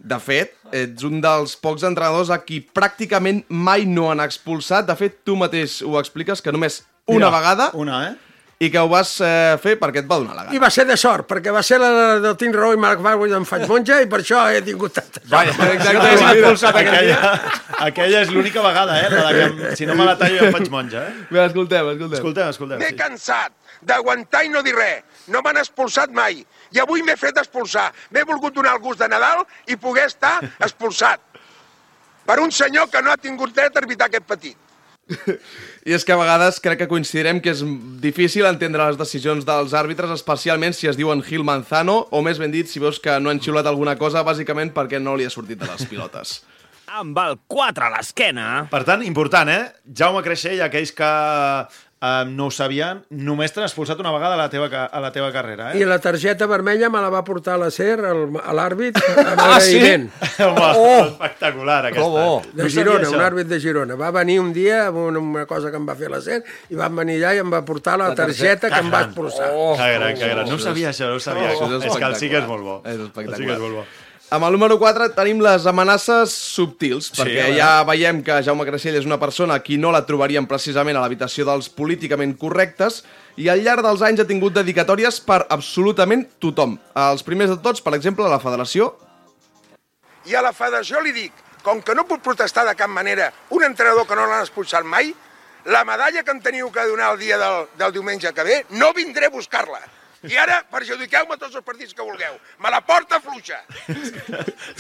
De 0.01 0.17
fet, 0.17 0.55
ets 0.73 1.03
un 1.05 1.19
dels 1.21 1.53
pocs 1.61 1.83
entrenadors 1.85 2.31
a 2.33 2.39
qui 2.41 2.57
pràcticament 2.73 3.43
mai 3.49 3.85
no 3.85 4.09
han 4.09 4.19
expulsat. 4.23 4.87
De 4.87 4.95
fet, 4.97 5.19
tu 5.23 5.35
mateix 5.37 5.81
ho 5.85 5.99
expliques, 5.99 6.41
que 6.41 6.51
només 6.51 6.81
una 7.05 7.27
Mira, 7.27 7.31
vegada 7.37 7.67
Una, 7.77 7.99
eh? 8.09 8.15
i 8.61 8.69
que 8.69 8.77
ho 8.81 8.87
vas 8.89 9.11
eh, 9.25 9.57
fer 9.61 9.75
perquè 9.81 10.03
et 10.03 10.09
va 10.09 10.17
donar 10.21 10.35
la 10.37 10.43
I 10.43 10.47
gana. 10.51 10.59
va 10.65 10.69
ser 10.73 10.85
de 10.89 10.97
sort, 10.97 11.25
perquè 11.29 11.53
va 11.53 11.61
ser 11.65 11.79
la 11.81 12.19
del 12.21 12.35
Tim 12.37 12.51
Rowe 12.53 12.75
i 12.77 12.81
Marc 12.81 13.01
Bauer 13.01 13.29
em 13.37 13.45
faig 13.45 13.63
monja 13.69 13.99
i 14.01 14.09
per 14.09 14.19
això 14.21 14.41
he 14.53 14.61
tingut 14.65 14.93
tanta 14.97 15.21
sort. 15.21 15.31
Vaja, 15.31 15.69
Exacte, 15.73 16.67
aquell 16.81 17.07
dia. 17.07 17.17
Aquella, 17.21 17.39
aquella 17.87 18.21
és 18.21 18.29
l'única 18.33 18.61
vegada, 18.65 18.99
eh? 19.01 19.09
La 19.09 19.31
de 19.37 19.47
que 19.57 19.75
si 19.77 19.85
no 19.89 19.95
me 19.97 20.05
la 20.05 20.13
tallo 20.17 20.37
ja 20.41 20.49
em 20.49 20.53
faig 20.57 20.69
monja, 20.73 21.07
eh? 21.09 21.25
Bé, 21.31 21.45
escoltem, 21.45 21.89
escoltem. 21.95 22.17
Escoltem, 22.21 22.49
escoltem. 22.53 22.79
M'he 22.85 22.91
Sí. 22.93 22.99
cansat 23.01 23.53
d'aguantar 23.81 24.45
i 24.45 24.49
no 24.53 24.61
dir 24.61 24.75
res. 24.77 25.01
No 25.27 25.41
m'han 25.45 25.59
expulsat 25.61 26.13
mai. 26.15 26.41
I 26.71 26.81
avui 26.81 27.03
m'he 27.05 27.17
fet 27.19 27.37
expulsar. 27.37 27.91
M'he 28.11 28.25
volgut 28.27 28.55
donar 28.55 28.75
el 28.77 28.81
gust 28.81 29.01
de 29.03 29.09
Nadal 29.11 29.45
i 29.67 29.77
poder 29.77 30.07
estar 30.09 30.39
expulsat. 30.65 31.21
Per 32.25 32.39
un 32.39 32.51
senyor 32.53 32.89
que 32.89 33.01
no 33.01 33.11
ha 33.11 33.17
tingut 33.17 33.53
dret 33.53 33.75
a 33.75 33.81
arbitrar 33.83 34.09
aquest 34.09 34.27
petit. 34.29 34.57
I 35.87 35.95
és 35.97 36.05
que 36.05 36.13
a 36.13 36.19
vegades 36.19 36.59
crec 36.63 36.83
que 36.83 36.89
coincidirem 36.91 37.41
que 37.43 37.51
és 37.53 37.63
difícil 38.03 38.45
entendre 38.47 38.85
les 38.87 38.99
decisions 38.99 39.45
dels 39.47 39.73
àrbitres, 39.77 40.13
especialment 40.13 40.75
si 40.77 40.89
es 40.91 40.99
diuen 40.99 41.23
Gil 41.25 41.43
Manzano, 41.47 41.97
o 42.11 42.21
més 42.25 42.39
ben 42.41 42.53
dit, 42.53 42.69
si 42.69 42.79
veus 42.79 43.01
que 43.01 43.17
no 43.19 43.33
han 43.33 43.41
xiulat 43.41 43.67
alguna 43.67 43.97
cosa, 43.99 44.23
bàsicament 44.27 44.73
perquè 44.75 45.01
no 45.01 45.17
li 45.17 45.27
ha 45.27 45.33
sortit 45.33 45.59
de 45.61 45.69
les 45.69 45.87
pilotes. 45.89 46.41
Amb 47.01 47.17
el 47.23 47.37
4 47.47 47.87
a 47.87 47.91
l'esquena... 47.93 48.47
Per 48.71 48.81
tant, 48.87 49.03
important, 49.07 49.47
eh? 49.47 49.61
Jaume 49.95 50.23
Creixell, 50.25 50.59
aquells 50.65 50.91
que 50.95 51.11
eh, 52.01 52.23
no 52.27 52.47
ho 52.47 52.51
sabien, 52.51 53.03
només 53.09 53.53
t'han 53.53 53.63
expulsat 53.67 53.99
una 54.01 54.11
vegada 54.11 54.33
a 54.33 54.39
la 54.39 54.49
teva, 54.49 54.67
a 54.91 54.99
la 55.03 55.11
teva 55.13 55.31
carrera, 55.31 55.71
eh? 55.73 55.79
I 55.81 55.85
la 55.85 55.99
targeta 56.01 56.47
vermella 56.49 56.89
me 56.89 57.01
la 57.01 57.09
va 57.13 57.23
portar 57.23 57.55
a 57.55 57.61
la 57.65 57.69
SER, 57.71 57.99
al- 58.09 58.39
a 58.41 58.53
l'àrbit, 58.57 58.97
amb 58.97 59.29
agraïment. 59.35 60.09
Home, 60.41 60.71
Oh! 60.81 61.05
espectacular, 61.05 61.85
aquesta. 61.85 62.01
Com 62.01 62.11
bo. 62.17 62.41
De 62.57 62.69
Girona, 62.69 63.09
un 63.09 63.21
àrbit 63.21 63.47
de 63.51 63.59
Girona. 63.61 63.95
Va 63.99 64.09
venir 64.15 64.39
un 64.41 64.51
dia 64.53 64.87
amb 64.87 64.97
una, 65.05 65.19
una 65.19 65.45
cosa 65.45 65.69
que 65.71 65.77
em 65.77 65.85
va 65.87 65.95
fer 65.99 66.09
la 66.11 66.21
SER 66.21 66.41
i 66.69 66.75
van 66.79 66.95
venir 66.95 67.19
allà 67.21 67.35
i 67.37 67.41
em 67.43 67.51
va 67.53 67.61
portar 67.67 67.97
la, 68.01 68.11
targeta 68.17 68.69
que 68.71 68.79
em 68.81 68.89
va 68.91 69.03
expulsar. 69.07 69.51
Oh, 69.53 69.75
que 69.77 69.91
gran, 69.99 70.15
que 70.17 70.27
gran. 70.33 70.47
No 70.49 70.55
ho 70.55 70.59
sabia, 70.59 70.89
això, 70.89 71.07
no 71.11 71.19
ho 71.19 71.23
sabia. 71.23 71.51
Això 71.53 71.69
és 71.77 71.85
és 71.91 71.97
que 71.97 72.07
el 72.09 72.15
sí 72.17 72.29
que 72.31 72.39
és 72.41 72.47
molt 72.49 72.63
bo. 72.65 72.79
És 72.85 72.95
El 72.97 73.05
espectacular. 73.09 73.37
sí 73.37 73.45
que 73.45 73.53
és 73.53 73.59
molt 73.67 73.75
bo. 73.81 73.85
Amb 74.31 74.45
el 74.47 74.53
número 74.55 74.77
4 74.79 75.09
tenim 75.11 75.41
les 75.43 75.65
amenaces 75.67 76.31
subtils, 76.31 77.09
Sí, 77.09 77.17
perquè 77.19 77.49
a 77.49 77.55
ja 77.57 77.71
veiem 77.83 78.21
que 78.23 78.37
Jaume 78.47 78.63
Creixell 78.63 78.95
és 78.95 79.03
una 79.09 79.17
persona 79.19 79.57
a 79.59 79.63
qui 79.65 79.75
no 79.75 79.91
la 79.91 80.05
trobaríem 80.07 80.47
precisament 80.47 80.95
a 80.95 81.01
l'habitació 81.03 81.43
dels 81.49 81.67
políticament 81.67 82.37
correctes 82.39 83.01
i 83.35 83.49
al 83.51 83.59
llarg 83.65 83.83
dels 83.83 84.05
anys 84.07 84.23
ha 84.23 84.27
tingut 84.29 84.55
dedicatòries 84.55 85.19
per 85.27 85.41
absolutament 85.51 86.23
tothom. 86.39 86.79
Els 86.95 87.27
primers 87.27 87.51
de 87.51 87.59
tots, 87.59 87.83
per 87.83 87.91
exemple, 87.99 88.23
la 88.31 88.39
federació, 88.39 88.93
I 90.31 90.39
a 90.39 90.47
la 90.47 90.53
federació 90.55 91.01
li 91.03 91.11
dic, 91.11 91.33
com 91.65 91.81
que 91.83 91.95
no 91.97 92.07
puc 92.07 92.23
protestar 92.23 92.63
de 92.63 92.75
cap 92.79 92.89
manera 92.89 93.33
un 93.49 93.65
entrenador 93.67 94.07
que 94.07 94.15
no 94.15 94.29
l'han 94.29 94.45
expulsat 94.45 94.87
mai, 94.87 95.11
la 95.65 95.83
medalla 95.83 96.23
que 96.23 96.31
em 96.31 96.39
teniu 96.39 96.71
que 96.71 96.87
donar 96.87 97.11
el 97.13 97.19
dia 97.19 97.37
del, 97.37 97.65
del 97.75 97.91
diumenge 97.99 98.31
que 98.31 98.43
ve, 98.47 98.65
no 98.79 98.93
vindré 98.93 99.27
a 99.27 99.33
buscar-la. 99.33 99.81
I 100.29 100.37
ara 100.37 100.59
perjudiqueu-me 100.69 101.33
tots 101.41 101.55
els 101.57 101.65
partits 101.65 101.95
que 101.97 102.05
vulgueu. 102.05 102.35
Me 102.61 102.69
la 102.69 102.81
porta 102.85 103.17
fluixa. 103.23 103.57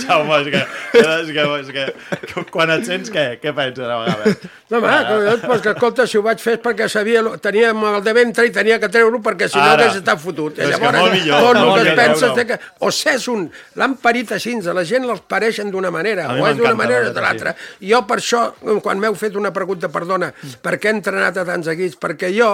Jaume, 0.03 0.35
és 0.43 0.49
que, 0.53 0.61
és 1.01 1.31
que, 1.33 1.45
és 1.61 1.71
que, 1.73 1.85
que 2.29 2.43
quan 2.53 2.69
et 2.75 2.85
sents, 2.85 3.09
què? 3.13 3.23
Què 3.41 3.53
penses 3.57 3.87
a 3.89 3.97
vegades? 4.03 4.43
No, 4.69 4.77
home, 4.77 4.99
collons, 5.07 5.45
pues 5.47 5.63
que 5.65 5.73
escolta, 5.73 6.05
si 6.07 6.19
ho 6.19 6.21
vaig 6.25 6.43
fer 6.43 6.53
és 6.59 6.61
perquè 6.61 6.85
sabia, 6.93 7.23
teníem 7.41 7.81
el 7.89 7.97
de 8.05 8.13
ventre 8.15 8.45
i 8.45 8.53
tenia 8.53 8.77
que 8.81 8.91
treure-ho 8.93 9.21
perquè 9.25 9.49
si 9.49 9.57
no 9.57 9.65
hagués 9.65 9.97
estat 9.97 10.21
fotut. 10.21 10.59
Però 10.59 10.69
és 10.69 10.77
que 10.77 10.85
Llavors, 10.85 10.99
molt 11.01 11.17
millor, 11.17 11.41
tot 11.41 11.57
el 11.57 11.65
que 11.65 11.71
es 11.71 11.81
millor 11.81 11.99
pensa 12.03 12.13
és 12.13 12.37
treure-ho. 12.37 12.47
que 12.51 12.85
o 12.85 12.93
s'és 12.99 13.27
un... 13.33 13.47
L'han 13.81 13.97
parit 14.05 14.35
així, 14.37 14.55
a 14.61 14.77
la 14.77 14.85
gent 14.85 15.09
els 15.09 15.25
pareixen 15.31 15.73
d'una 15.73 15.89
manera, 15.91 16.29
o 16.37 16.45
és 16.51 16.61
d'una 16.61 16.77
manera 16.77 17.09
o 17.09 17.15
de 17.17 17.25
l'altra. 17.25 17.55
Jo 17.81 18.03
per 18.05 18.19
això, 18.21 18.45
quan 18.85 19.01
m'heu 19.01 19.17
fet 19.17 19.35
una 19.41 19.51
pregunta, 19.55 19.89
perdona, 19.89 20.29
per 20.61 20.77
què 20.77 20.91
he 20.91 20.95
entrenat 20.99 21.41
a 21.41 21.47
tants 21.49 21.73
equips? 21.73 21.97
Perquè 22.01 22.29
jo 22.37 22.53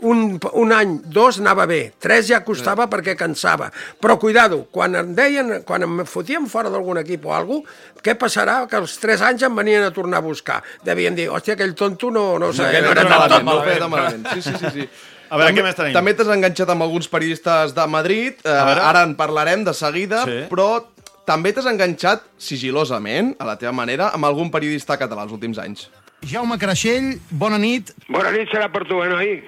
un, 0.00 0.38
un 0.52 0.72
any, 0.76 0.98
dos 1.08 1.38
anava 1.40 1.64
bé, 1.66 1.92
tres 1.98 2.26
ja 2.28 2.42
costava 2.44 2.84
perquè 2.92 3.14
cansava. 3.16 3.70
Però 4.02 4.18
cuidado, 4.20 4.66
quan 4.70 4.94
em 4.98 5.14
deien, 5.16 5.62
quan 5.64 5.82
em 5.86 6.04
fotien 6.04 6.46
fora 6.50 6.70
d'algun 6.72 7.00
equip 7.00 7.24
o 7.26 7.32
alguna 7.32 7.62
cosa, 7.64 8.02
què 8.06 8.14
passarà? 8.20 8.58
Que 8.70 8.76
els 8.78 8.98
tres 9.02 9.22
anys 9.24 9.42
em 9.42 9.56
venien 9.56 9.82
a 9.86 9.90
tornar 9.90 10.18
a 10.18 10.26
buscar. 10.26 10.60
Devien 10.84 11.16
dir, 11.16 11.28
hòstia, 11.32 11.56
aquell 11.56 11.74
tonto 11.74 12.10
no, 12.10 12.38
no, 12.38 12.52
sé, 12.52 12.68
que 12.70 12.82
no 12.84 12.92
no 12.92 12.92
era 12.92 13.00
era 13.00 13.10
tan 13.10 13.18
malament, 13.18 13.30
tonto. 13.36 13.50
no 13.50 13.58
ho 13.58 13.64
feia 13.64 13.80
tan 13.80 13.90
malament. 13.90 14.28
Sí, 14.34 14.42
sí, 14.42 14.52
sí. 14.60 14.72
sí. 14.80 14.88
A 15.26 15.40
veure, 15.40 15.48
també, 15.50 15.60
què 15.60 15.64
més 15.66 15.74
tenim? 15.74 15.94
També 15.96 16.12
t'has 16.14 16.28
enganxat 16.36 16.70
amb 16.70 16.84
alguns 16.86 17.08
periodistes 17.10 17.72
de 17.74 17.86
Madrid, 17.90 18.44
eh, 18.46 18.52
ara 18.52 19.02
en 19.02 19.16
parlarem 19.18 19.64
de 19.66 19.74
seguida, 19.74 20.22
Sí. 20.28 20.44
però 20.52 20.84
també 21.26 21.50
t'has 21.52 21.66
enganxat 21.66 22.22
sigilosament, 22.38 23.34
a 23.42 23.44
la 23.48 23.56
teva 23.58 23.72
manera, 23.74 24.12
amb 24.14 24.28
algun 24.28 24.52
periodista 24.54 24.94
català 25.00 25.24
els 25.26 25.32
últims 25.34 25.58
anys. 25.58 25.88
Jaume 26.24 26.56
Creixell, 26.58 27.20
bona 27.30 27.58
nit. 27.58 27.92
Bona 28.08 28.32
nit 28.34 28.48
serà 28.50 28.70
per 28.72 28.86
tu, 28.88 29.02
eh, 29.04 29.10
noi? 29.12 29.42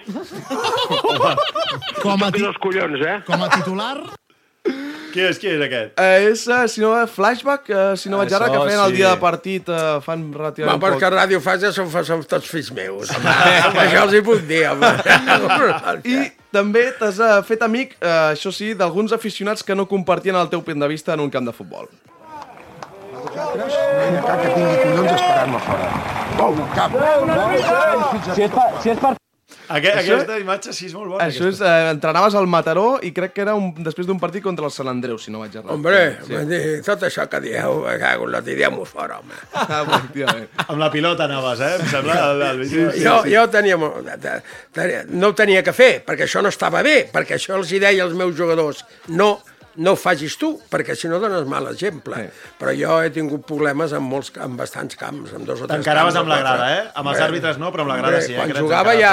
Com 2.05 2.23
a, 2.23 2.31
ti 2.35 2.45
els 2.45 2.59
collons, 2.63 3.01
eh? 3.03 3.19
com 3.27 3.43
a 3.43 3.49
titular, 3.51 3.97
Qui 5.09 5.23
és, 5.25 5.39
qui 5.41 5.49
és 5.49 5.63
aquest? 5.65 5.95
Eh, 6.01 6.29
és, 6.29 6.43
eh, 6.53 6.65
si 6.69 6.83
no, 6.83 6.91
flashback, 7.09 7.71
eh, 7.71 7.97
si 7.97 8.11
no 8.13 8.19
vaig 8.21 8.33
ara, 8.37 8.51
que 8.53 8.61
feien 8.61 8.83
el 8.83 8.93
sí. 8.93 8.97
dia 8.99 9.13
de 9.15 9.21
partit, 9.23 9.69
eh, 9.69 10.01
fan 10.05 10.27
Va, 10.29 10.39
relativament 10.43 10.83
perquè 10.83 11.07
poc. 11.07 11.17
ràdio 11.17 11.41
fas 11.45 11.63
ja 11.65 11.71
són, 11.73 11.89
són 12.05 12.25
tots 12.29 12.51
fills 12.51 12.69
meus. 12.77 13.13
Home, 13.17 13.33
això 13.85 14.05
els 14.05 14.19
hi 14.19 14.23
puc 14.27 14.45
dir, 14.49 14.67
home. 14.69 14.93
I 16.13 16.29
també 16.55 16.85
t'has 17.01 17.23
eh, 17.25 17.33
fet 17.49 17.65
amic, 17.65 17.97
eh, 18.03 18.35
això 18.35 18.53
sí, 18.53 18.75
d'alguns 18.77 19.17
aficionats 19.17 19.65
que 19.65 19.77
no 19.79 19.89
compartien 19.89 20.37
el 20.37 20.53
teu 20.53 20.63
punt 20.67 20.85
de 20.85 20.93
vista 20.93 21.17
en 21.17 21.25
un 21.25 21.33
camp 21.33 21.49
de 21.49 21.57
futbol. 21.57 21.89
Que 23.27 24.51
tingui 24.55 24.77
collons 24.83 25.15
esperant-me 25.15 25.63
fora. 25.67 25.89
Oh, 26.39 26.53
cap. 26.75 26.93
Si 28.35 28.43
és 28.45 28.53
per, 28.53 28.69
si 28.83 28.93
és 28.95 29.01
per 29.03 29.17
Aquest, 29.69 29.97
Això- 30.01 30.15
aquesta 30.17 30.37
imatge 30.41 30.73
sí 30.73 30.87
és 30.87 30.95
molt 30.97 31.11
bona. 31.11 31.25
Això 31.27 31.45
és, 31.47 31.59
eh, 31.61 31.91
entrenaves 31.91 32.35
al 32.35 32.47
Mataró 32.49 32.99
i 33.05 33.11
crec 33.13 33.35
que 33.35 33.43
era 33.43 33.55
un, 33.55 33.75
després 33.85 34.07
d'un 34.07 34.19
partit 34.19 34.43
contra 34.43 34.65
el 34.65 34.71
Sant 34.73 34.89
Andreu, 34.89 35.19
si 35.19 35.31
no 35.31 35.41
vaig 35.41 35.55
errar. 35.57 35.75
Hombre, 35.75 35.99
sí. 36.25 36.33
dir, 36.49 36.83
tot 36.87 37.03
això 37.05 37.27
que 37.29 37.41
dieu, 37.41 37.83
me 37.85 37.99
cago 37.99 38.25
en 38.25 38.33
la 38.33 38.41
tirem-ho 38.41 38.87
fora, 38.87 39.19
home. 39.19 39.35
Ah. 39.53 39.85
Amb 40.69 40.79
la 40.81 40.91
pilota 40.91 41.25
anaves, 41.25 41.61
eh? 41.61 41.75
Em 41.83 41.87
sembla 41.87 42.17
el, 42.31 42.43
el 42.43 42.59
vídeo. 42.61 42.91
Jo, 42.97 43.19
jo 43.29 43.45
tenia, 43.51 43.77
mo- 43.77 44.01
de- 44.01 44.17
de- 44.17 44.41
de- 44.73 45.05
no 45.11 45.29
ho 45.29 45.35
tenia 45.35 45.63
que 45.63 45.73
fer, 45.77 46.03
perquè 46.07 46.25
això 46.25 46.41
no 46.43 46.49
estava 46.49 46.81
bé, 46.83 47.11
perquè 47.13 47.37
això 47.37 47.57
els 47.61 47.71
hi 47.71 47.79
deia 47.79 48.05
als 48.05 48.15
meus 48.15 48.35
jugadors, 48.37 48.87
no, 49.09 49.39
no 49.79 49.95
ho 49.95 49.99
facis 49.99 50.35
tu, 50.41 50.53
perquè 50.71 50.97
si 50.99 51.09
no 51.11 51.21
dones 51.23 51.47
mal 51.49 51.69
exemple. 51.71 52.19
Sí. 52.19 52.53
Però 52.59 52.75
jo 52.77 52.97
he 53.05 53.11
tingut 53.15 53.45
problemes 53.49 53.93
amb, 53.97 54.11
molts, 54.11 54.33
amb 54.43 54.59
bastants 54.59 54.99
camps, 54.99 55.33
amb 55.37 55.47
dos 55.47 55.63
o 55.63 55.69
tres 55.69 55.79
T'encaraves 55.79 56.15
camps, 56.17 56.21
amb 56.25 56.33
la 56.33 56.39
grada, 56.43 56.69
eh? 56.75 56.83
Amb 56.99 57.13
els 57.13 57.19
Bé, 57.21 57.25
àrbitres 57.29 57.61
no, 57.63 57.71
però 57.75 57.87
amb 57.87 57.93
la 57.95 57.99
grada 58.01 58.19
Hombre, 58.19 58.27
sí. 58.27 58.35
Eh? 58.35 58.41
Quan 58.43 58.55
jugava 58.59 58.95
ja... 58.99 59.13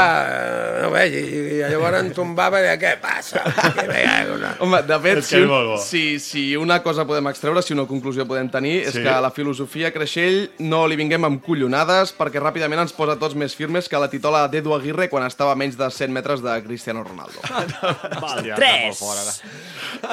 No 0.85 0.89
veig, 0.93 1.13
i, 1.15 1.41
i 1.55 1.59
llavors 1.69 1.99
em 2.01 2.09
tombava 2.15 2.59
de 2.65 2.73
què 2.81 2.95
passa? 3.01 3.41
En 3.85 4.43
Home, 4.65 4.81
de 4.87 4.97
fet, 5.03 5.21
si, 5.25 5.41
si, 5.85 6.03
si 6.19 6.43
una 6.59 6.81
cosa 6.83 7.05
podem 7.07 7.29
extreure, 7.31 7.61
si 7.65 7.73
una 7.75 7.85
conclusió 7.89 8.25
podem 8.27 8.49
tenir, 8.53 8.75
és 8.89 8.95
Sí. 8.95 9.01
que 9.03 9.11
la 9.21 9.29
filosofia 9.35 9.89
Creixell 9.91 10.49
no 10.63 10.85
li 10.87 10.95
vinguem 10.95 11.25
amb 11.27 11.41
collonades 11.43 12.13
perquè 12.15 12.39
ràpidament 12.39 12.79
ens 12.85 12.93
posa 12.95 13.17
tots 13.19 13.35
més 13.35 13.55
firmes 13.57 13.89
que 13.91 13.99
la 13.99 14.07
titola 14.11 14.45
d'Edu 14.51 14.73
Aguirre 14.75 15.09
quan 15.11 15.25
estava 15.27 15.51
a 15.51 15.59
menys 15.59 15.75
de 15.79 15.89
100 15.91 16.13
metres 16.15 16.43
de 16.45 16.53
Cristiano 16.63 17.03
Ronaldo. 17.03 17.41
Hòstia, 18.25 18.55
3. 18.55 18.85
molt 18.85 18.99
fort, 18.99 19.19
ara. 19.19 19.33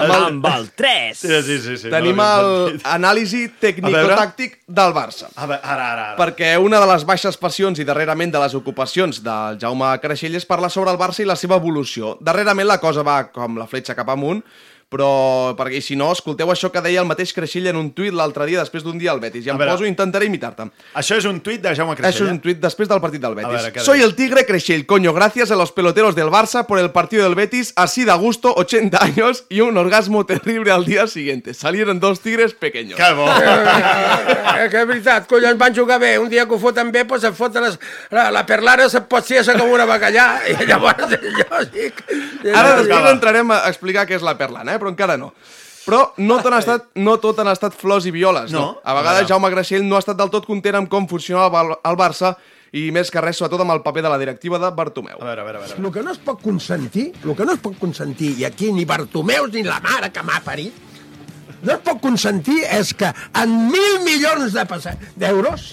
Amb 0.03 0.15
el 0.17 0.42
3. 0.77 1.19
Sí, 1.19 1.43
sí, 1.43 1.59
sí. 1.63 1.77
sí 1.85 1.91
Tenim 1.93 2.17
no 2.17 2.27
el 2.41 2.51
sentit. 2.73 2.87
anàlisi 2.95 3.43
tècnico-tàctic 3.63 4.59
del 4.67 4.93
Barça. 4.97 5.31
A 5.37 5.47
veure, 5.47 5.61
ara, 5.63 5.87
ara, 5.93 6.07
ara. 6.13 6.19
Perquè 6.21 6.55
una 6.61 6.81
de 6.83 6.89
les 6.93 7.05
baixes 7.09 7.39
passions 7.41 7.79
i 7.79 7.85
darrerament 7.89 8.33
de 8.35 8.43
les 8.43 8.55
ocupacions 8.59 9.23
del 9.25 9.59
Jaume 9.63 9.93
Creixell 10.03 10.35
és 10.39 10.47
parlar 10.49 10.71
sobre 10.71 10.91
el 10.91 10.99
Barça 11.01 11.23
i 11.25 11.29
la 11.29 11.37
seva 11.37 11.57
evolució. 11.61 12.17
Darrerament 12.21 12.69
la 12.69 12.79
cosa 12.83 13.03
va 13.07 13.25
com 13.33 13.57
la 13.61 13.67
fletxa 13.71 13.95
cap 13.99 14.09
amunt, 14.13 14.43
però 14.89 15.55
perquè 15.59 15.81
si 15.81 15.97
no, 15.97 16.11
escolteu 16.13 16.51
això 16.53 16.71
que 16.73 16.83
deia 16.85 17.01
el 17.01 17.09
mateix 17.09 17.33
Creixell 17.33 17.69
en 17.71 17.77
un 17.81 17.91
tuit 17.97 18.13
l'altre 18.13 18.47
dia 18.47 18.61
després 18.61 18.85
d'un 18.85 18.99
dia 18.99 19.13
al 19.13 19.21
Betis. 19.21 19.47
I 19.47 19.53
em 19.53 19.59
veure. 19.59 19.73
poso, 19.73 19.87
intentaré 19.89 20.27
imitar-te. 20.27 20.69
Això 20.95 21.17
és 21.17 21.25
un 21.29 21.41
tuit 21.41 21.63
de 21.63 21.75
Jaume 21.75 21.97
Creixell. 21.97 22.15
Eso 22.15 22.25
es 22.25 22.31
un 22.31 22.41
tuit 22.41 22.59
después 22.61 22.89
del 22.89 23.01
partido 23.01 23.29
del 23.29 23.45
Betis. 23.45 23.71
¿qué 23.73 23.81
Soy 23.81 24.03
el 24.03 24.15
Tigre 24.15 24.45
Creixell, 24.47 24.87
coño. 24.87 25.13
Gracias 25.13 25.51
a 25.51 25.57
los 25.57 25.73
peloteros 25.73 26.15
del 26.15 26.29
Barça 26.29 26.67
por 26.67 26.79
el 26.79 26.91
partido 26.91 27.25
del 27.25 27.35
Betis. 27.35 27.73
Así 27.77 28.05
da 28.05 28.15
gusto, 28.15 28.55
80 28.55 29.03
años 29.03 29.45
y 29.49 29.61
un 29.61 29.77
orgasmo 29.77 30.27
terrible 30.27 30.71
al 30.71 30.85
día 30.85 31.07
siguiente. 31.07 31.55
Salieron 31.55 32.01
dos 32.01 32.21
tigres 32.21 32.55
pequeños. 32.55 32.99
Que 32.99 33.13
bo. 33.15 33.27
Eh, 34.53 34.69
que 34.71 34.83
és 34.83 34.87
veritat, 34.87 35.27
collons, 35.27 35.57
van 35.59 35.75
jugar 35.75 35.99
bé. 36.01 36.19
Un 36.21 36.29
dia 36.31 36.45
que 36.47 36.55
ho 36.55 36.59
foten 36.61 36.93
bé, 36.93 37.05
doncs 37.09 37.25
et 37.25 37.37
foten 37.37 37.65
les, 37.65 37.79
la, 38.13 38.29
la 38.35 38.45
perlara 38.47 38.89
se 38.93 39.01
pot 39.09 39.27
ser 39.27 39.43
com 39.59 39.71
una 39.73 39.87
bacallà. 39.89 40.27
I 40.51 40.69
llavors, 40.69 41.17
lògic. 41.41 42.03
Ara 42.53 42.77
després 42.81 43.09
entrarem 43.13 43.51
a 43.55 43.63
explicar 43.71 44.07
què 44.09 44.19
és 44.19 44.27
la 44.27 44.37
perlana, 44.39 44.77
eh? 44.77 44.82
Però 44.83 44.91
encara 44.93 45.17
no. 45.21 45.33
Però 45.87 46.03
no 46.23 46.37
tot, 46.43 46.53
han 46.53 46.59
estat, 46.63 46.89
no 47.03 47.17
tot 47.23 47.39
han 47.43 47.49
estat 47.55 47.75
flors 47.79 48.05
i 48.07 48.13
violes, 48.15 48.53
no? 48.55 48.61
No. 48.61 48.81
A 48.85 48.95
vegades 48.99 49.23
veure. 49.25 49.31
Jaume 49.33 49.51
Graciell 49.55 49.87
no 49.87 49.97
ha 49.99 50.03
estat 50.03 50.19
del 50.19 50.31
tot 50.35 50.47
content 50.51 50.83
amb 50.83 50.91
com 50.91 51.07
funciona 51.11 51.47
el, 51.49 51.55
Bar- 51.55 51.79
el 51.83 51.99
Barça 51.99 52.35
i 52.73 52.87
més 52.95 53.11
que 53.13 53.21
res, 53.21 53.37
sobretot 53.37 53.61
amb 53.61 53.75
el 53.75 53.83
paper 53.85 54.01
de 54.07 54.09
la 54.09 54.17
directiva 54.21 54.59
de 54.63 54.71
Bartomeu. 54.73 55.19
A 55.21 55.27
veure, 55.27 55.43
a 55.43 55.45
veure, 55.45 55.59
a 55.59 55.65
veure. 55.67 55.83
El 55.83 55.93
que 55.93 56.03
no 56.07 56.13
es 56.15 56.21
pot 56.25 56.39
consentir, 56.41 57.11
el 57.25 57.35
que 57.37 57.45
no 57.45 57.53
es 57.53 57.61
pot 57.61 57.75
consentir, 57.81 58.31
i 58.41 58.47
aquí 58.49 58.71
ni 58.73 58.87
Bartomeus 58.89 59.51
ni 59.53 59.63
la 59.67 59.77
mare 59.85 60.09
que 60.15 60.23
m'ha 60.25 60.39
parit, 60.47 60.79
no 61.63 61.75
es 61.75 61.83
pot 61.85 62.01
consentir 62.03 62.63
és 62.79 62.95
que 62.97 63.11
en 63.43 63.53
mil 63.69 63.99
milions 64.07 64.55
de 64.57 64.65
d'euros 65.21 65.67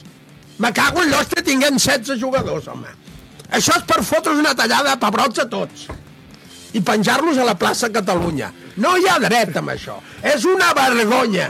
me 0.59 0.73
cago 0.75 1.01
en 1.05 1.13
l'hòstia 1.13 1.41
tinguem 1.45 1.77
16 1.79 2.19
jugadors, 2.19 2.67
home. 2.67 2.91
Això 3.49 3.77
és 3.79 3.85
per 3.87 4.03
fotre's 4.03 4.37
una 4.37 4.51
tallada 4.53 4.91
de 4.91 4.99
pebrots 5.01 5.39
a 5.39 5.47
tots 5.49 5.87
i 6.73 6.81
penjar-los 6.81 7.37
a 7.37 7.45
la 7.47 7.55
plaça 7.57 7.89
Catalunya. 7.93 8.51
No 8.77 8.95
hi 8.97 9.07
ha 9.09 9.17
dret 9.19 9.55
amb 9.57 9.69
això. 9.73 9.97
És 10.23 10.45
una 10.45 10.73
vergonya. 10.77 11.49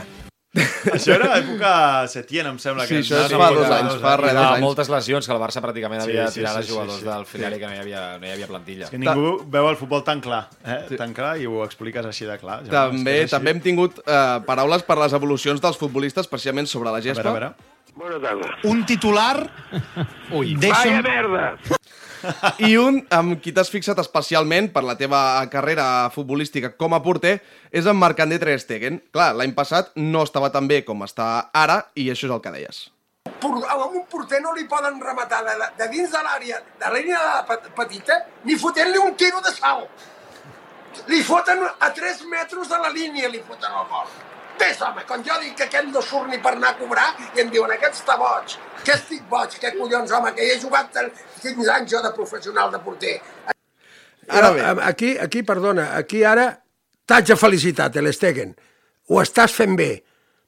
Això 0.90 1.12
era 1.14 1.36
època 1.38 1.68
Setién, 2.10 2.48
em 2.50 2.56
sembla. 2.58 2.82
Sí, 2.88 2.96
que 2.96 3.02
això 3.04 3.20
és 3.22 3.34
fa 3.38 3.50
dos 3.54 3.68
anys, 3.70 3.92
fa 4.02 4.16
res, 4.18 4.32
dos 4.34 4.46
anys. 4.48 4.62
moltes 4.64 4.88
lesions 4.90 5.28
que 5.28 5.32
el 5.36 5.38
Barça 5.38 5.60
pràcticament 5.62 6.02
Sí, 6.02 6.08
havia 6.10 6.24
sí, 6.26 6.40
tirat 6.40 6.56
sí, 6.56 6.58
els 6.58 6.66
sí, 6.66 6.72
jugadors 6.72 6.98
sí. 6.98 7.06
del 7.06 7.26
final 7.30 7.54
i 7.54 7.60
que 7.60 7.68
no 7.70 7.76
hi 7.76 7.78
havia, 7.84 8.00
no 8.18 8.26
hi 8.26 8.32
havia 8.34 8.48
plantilla. 8.50 8.88
Que 8.90 8.98
ningú 8.98 9.44
veu 9.46 9.68
el 9.70 9.76
futbol 9.78 10.02
tan 10.02 10.18
clar, 10.24 10.40
eh? 10.66 10.80
tan 10.98 11.14
clar, 11.14 11.36
i 11.38 11.46
ho 11.46 11.62
expliques 11.62 12.04
així 12.10 12.26
de 12.26 12.34
clar. 12.42 12.64
Jaume, 12.66 12.98
També, 12.98 13.14
és 13.20 13.20
és 13.20 13.28
així. 13.28 13.36
també 13.36 13.54
hem 13.54 13.60
tingut 13.68 14.02
eh, 14.02 14.40
paraules 14.48 14.82
per 14.82 14.98
les 14.98 15.14
evolucions 15.20 15.62
dels 15.62 15.78
futbolistes, 15.78 16.26
especialment 16.26 16.66
sobre 16.66 16.90
la 16.90 16.98
A 16.98 17.04
gespa. 17.06 17.22
veure, 17.30 17.52
a 17.52 17.54
veure. 17.54 17.78
Bona 17.94 18.18
tarda. 18.26 18.50
Un 18.70 18.82
titular... 18.86 19.36
Ui. 20.32 20.56
Vaya 20.56 21.00
merda! 21.02 21.46
I 22.68 22.76
un 22.80 23.00
amb 23.14 23.38
qui 23.42 23.52
t'has 23.56 23.70
fixat 23.72 23.98
especialment 24.02 24.70
per 24.74 24.82
la 24.86 24.96
teva 25.00 25.20
carrera 25.52 26.10
futbolística 26.14 26.72
com 26.76 26.94
a 26.94 27.02
porter 27.02 27.38
és 27.72 27.86
en 27.86 27.96
Marc-André 27.96 28.56
Stegen. 28.60 29.00
Clar, 29.12 29.32
l'any 29.38 29.54
passat 29.56 29.92
no 29.96 30.24
estava 30.26 30.50
tan 30.52 30.68
bé 30.70 30.82
com 30.84 31.02
està 31.06 31.50
ara 31.52 31.82
i 31.94 32.10
això 32.12 32.28
és 32.28 32.34
el 32.36 32.42
que 32.44 32.54
deies. 32.56 32.80
A 33.70 33.76
un 33.86 34.04
porter 34.10 34.40
no 34.42 34.52
li 34.56 34.64
poden 34.68 35.00
rematar 35.00 35.42
de, 35.44 35.54
de 35.78 35.88
dins 35.92 36.10
de 36.10 36.22
l'àrea, 36.24 36.60
de 36.80 37.20
pe- 37.48 37.72
petita, 37.76 38.16
ni 38.44 38.56
fotent-li 38.56 38.98
un 38.98 39.14
tiro 39.14 39.40
de 39.44 39.52
salt. 39.54 39.88
Li 41.06 41.22
foten 41.22 41.62
a 41.78 41.92
3 41.94 42.24
metres 42.28 42.68
de 42.68 42.78
la 42.82 42.90
línia, 42.90 43.28
li 43.28 43.40
foten 43.46 43.70
el 43.70 43.86
gol. 43.92 44.08
Ves, 44.60 44.80
home, 44.84 45.04
quan 45.08 45.22
jo 45.24 45.36
dic 45.40 45.54
que 45.56 45.66
aquest 45.68 45.88
no 45.88 46.02
surt 46.04 46.28
ni 46.28 46.38
per 46.44 46.52
anar 46.52 46.74
a 46.74 46.76
cobrar, 46.76 47.06
i 47.36 47.40
em 47.40 47.48
diuen, 47.52 47.70
aquest 47.72 48.02
està 48.02 48.16
boig. 48.20 48.56
Que 48.84 48.92
estic 48.92 49.22
boig, 49.30 49.56
que 49.62 49.72
collons, 49.78 50.12
home, 50.12 50.34
que 50.36 50.44
hi 50.44 50.52
he 50.52 50.58
jugat 50.60 50.98
15 51.40 51.70
anys 51.76 51.94
jo 51.94 52.02
de 52.04 52.12
professional 52.16 52.72
de 52.74 52.80
porter. 52.84 53.16
Ara 54.28 54.52
bé. 54.52 54.66
Aquí, 54.86 55.16
aquí, 55.18 55.42
perdona, 55.42 55.90
aquí 55.96 56.22
ara 56.24 56.50
t'haig 57.08 57.32
de 57.32 57.36
felicitar, 57.36 57.90
Ter 57.90 58.04
Stegen. 58.12 58.54
Ho 59.10 59.22
estàs 59.22 59.56
fent 59.56 59.74
bé, 59.78 59.90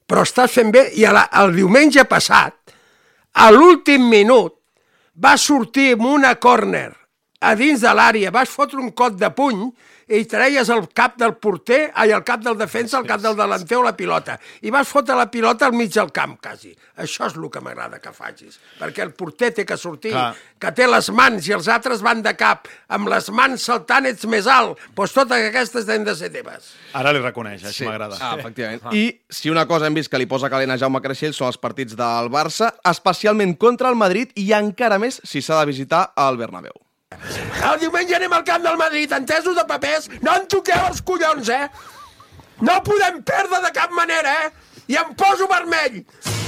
però 0.07 0.23
estàs 0.29 0.53
fent 0.53 0.71
bé 0.75 0.91
i 1.01 1.07
la, 1.09 1.25
el 1.43 1.57
diumenge 1.57 2.05
passat, 2.05 2.55
a 3.33 3.51
l'últim 3.51 4.05
minut, 4.13 4.59
va 5.17 5.39
sortir 5.41 5.95
amb 5.97 6.07
una 6.13 6.37
córner 6.37 6.91
a 7.43 7.57
dins 7.59 7.83
de 7.83 7.91
l'àrea, 7.91 8.31
vas 8.31 8.51
fotre 8.51 8.79
un 8.79 8.93
cot 8.95 9.19
de 9.19 9.29
puny 9.35 9.67
i 10.13 10.25
treies 10.29 10.69
el 10.73 10.85
cap 10.95 11.15
del 11.19 11.35
porter, 11.41 11.87
ai, 11.95 12.11
el 12.13 12.23
cap 12.27 12.43
del 12.45 12.57
defensa, 12.59 12.99
el 12.99 13.07
cap 13.09 13.23
del 13.23 13.37
delanter 13.39 13.79
o 13.79 13.83
la 13.85 13.95
pilota. 13.97 14.37
I 14.63 14.71
vas 14.75 14.91
fotre 14.91 15.17
la 15.17 15.29
pilota 15.31 15.67
al 15.67 15.77
mig 15.77 15.93
del 15.95 16.11
camp, 16.15 16.37
quasi. 16.43 16.75
Això 17.01 17.27
és 17.31 17.39
el 17.39 17.49
que 17.51 17.63
m'agrada 17.65 18.01
que 18.03 18.13
facis. 18.13 18.59
Perquè 18.81 19.07
el 19.07 19.15
porter 19.17 19.53
té 19.57 19.65
que 19.67 19.79
sortir, 19.81 20.13
Clar. 20.13 20.35
que 20.61 20.73
té 20.77 20.87
les 20.91 21.09
mans 21.17 21.49
i 21.49 21.57
els 21.57 21.71
altres 21.73 22.05
van 22.05 22.21
de 22.23 22.35
cap, 22.37 22.69
amb 22.93 23.09
les 23.11 23.31
mans 23.33 23.65
saltant 23.71 24.07
ets 24.11 24.29
més 24.29 24.47
alt, 24.51 24.79
doncs 24.95 25.17
totes 25.17 25.49
aquestes 25.49 25.89
han 25.89 26.05
de 26.05 26.15
ser 26.19 26.31
teves. 26.35 26.75
Ara 26.99 27.15
li 27.17 27.25
reconeix, 27.25 27.65
així 27.73 27.89
m'agrada. 27.89 28.21
Ah, 28.21 28.37
efectivament. 28.39 28.93
I 28.93 29.09
si 29.33 29.51
una 29.51 29.67
cosa 29.67 29.89
hem 29.89 29.97
vist 29.97 30.13
que 30.13 30.21
li 30.21 30.29
posa 30.31 30.53
calent 30.53 30.77
a 30.77 30.79
Jaume 30.79 31.01
Creixell 31.03 31.35
són 31.35 31.49
els 31.49 31.61
partits 31.63 31.97
del 31.97 32.31
Barça, 32.33 32.75
especialment 32.93 33.57
contra 33.57 33.89
el 33.89 33.97
Madrid 33.97 34.35
i 34.37 34.51
encara 34.53 35.01
més 35.03 35.23
si 35.25 35.41
s'ha 35.41 35.63
de 35.63 35.71
visitar 35.73 36.11
el 36.21 36.37
Bernabéu. 36.37 36.77
El 37.71 37.81
diumenge 37.83 38.17
anem 38.19 38.33
al 38.37 38.45
camp 38.47 38.63
del 38.67 38.79
Madrid, 38.81 39.13
entesos 39.17 39.57
de 39.57 39.65
papers? 39.69 40.09
No 40.23 40.37
en 40.41 40.47
toqueu 40.51 40.87
els 40.89 41.03
collons, 41.07 41.49
eh? 41.53 41.67
No 42.63 42.79
podem 42.87 43.23
perdre 43.27 43.63
de 43.65 43.73
cap 43.75 43.93
manera, 43.97 44.35
eh? 44.47 44.51
I 44.93 44.99
em 45.01 45.15
poso 45.19 45.49
vermell. 45.51 46.03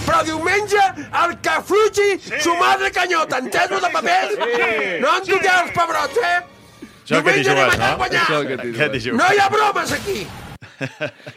Però 0.04 0.20
diumenge, 0.26 0.82
el 1.22 1.36
que 1.40 1.54
fugi, 1.64 2.08
sí. 2.20 2.40
su 2.44 2.54
madre 2.60 2.90
canyota, 2.92 3.38
entesos 3.40 3.80
de 3.80 3.90
papers? 3.94 4.34
Sí. 4.36 4.72
No 5.00 5.14
en 5.16 5.28
toqueu 5.30 5.56
els 5.62 5.72
pebrots, 5.76 6.20
eh? 6.20 6.36
Això 7.04 7.20
que 7.20 7.34
t'hi 7.34 7.42
Diumenge 7.44 7.50
anem 7.52 7.64
jugues, 7.64 7.74
allà 7.74 7.86
a 7.86 7.90
no? 7.90 8.00
guanyar. 8.02 8.24
Això 8.24 8.42
que 8.48 8.58
t'hi 8.60 8.74
Què 8.76 8.90
t'hi 8.92 9.02
jugues? 9.06 9.18
No 9.20 9.30
hi 9.32 9.40
ha 9.40 9.48
bromes 9.52 9.92
aquí. 9.96 10.20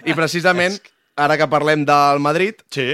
I 0.08 0.16
precisament, 0.18 0.78
ara 1.28 1.38
que 1.40 1.48
parlem 1.52 1.88
del 1.88 2.24
Madrid, 2.24 2.64
Sí? 2.74 2.92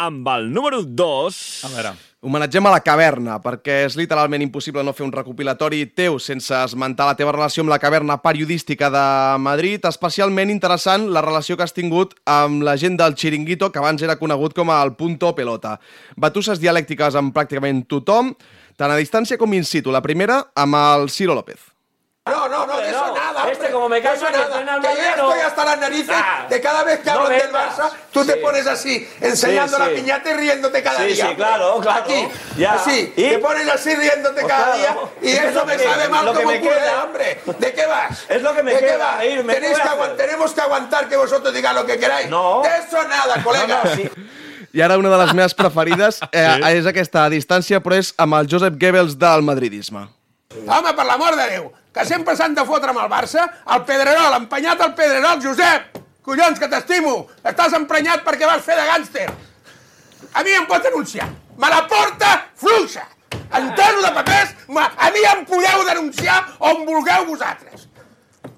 Amb 0.00 0.28
el 0.32 0.52
número 0.54 0.84
2... 0.86 1.40
A 1.66 1.72
veure. 1.74 1.90
Homenatgem 2.20 2.66
a 2.68 2.72
la 2.74 2.82
caverna, 2.84 3.38
perquè 3.40 3.78
és 3.86 3.94
literalment 3.96 4.42
impossible 4.44 4.82
no 4.84 4.92
fer 4.92 5.06
un 5.06 5.12
recopilatori 5.14 5.86
teu 5.96 6.18
sense 6.20 6.52
esmentar 6.52 7.06
la 7.08 7.16
teva 7.16 7.32
relació 7.32 7.64
amb 7.64 7.72
la 7.72 7.78
caverna 7.80 8.18
periodística 8.20 8.90
de 8.92 9.04
Madrid, 9.40 9.86
especialment 9.88 10.52
interessant 10.52 11.08
la 11.14 11.24
relació 11.24 11.56
que 11.56 11.64
has 11.64 11.72
tingut 11.76 12.12
amb 12.28 12.60
la 12.66 12.76
gent 12.76 13.00
del 13.00 13.16
Chiringuito, 13.16 13.70
que 13.72 13.80
abans 13.80 14.04
era 14.04 14.18
conegut 14.20 14.52
com 14.54 14.68
el 14.74 14.92
Punto 15.00 15.32
Pelota. 15.34 15.78
Batusses 16.16 16.60
dialèctiques 16.60 17.16
amb 17.16 17.32
pràcticament 17.36 17.86
tothom, 17.88 18.34
tant 18.76 18.92
a 18.92 19.00
distància 19.00 19.40
com 19.40 19.56
in 19.56 19.64
situ. 19.64 19.88
La 19.88 20.04
primera 20.04 20.42
amb 20.54 20.76
el 20.76 21.08
Ciro 21.08 21.34
López. 21.34 21.70
No, 22.28 22.46
no, 22.48 22.66
no, 22.66 22.76
de 22.76 22.90
eso 22.90 23.09
como 23.80 23.88
me 23.88 23.98
eso 23.98 24.22
mal, 24.22 24.32
que 24.32 24.64
nada. 24.64 24.80
Que 24.80 24.88
yo 24.96 25.02
ya 25.02 25.16
no. 25.16 25.28
estoy 25.30 25.40
hasta 25.46 25.64
las 25.64 25.78
narices 25.80 26.16
Ah, 26.16 26.46
de 26.48 26.60
cada 26.60 26.84
vez 26.84 27.00
que 27.00 27.10
no 27.10 27.20
hablan 27.20 27.38
del. 27.38 27.52
Barça, 27.52 27.90
tú 28.12 28.24
te 28.24 28.34
Sí. 28.34 28.38
pones 28.40 28.66
así, 28.66 29.08
enseñando 29.20 29.76
Sí, 29.76 29.82
la 29.82 29.88
sí. 29.88 29.94
piñata 29.96 30.30
y 30.30 30.34
riéndote 30.34 30.82
cada 30.82 30.98
Sí, 31.00 31.04
día. 31.06 31.28
sí, 31.28 31.34
claro, 31.36 31.78
claro. 31.80 32.00
Aquí, 32.04 32.28
Ya. 32.56 32.72
así, 32.74 33.12
¿Y? 33.16 33.28
te 33.30 33.38
pones 33.38 33.68
así 33.68 33.94
riéndote 33.94 34.40
Pues 34.42 34.52
cada 34.52 34.74
claro. 34.76 35.12
día 35.20 35.30
y 35.32 35.34
Es 35.36 35.44
eso 35.44 35.60
lo 35.60 35.66
me 35.66 35.76
que- 35.76 35.84
sabe 35.84 36.08
mal 36.08 36.26
como 36.26 36.50
me 36.50 36.60
queda. 36.60 37.04
hombre. 37.04 37.40
¿De 37.58 37.72
qué 37.72 37.86
vas? 37.86 38.24
Es 38.28 38.42
lo 38.42 38.54
que 38.54 38.62
me 38.62 38.72
¿De 38.74 38.78
qué 38.80 38.86
queda, 38.86 38.98
vas? 39.06 39.18
reírme, 39.18 39.54
Tenéis 39.54 39.76
¿qué 39.76 39.82
que 39.82 39.88
hacer? 39.88 40.16
tenemos 40.16 40.52
que 40.52 40.60
aguantar 40.60 41.08
que 41.08 41.16
vosotros 41.16 41.52
digáis 41.54 41.74
lo 41.76 41.86
que 41.86 41.98
queráis. 41.98 42.28
No. 42.28 42.62
De 42.62 42.68
eso 42.68 43.02
nada, 43.08 43.42
colega. 43.42 43.66
No, 43.84 43.90
no, 43.90 43.96
sí. 43.96 44.10
I 44.72 44.80
ara 44.82 44.96
una 44.98 45.10
de 45.10 45.16
les 45.24 45.34
meves 45.34 45.52
preferides 45.54 46.20
eh, 46.32 46.54
Sí. 46.56 46.62
és 46.78 46.86
aquesta 46.86 47.24
a 47.24 47.30
distància, 47.30 47.80
però 47.82 47.96
és 47.98 48.14
amb 48.16 48.34
el 48.34 48.46
Josep 48.48 48.76
Goebbels 48.80 49.18
del 49.18 49.42
madridisme. 49.42 50.06
Home, 50.66 50.92
per 50.94 51.04
l'amor 51.06 51.34
de 51.36 51.46
Déu, 51.50 51.72
que 51.92 52.04
sempre 52.06 52.36
s'han 52.36 52.54
de 52.54 52.64
fotre 52.64 52.90
amb 52.92 53.00
el 53.02 53.08
Barça, 53.10 53.46
el 53.74 53.84
Pedrerol, 53.84 54.36
empenyat 54.42 54.80
al 54.80 54.94
Pedrerol, 54.94 55.40
Josep! 55.42 55.98
Collons, 56.22 56.58
que 56.60 56.68
t'estimo! 56.68 57.14
Estàs 57.42 57.72
emprenyat 57.78 58.22
perquè 58.26 58.46
vas 58.46 58.62
fer 58.62 58.76
de 58.78 58.84
gàngster! 58.86 59.28
A 60.34 60.42
mi 60.46 60.52
em 60.54 60.66
pot 60.68 60.82
denunciar! 60.84 61.26
Me 61.58 61.68
la 61.72 61.82
porta 61.88 62.34
fluixa! 62.56 63.06
Entero 63.50 64.02
de 64.04 64.12
papers, 64.14 64.52
ma- 64.68 64.92
a 64.96 65.10
mi 65.10 65.24
em 65.26 65.44
podeu 65.48 65.82
denunciar 65.88 66.38
on 66.60 66.84
vulgueu 66.86 67.26
vosaltres! 67.32 67.88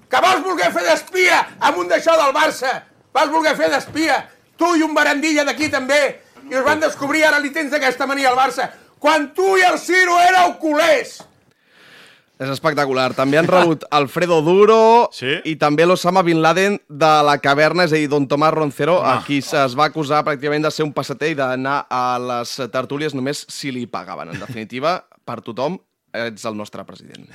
Que 0.09 0.19
vols 0.21 0.43
voler 0.45 0.69
fer 0.75 0.83
d'espia 0.85 1.39
amb 1.59 1.79
un 1.81 1.89
d'això 1.89 2.13
del 2.19 2.33
Barça! 2.35 2.75
Vas 3.13 3.29
voler 3.33 3.55
fer 3.57 3.71
d'espia! 3.73 4.19
Tu 4.57 4.75
i 4.77 4.83
un 4.85 4.93
barandilla 4.93 5.43
d'aquí 5.47 5.69
també! 5.73 6.19
I 6.51 6.55
us 6.59 6.65
van 6.65 6.79
descobrir, 6.83 7.23
ara 7.25 7.39
li 7.39 7.49
tens 7.55 7.71
d'aquesta 7.71 8.05
mania 8.05 8.29
al 8.29 8.37
Barça! 8.37 8.69
Quan 8.99 9.31
tu 9.33 9.55
i 9.57 9.63
el 9.65 9.79
Ciro 9.79 10.19
éreu 10.21 10.53
culers! 10.61 11.17
És 12.43 12.49
espectacular. 12.51 13.13
També 13.15 13.37
han 13.39 13.47
rebut 13.47 13.85
Alfredo 13.95 14.41
Duro 14.43 15.07
Sí? 15.15 15.37
i 15.47 15.55
també 15.61 15.85
l'Osama 15.87 16.23
Bin 16.27 16.41
Laden 16.43 16.75
de 16.89 17.11
la 17.23 17.37
caverna, 17.39 17.85
és 17.87 17.93
a 17.95 18.01
dir, 18.01 18.09
Don 18.11 18.27
Tomàs 18.27 18.51
Roncero, 18.53 18.99
Ah. 19.03 19.17
a 19.21 19.23
qui 19.23 19.37
es 19.39 19.75
va 19.79 19.85
acusar 19.87 20.23
pràcticament 20.27 20.63
de 20.67 20.71
ser 20.71 20.83
un 20.85 20.91
passater 20.93 21.31
i 21.31 21.37
d'anar 21.39 21.85
a 21.89 22.03
les 22.19 22.57
tertúlies 22.73 23.15
només 23.15 23.45
si 23.47 23.71
li 23.71 23.85
pagaven. 23.87 24.33
En 24.35 24.39
definitiva, 24.43 24.97
per 25.23 25.39
tothom, 25.41 25.79
ets 26.13 26.43
el 26.45 26.57
nostre 26.59 26.83
president. 26.85 27.25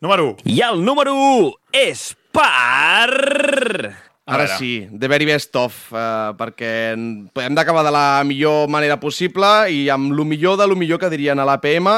Número 0.00 0.30
1. 0.32 0.36
I 0.52 0.60
el 0.64 0.84
número 0.84 1.12
1 1.14 1.50
és 1.72 2.14
per... 2.32 3.94
A 4.30 4.34
Ara 4.36 4.44
veure. 4.44 4.58
sí, 4.60 4.86
the 4.96 5.08
very 5.10 5.26
best 5.26 5.56
of, 5.58 5.74
eh, 5.90 6.30
perquè 6.38 6.92
hem 6.94 7.54
d'acabar 7.56 7.82
de 7.82 7.90
la 7.90 8.22
millor 8.24 8.68
manera 8.70 9.00
possible 9.00 9.48
i 9.74 9.88
amb 9.90 10.12
lo 10.14 10.22
millor 10.24 10.56
de 10.60 10.68
lo 10.70 10.76
millor 10.78 11.00
que 11.02 11.08
dirien 11.10 11.40
a 11.40 11.44
l'APM. 11.48 11.88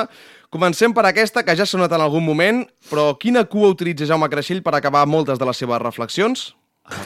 Comencem 0.53 0.93
per 0.93 1.07
aquesta, 1.09 1.41
que 1.47 1.55
ja 1.57 1.65
s'ha 1.65 1.79
sonat 1.79 1.95
en 1.97 2.03
algun 2.05 2.27
moment, 2.27 2.59
però 2.91 3.15
quina 3.17 3.47
cua 3.49 3.71
utilitza 3.73 4.05
Jaume 4.05 4.27
Creixell 4.29 4.61
per 4.61 4.75
acabar 4.77 5.07
moltes 5.09 5.39
de 5.41 5.47
les 5.49 5.57
seves 5.63 5.81
reflexions? 5.81 6.51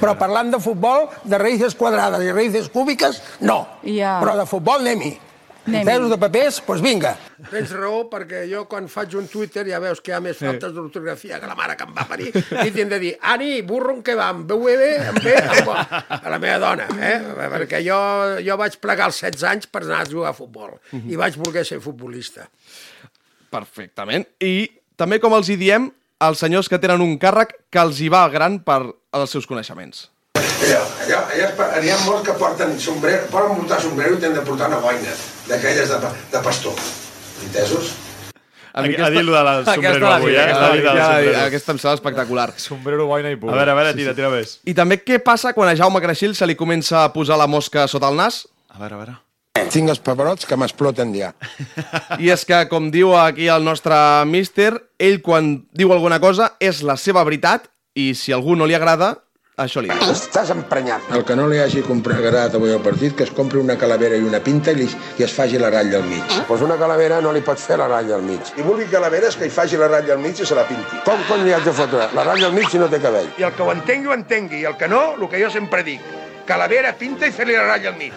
Però 0.01 0.17
parlant 0.19 0.51
de 0.51 0.59
futbol, 0.59 1.07
de 1.23 1.39
raïces 1.39 1.77
quadrades 1.79 2.25
i 2.27 2.33
raïces 2.35 2.67
cúbiques, 2.75 3.21
no. 3.47 3.61
Ja. 3.87 4.17
Però 4.25 4.35
de 4.35 4.49
futbol 4.51 4.83
anem-hi. 4.83 5.13
Pesos 5.67 6.11
de 6.11 6.19
papers, 6.19 6.59
doncs 6.67 6.83
vinga. 6.83 7.13
Tens 7.53 7.71
raó, 7.75 8.05
perquè 8.11 8.45
jo 8.51 8.65
quan 8.71 8.87
faig 8.91 9.15
un 9.19 9.27
Twitter 9.31 9.65
ja 9.67 9.79
veus 9.83 10.03
que 10.03 10.11
hi 10.11 10.17
ha 10.17 10.21
més 10.23 10.39
faltes 10.39 10.75
d'ortografia 10.75 11.39
que 11.43 11.51
la 11.51 11.57
mare 11.59 11.75
que 11.79 11.87
em 11.87 11.95
va 11.95 12.07
parir 12.07 12.31
i 12.31 12.71
t'hem 12.75 12.91
de 12.91 13.01
dir, 13.03 13.13
Ani, 13.35 13.61
burro 13.67 13.97
en 13.97 14.03
què 14.07 14.15
va, 14.19 14.29
amb 14.35 14.47
BV, 14.47 14.91
amb 15.11 15.23
B, 15.23 15.35
amb 15.39 15.71
O, 15.71 15.79
a 16.19 16.35
la 16.35 16.39
meva 16.43 16.59
dona, 16.63 16.87
eh? 16.99 17.17
Perquè 17.55 17.83
jo, 17.87 17.99
jo 18.47 18.59
vaig 18.59 18.79
plegar 18.83 19.11
als 19.11 19.23
16 19.23 19.47
anys 19.55 19.71
per 19.71 19.83
anar 19.83 20.03
a 20.03 20.11
jugar 20.11 20.35
a 20.35 20.39
futbol 20.39 20.79
i 21.07 21.19
vaig 21.19 21.39
voler 21.43 21.67
ser 21.67 21.83
futbolista. 21.83 22.47
Perfectament. 23.53 24.27
I 24.41 24.69
també, 24.97 25.21
com 25.23 25.35
els 25.37 25.51
hi 25.53 25.57
diem, 25.61 25.91
els 26.27 26.41
senyors 26.41 26.69
que 26.73 26.81
tenen 26.81 27.05
un 27.05 27.17
càrrec 27.21 27.53
que 27.71 27.83
els 27.83 28.01
hi 28.01 28.09
va 28.13 28.27
gran 28.33 28.61
per 28.65 28.81
els 28.87 29.33
seus 29.33 29.47
coneixements. 29.49 30.09
Allò, 30.37 30.81
allò, 31.05 31.19
allò, 31.35 31.69
n'hi 31.83 31.93
ha 31.93 31.99
molts 32.07 32.25
que 32.27 32.35
porten 32.41 32.73
sombrero, 32.81 33.27
poden 33.33 33.61
portar 33.61 33.81
sombrero 33.85 34.17
i 34.17 34.21
tenen 34.23 34.39
de 34.39 34.45
portar 34.47 34.71
una 34.73 34.81
boina 34.81 35.13
d'aquelles 35.51 35.93
de, 35.93 36.13
de 36.33 36.43
pastor. 36.45 36.81
Entesos? 37.45 37.93
Ha, 38.77 38.83
ha 38.83 39.11
dit 39.13 39.23
lo 39.25 39.33
del 39.33 39.65
sombrero 39.65 40.09
avui, 40.13 40.35
eh? 40.35 40.43
Aquesta, 40.43 40.73
ja, 40.85 41.05
sombrero. 41.05 41.45
aquesta 41.47 41.73
em 41.73 41.79
sembla 41.81 41.95
espectacular. 41.97 42.49
Sombrero, 42.61 43.07
boina 43.09 43.33
i 43.33 43.37
A 43.37 43.53
veure, 43.53 43.71
a 43.71 43.77
veure, 43.79 43.95
tira, 43.97 44.17
tira 44.17 44.33
més. 44.33 44.59
I 44.69 44.75
també 44.77 45.01
què 45.01 45.21
passa 45.25 45.55
quan 45.57 45.73
a 45.73 45.77
Jaume 45.77 46.03
Creixell 46.05 46.37
se 46.37 46.49
li 46.49 46.57
comença 46.57 47.05
a 47.05 47.13
posar 47.13 47.41
la 47.41 47.49
mosca 47.49 47.87
sota 47.89 48.13
el 48.13 48.21
nas? 48.21 48.45
A 48.69 48.81
veure, 48.81 48.95
a 48.95 49.05
veure. 49.05 49.17
Tinc 49.73 49.93
els 49.93 50.03
peperots 50.05 50.47
que 50.49 50.59
m'exploten 50.59 51.15
ja. 51.17 51.33
I 52.23 52.33
és 52.35 52.47
que, 52.49 52.65
com 52.71 52.91
diu 52.95 53.15
aquí 53.19 53.49
el 53.53 53.65
nostre 53.65 53.97
míster, 54.29 54.73
ell 54.99 55.23
quan 55.25 55.55
diu 55.77 55.93
alguna 55.95 56.21
cosa 56.23 56.55
és 56.61 56.83
la 56.87 56.99
seva 57.01 57.25
veritat 57.27 57.71
i 57.97 58.13
si 58.15 58.33
a 58.33 58.37
algú 58.37 58.57
no 58.57 58.69
li 58.69 58.77
agrada, 58.77 59.15
això 59.57 59.81
li 59.81 59.89
diu. 59.89 60.11
Estàs 60.13 60.51
emprenyat. 60.53 61.07
El 61.17 61.23
que 61.25 61.35
no 61.39 61.47
li 61.49 61.57
hagi 61.63 61.81
comprat 61.87 62.19
agradat 62.21 62.59
avui 62.59 62.75
al 62.75 62.83
partit, 62.85 63.15
que 63.17 63.25
es 63.25 63.33
compri 63.33 63.57
una 63.57 63.79
calavera 63.81 64.19
i 64.21 64.25
una 64.25 64.43
pinta 64.45 64.75
i, 64.75 64.77
li, 64.83 64.89
i 65.17 65.25
es 65.25 65.33
faci 65.33 65.57
la 65.57 65.71
ratlla 65.73 66.03
al 66.03 66.05
mig. 66.05 66.21
Doncs 66.29 66.45
pues 66.51 66.65
una 66.67 66.77
calavera 66.77 67.23
no 67.25 67.33
li 67.33 67.41
pot 67.47 67.61
fer 67.63 67.79
la 67.81 67.87
ratlla 67.89 68.19
al 68.19 68.27
mig. 68.27 68.53
I 68.61 68.67
vulgui 68.67 68.85
calaveres 68.93 69.39
que 69.41 69.49
hi 69.49 69.55
faci 69.55 69.81
la 69.81 69.89
ratlla 69.89 70.13
al 70.19 70.21
mig 70.21 70.37
i 70.37 70.49
se 70.49 70.59
la 70.59 70.67
pinti. 70.69 71.01
Com 71.09 71.25
cony 71.31 71.47
li 71.47 71.57
haig 71.57 71.65
de 71.65 71.73
fotre? 71.79 72.11
La 72.13 72.27
ratlla 72.29 72.51
al 72.51 72.57
mig 72.57 72.69
si 72.69 72.83
no 72.83 72.91
té 72.93 73.01
cabell. 73.01 73.33
I 73.41 73.49
el 73.49 73.57
que 73.57 73.65
ho 73.65 73.73
entengui, 73.73 74.13
ho 74.13 74.19
entengui. 74.19 74.61
I 74.61 74.69
el 74.73 74.77
que 74.77 74.91
no, 74.93 75.03
el 75.17 75.25
que 75.33 75.41
jo 75.41 75.49
sempre 75.55 75.81
dic. 75.89 76.05
Calavera, 76.47 76.93
pinta 77.01 77.25
i 77.27 77.33
fer-li 77.33 77.57
la 77.57 77.65
ratlla 77.71 77.95
al 77.95 77.97
mig. 77.97 78.13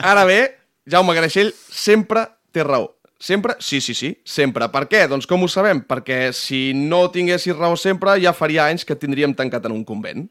Ara 0.00 0.24
bé, 0.24 0.40
Jaume 0.88 1.12
Creixell 1.12 1.50
sempre 1.54 2.24
té 2.52 2.64
raó. 2.64 2.94
Sempre? 3.20 3.56
Sí, 3.58 3.80
sí, 3.82 3.92
sí, 3.98 4.12
sempre. 4.24 4.68
Per 4.72 4.84
què? 4.88 5.02
Doncs 5.10 5.26
com 5.28 5.42
ho 5.42 5.48
sabem? 5.50 5.82
Perquè 5.84 6.30
si 6.32 6.70
no 6.72 7.02
tinguessis 7.12 7.56
raó 7.56 7.76
sempre, 7.76 8.14
ja 8.22 8.32
faria 8.32 8.68
anys 8.70 8.86
que 8.88 8.96
tindríem 8.96 9.34
tancat 9.36 9.66
en 9.68 9.74
un 9.74 9.84
convent. 9.84 10.28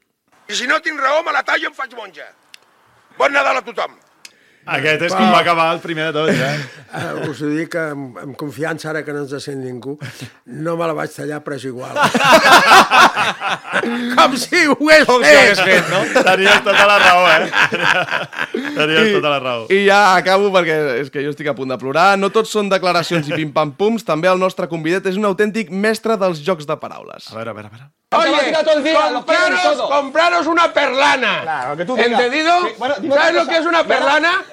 I 0.47 0.55
si 0.55 0.69
no 0.69 0.79
tinc 0.81 0.99
raó, 1.03 1.19
me 1.27 1.35
la 1.35 1.43
tallo 1.45 1.67
i 1.67 1.69
em 1.69 1.75
faig 1.75 1.93
monja. 1.99 2.29
Bon 3.19 3.33
Nadal 3.33 3.59
a 3.59 3.65
tothom. 3.65 3.97
Aquest 4.67 5.07
és 5.07 5.13
com 5.15 5.29
va 5.31 5.39
acabar 5.39 5.69
el 5.75 5.79
primer 5.83 6.09
de 6.09 6.13
tot, 6.17 6.29
eh? 6.33 6.57
Uh, 6.87 7.29
us 7.31 7.41
ho 7.43 7.49
dic 7.51 7.75
amb, 7.79 8.17
amb 8.19 8.35
confiança, 8.39 8.89
ara 8.91 9.03
que 9.05 9.13
no 9.15 9.23
ens 9.23 9.35
sent 9.43 9.61
ningú, 9.63 9.97
no 10.65 10.75
me 10.79 10.87
la 10.89 10.95
vaig 10.97 11.13
tallar, 11.15 11.39
però 11.45 11.55
és 11.55 11.65
igual. 11.69 11.95
Com 14.17 14.35
si 14.39 14.63
ho 14.67 14.75
hagués 14.75 15.05
Com 15.07 15.23
si 15.23 15.31
ho 15.31 15.39
hagués 15.41 15.61
fet, 15.61 15.91
no? 15.91 16.01
Tenies 16.27 16.63
tota 16.65 16.87
la 16.89 16.97
raó, 17.03 17.23
eh? 17.31 17.47
Tenies 18.77 19.11
tota 19.15 19.33
la 19.35 19.39
raó. 19.43 19.67
I 19.73 19.83
ja 19.85 20.01
acabo 20.17 20.51
perquè 20.55 20.77
és 21.03 21.11
que 21.13 21.23
jo 21.23 21.31
estic 21.35 21.51
a 21.51 21.55
punt 21.57 21.71
de 21.71 21.79
plorar. 21.79 22.09
No 22.19 22.31
tots 22.33 22.51
són 22.53 22.71
declaracions 22.71 23.29
i 23.29 23.37
pim-pam-pums. 23.37 24.05
També 24.07 24.31
el 24.31 24.41
nostre 24.41 24.67
convidat 24.71 25.07
és 25.11 25.19
un 25.19 25.27
autèntic 25.29 25.71
mestre 25.71 26.17
dels 26.19 26.43
jocs 26.43 26.67
de 26.67 26.75
paraules. 26.79 27.31
A 27.31 27.39
veure, 27.39 27.53
a 27.53 27.57
veure, 27.57 27.71
a 27.71 27.75
veure. 27.77 27.89
Oye, 28.09 28.53
compraros, 28.53 29.81
compraros 29.81 30.47
una 30.47 30.71
perlana. 30.71 31.41
Claro, 31.41 31.75
que 31.75 31.83
tú 31.83 31.97
digas. 31.97 32.11
¿Entendido? 32.11 32.61
Sí, 32.61 32.67
bueno, 32.77 32.95
¿Sabes 32.95 33.33
lo 33.33 33.45
que 33.47 33.57
es 33.57 33.65
una 33.65 33.83
perlana? 33.83 34.45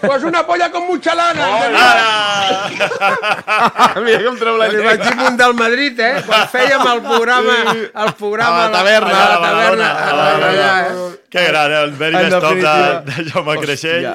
Pues 0.00 0.24
una 0.24 0.46
polla 0.46 0.70
con 0.70 0.86
mucha 0.86 1.14
lana. 1.14 1.46
Mira 4.02 4.24
com 4.24 4.38
treu 4.40 4.56
L'equip 4.56 5.36
del 5.36 5.52
Madrid, 5.54 6.00
eh? 6.00 6.22
Quan 6.24 6.48
fèiem 6.54 6.80
el 6.88 7.02
programa... 7.04 7.56
El 7.76 8.14
programa 8.16 8.64
A 8.64 8.70
la 8.70 8.78
taverna. 8.78 9.12
A 9.12 9.28
la 9.28 9.40
taverna. 9.40 9.88
A 9.92 10.12
la 10.16 10.24
taverna. 10.32 10.86
eh? 10.88 11.18
Que 11.32 11.46
gran, 11.46 11.72
eh? 11.72 11.84
el 11.84 11.92
very 11.92 12.14
of 12.14 12.42
de, 12.44 13.00
de 13.06 13.30
Jaume 13.30 13.56
Creixell. 13.56 14.12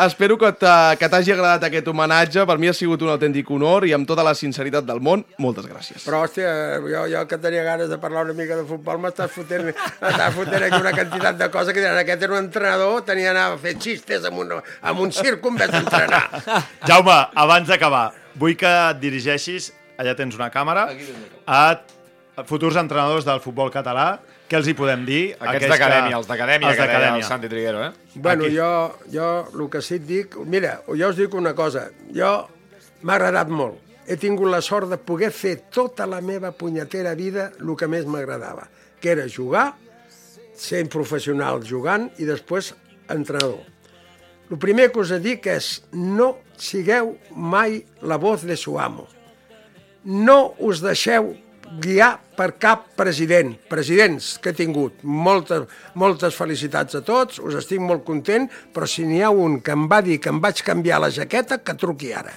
Espero 0.00 0.38
que 0.40 0.48
t'hagi 0.56 1.34
agradat 1.34 1.66
aquest 1.68 1.84
homenatge. 1.92 2.46
Per 2.48 2.56
mi 2.56 2.70
ha 2.70 2.72
sigut 2.72 3.02
un 3.04 3.10
autèntic 3.12 3.50
honor 3.52 3.84
i 3.84 3.92
amb 3.92 4.08
tota 4.08 4.24
la 4.24 4.32
sinceritat 4.32 4.80
del 4.88 4.96
món, 5.04 5.26
moltes 5.44 5.66
gràcies. 5.68 6.06
Però, 6.08 6.22
hòstia, 6.24 6.48
jo, 6.80 7.04
jo 7.12 7.20
que 7.28 7.36
tenia 7.42 7.60
ganes 7.66 7.92
de 7.92 7.98
parlar 8.00 8.17
una 8.26 8.34
mica 8.38 8.56
de 8.58 8.64
futbol 8.68 9.00
m'estàs 9.02 9.30
fotent, 9.34 9.68
m'estàs 9.72 10.34
fotent 10.36 10.66
aquí 10.68 10.80
una 10.80 10.94
quantitat 10.96 11.38
de 11.40 11.50
coses 11.54 11.74
que 11.74 11.82
diran, 11.82 11.98
aquest 12.02 12.22
era 12.26 12.36
un 12.36 12.40
entrenador, 12.44 13.02
tenia 13.08 13.32
d'anar 13.32 13.52
a 13.52 13.58
fer 13.62 13.76
xistes 13.80 14.24
amb 14.28 14.42
un, 14.44 14.56
amb 14.58 15.04
un 15.04 15.12
circ 15.14 15.44
en 15.50 15.60
vez 15.60 15.70
d'entrenar. 15.74 16.24
Jaume, 16.88 17.18
abans 17.44 17.68
d'acabar, 17.68 18.06
vull 18.38 18.56
que 18.58 18.72
et 18.90 19.00
dirigeixis, 19.02 19.72
allà 19.98 20.14
tens 20.18 20.38
una 20.38 20.50
càmera, 20.54 20.88
a 21.46 22.44
futurs 22.46 22.78
entrenadors 22.78 23.26
del 23.26 23.40
futbol 23.44 23.70
català, 23.74 24.12
què 24.48 24.56
els 24.56 24.68
hi 24.70 24.72
podem 24.76 25.02
dir? 25.04 25.22
Aquests 25.36 25.68
d'acadèmia, 25.74 26.16
els 26.16 26.28
d'acadèmia, 26.28 26.70
Els 26.70 26.78
que 26.80 26.86
deia 26.88 27.10
el. 27.18 27.24
Santi 27.26 27.50
Triguero, 27.52 27.82
eh? 27.84 27.90
Bueno, 28.14 28.46
Aquí. 28.46 28.56
jo, 28.56 28.70
jo 29.12 29.26
el 29.52 29.66
que 29.74 29.82
sí 29.84 29.98
et 29.98 30.06
dic... 30.08 30.38
Mira, 30.48 30.78
jo 30.88 31.10
us 31.10 31.18
dic 31.18 31.34
una 31.36 31.52
cosa. 31.58 31.88
Jo 32.16 32.30
m'ha 33.02 33.18
agradat 33.18 33.52
molt. 33.52 33.76
He 34.08 34.16
tingut 34.16 34.48
la 34.48 34.62
sort 34.64 34.88
de 34.88 34.96
poder 34.96 35.28
fer 35.36 35.58
tota 35.68 36.06
la 36.08 36.22
meva 36.24 36.54
punyetera 36.56 37.12
vida 37.14 37.50
el 37.60 37.74
que 37.76 37.88
més 37.92 38.06
m'agradava, 38.08 38.64
que 39.02 39.12
era 39.12 39.26
jugar, 39.28 39.74
ser 40.56 40.86
professional 40.88 41.60
jugant 41.60 42.08
i 42.16 42.24
després 42.24 42.72
entrenador. 43.12 43.60
El 44.48 44.56
primer 44.56 44.88
que 44.88 45.02
us 45.04 45.12
dic 45.20 45.46
és 45.52 45.82
no 45.92 46.38
sigueu 46.56 47.18
mai 47.36 47.82
la 48.00 48.16
voz 48.16 48.46
de 48.48 48.56
su 48.56 48.78
amo. 48.80 49.04
No 50.04 50.54
us 50.64 50.80
deixeu 50.80 51.34
guiar 51.84 52.14
per 52.32 52.54
cap 52.56 52.86
president. 52.96 53.52
Presidents 53.68 54.38
que 54.40 54.54
he 54.54 54.56
tingut, 54.56 55.02
moltes, 55.04 55.68
moltes 56.00 56.36
felicitats 56.38 56.96
a 56.96 57.04
tots, 57.04 57.42
us 57.44 57.60
estic 57.60 57.84
molt 57.84 58.06
content, 58.08 58.48
però 58.72 58.88
si 58.88 59.04
n'hi 59.04 59.20
ha 59.20 59.28
un 59.28 59.60
que 59.60 59.76
em 59.76 59.84
va 59.90 60.00
dir 60.00 60.16
que 60.16 60.32
em 60.32 60.40
vaig 60.40 60.64
canviar 60.64 61.02
la 61.04 61.12
jaqueta, 61.12 61.60
que 61.60 61.76
truqui 61.76 62.14
ara. 62.16 62.32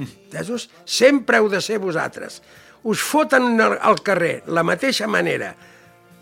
Entesos? 0.00 0.68
Sempre 0.84 1.40
heu 1.40 1.48
de 1.52 1.60
ser 1.64 1.78
vosaltres. 1.82 2.40
Us 2.88 3.02
foten 3.04 3.60
al, 3.60 4.00
carrer 4.04 4.40
la 4.48 4.64
mateixa 4.64 5.08
manera, 5.10 5.52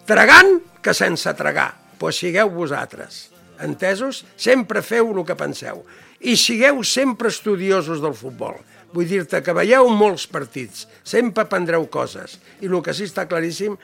tragant 0.09 0.59
que 0.83 0.95
sense 0.95 1.35
tragar. 1.39 1.70
Pues 1.99 2.18
sigueu 2.18 2.51
vosaltres. 2.51 3.29
Entesos? 3.62 4.24
Sempre 4.39 4.83
feu 4.83 5.11
el 5.14 5.24
que 5.26 5.39
penseu. 5.39 5.83
I 6.18 6.35
sigueu 6.39 6.83
sempre 6.87 7.31
estudiosos 7.31 8.03
del 8.03 8.14
futbol. 8.14 8.59
Vull 8.95 9.07
dir-te 9.07 9.43
que 9.45 9.55
veieu 9.55 9.91
molts 9.93 10.24
partits, 10.31 10.87
sempre 11.05 11.45
aprendreu 11.45 11.85
coses. 11.93 12.39
I 12.64 12.70
el 12.70 12.79
que 12.83 12.95
sí 12.97 13.05
està 13.07 13.26
claríssim, 13.29 13.76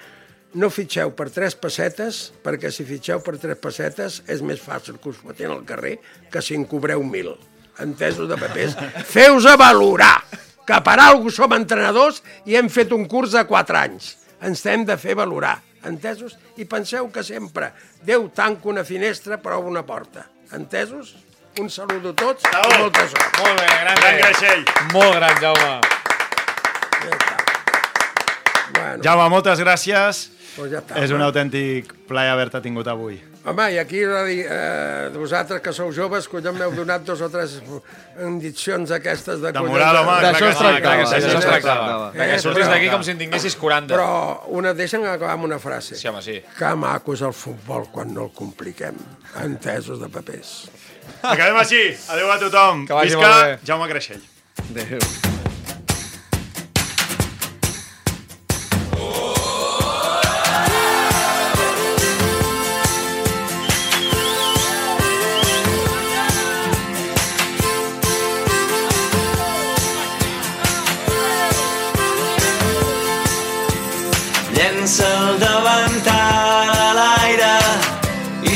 no 0.55 0.71
fitxeu 0.71 1.11
per 1.19 1.29
tres 1.35 1.57
pessetes, 1.59 2.31
perquè 2.43 2.71
si 2.73 2.87
fitxeu 2.87 3.21
per 3.23 3.37
tres 3.43 3.59
pessetes 3.61 4.23
és 4.31 4.43
més 4.43 4.63
fàcil 4.63 5.01
que 5.03 5.11
us 5.11 5.19
fotin 5.21 5.51
al 5.51 5.67
carrer 5.67 5.99
que 6.31 6.43
si 6.43 6.55
en 6.55 6.65
cobreu 6.71 7.03
mil. 7.03 7.35
Entesos 7.83 8.29
de 8.29 8.37
papers? 8.39 8.77
Feu-vos 9.09 9.47
a 9.51 9.57
valorar 9.59 10.23
que 10.65 10.79
per 10.85 10.99
alguna 11.03 11.33
som 11.35 11.53
entrenadors 11.57 12.23
i 12.47 12.55
hem 12.57 12.69
fet 12.73 12.93
un 12.95 13.05
curs 13.11 13.35
de 13.35 13.43
quatre 13.49 13.77
anys. 13.81 14.15
Ens 14.45 14.63
hem 14.67 14.85
de 14.87 14.97
fer 15.01 15.15
valorar, 15.19 15.59
entesos? 15.89 16.37
I 16.61 16.65
penseu 16.69 17.09
que 17.11 17.23
sempre 17.25 17.73
Déu 18.05 18.29
tanca 18.37 18.69
una 18.69 18.85
finestra 18.85 19.39
però 19.41 19.59
obre 19.59 19.71
una 19.73 19.83
porta. 19.87 20.27
Entesos? 20.53 21.15
Un 21.59 21.71
salut 21.71 22.05
a 22.11 22.13
tots 22.13 22.43
Bravo. 22.43 22.71
i 22.75 22.79
molta 22.83 23.07
sort. 23.09 23.39
Molt 23.41 23.61
bé, 23.61 23.67
gran, 23.81 24.01
Gran 24.01 24.19
Creixell. 24.21 24.65
Molt 24.93 25.15
gran, 25.15 25.37
Jaume. 25.41 25.81
Bueno, 28.75 29.03
Jaume, 29.03 29.29
moltes 29.31 29.61
gràcies. 29.63 30.25
doncs 30.57 30.71
ja 30.73 30.81
està. 30.83 30.99
És 31.03 31.11
un 31.15 31.23
autèntic 31.23 31.93
plaer 32.09 32.31
haver-te 32.33 32.61
tingut 32.61 32.87
avui. 32.91 33.21
Home, 33.45 33.65
i 33.75 33.79
aquí 33.79 33.99
eh, 34.01 35.11
vosaltres 35.13 35.61
que 35.61 35.73
sou 35.77 35.91
joves, 35.93 36.25
collons, 36.33 36.57
m'heu 36.57 36.71
donat 36.73 37.03
dos 37.05 37.21
o 37.21 37.29
tres 37.29 37.59
indicions 38.25 38.89
aquestes 38.97 39.43
de... 39.43 39.51
De 39.53 39.59
collons, 39.59 39.75
moral, 39.75 39.99
home, 40.01 40.15
clar 40.17 40.31
D'això 40.33 40.47
que 40.47 40.55
es 40.55 40.63
tractava, 40.63 41.05
D'això 41.11 41.35
es 41.43 41.45
tractava. 41.51 42.09
Eh, 42.15 42.19
De 42.23 42.31
que 42.31 42.39
surtis 42.47 42.73
d'aquí 42.73 42.89
com 42.95 43.05
si 43.05 43.13
en 43.13 43.21
tinguessis 43.21 43.59
40. 43.61 43.93
Però 43.93 44.09
una, 44.57 44.73
deixa'm 44.73 45.05
acabar 45.11 45.37
amb 45.37 45.45
una 45.51 45.61
frase. 45.61 46.01
Sí, 46.01 46.09
home, 46.09 46.25
sí. 46.25 46.39
Que 46.57 46.73
maco 46.81 47.13
és 47.19 47.27
el 47.29 47.37
futbol 47.37 47.85
quan 47.93 48.17
no 48.17 48.31
el 48.31 48.33
compliquem. 48.33 48.97
Entesos 49.45 50.01
de 50.01 50.09
papers. 50.09 50.57
Acabem 51.21 51.61
així. 51.61 51.85
Adéu 52.17 52.33
a 52.33 52.41
tothom. 52.41 52.87
Que 52.89 52.97
vagi 52.97 53.13
Visca 53.13 53.29
molt 53.29 53.45
bé. 53.45 53.57
Jaume 53.69 53.93
Creixell. 53.93 54.25
Adéu. 54.71 55.43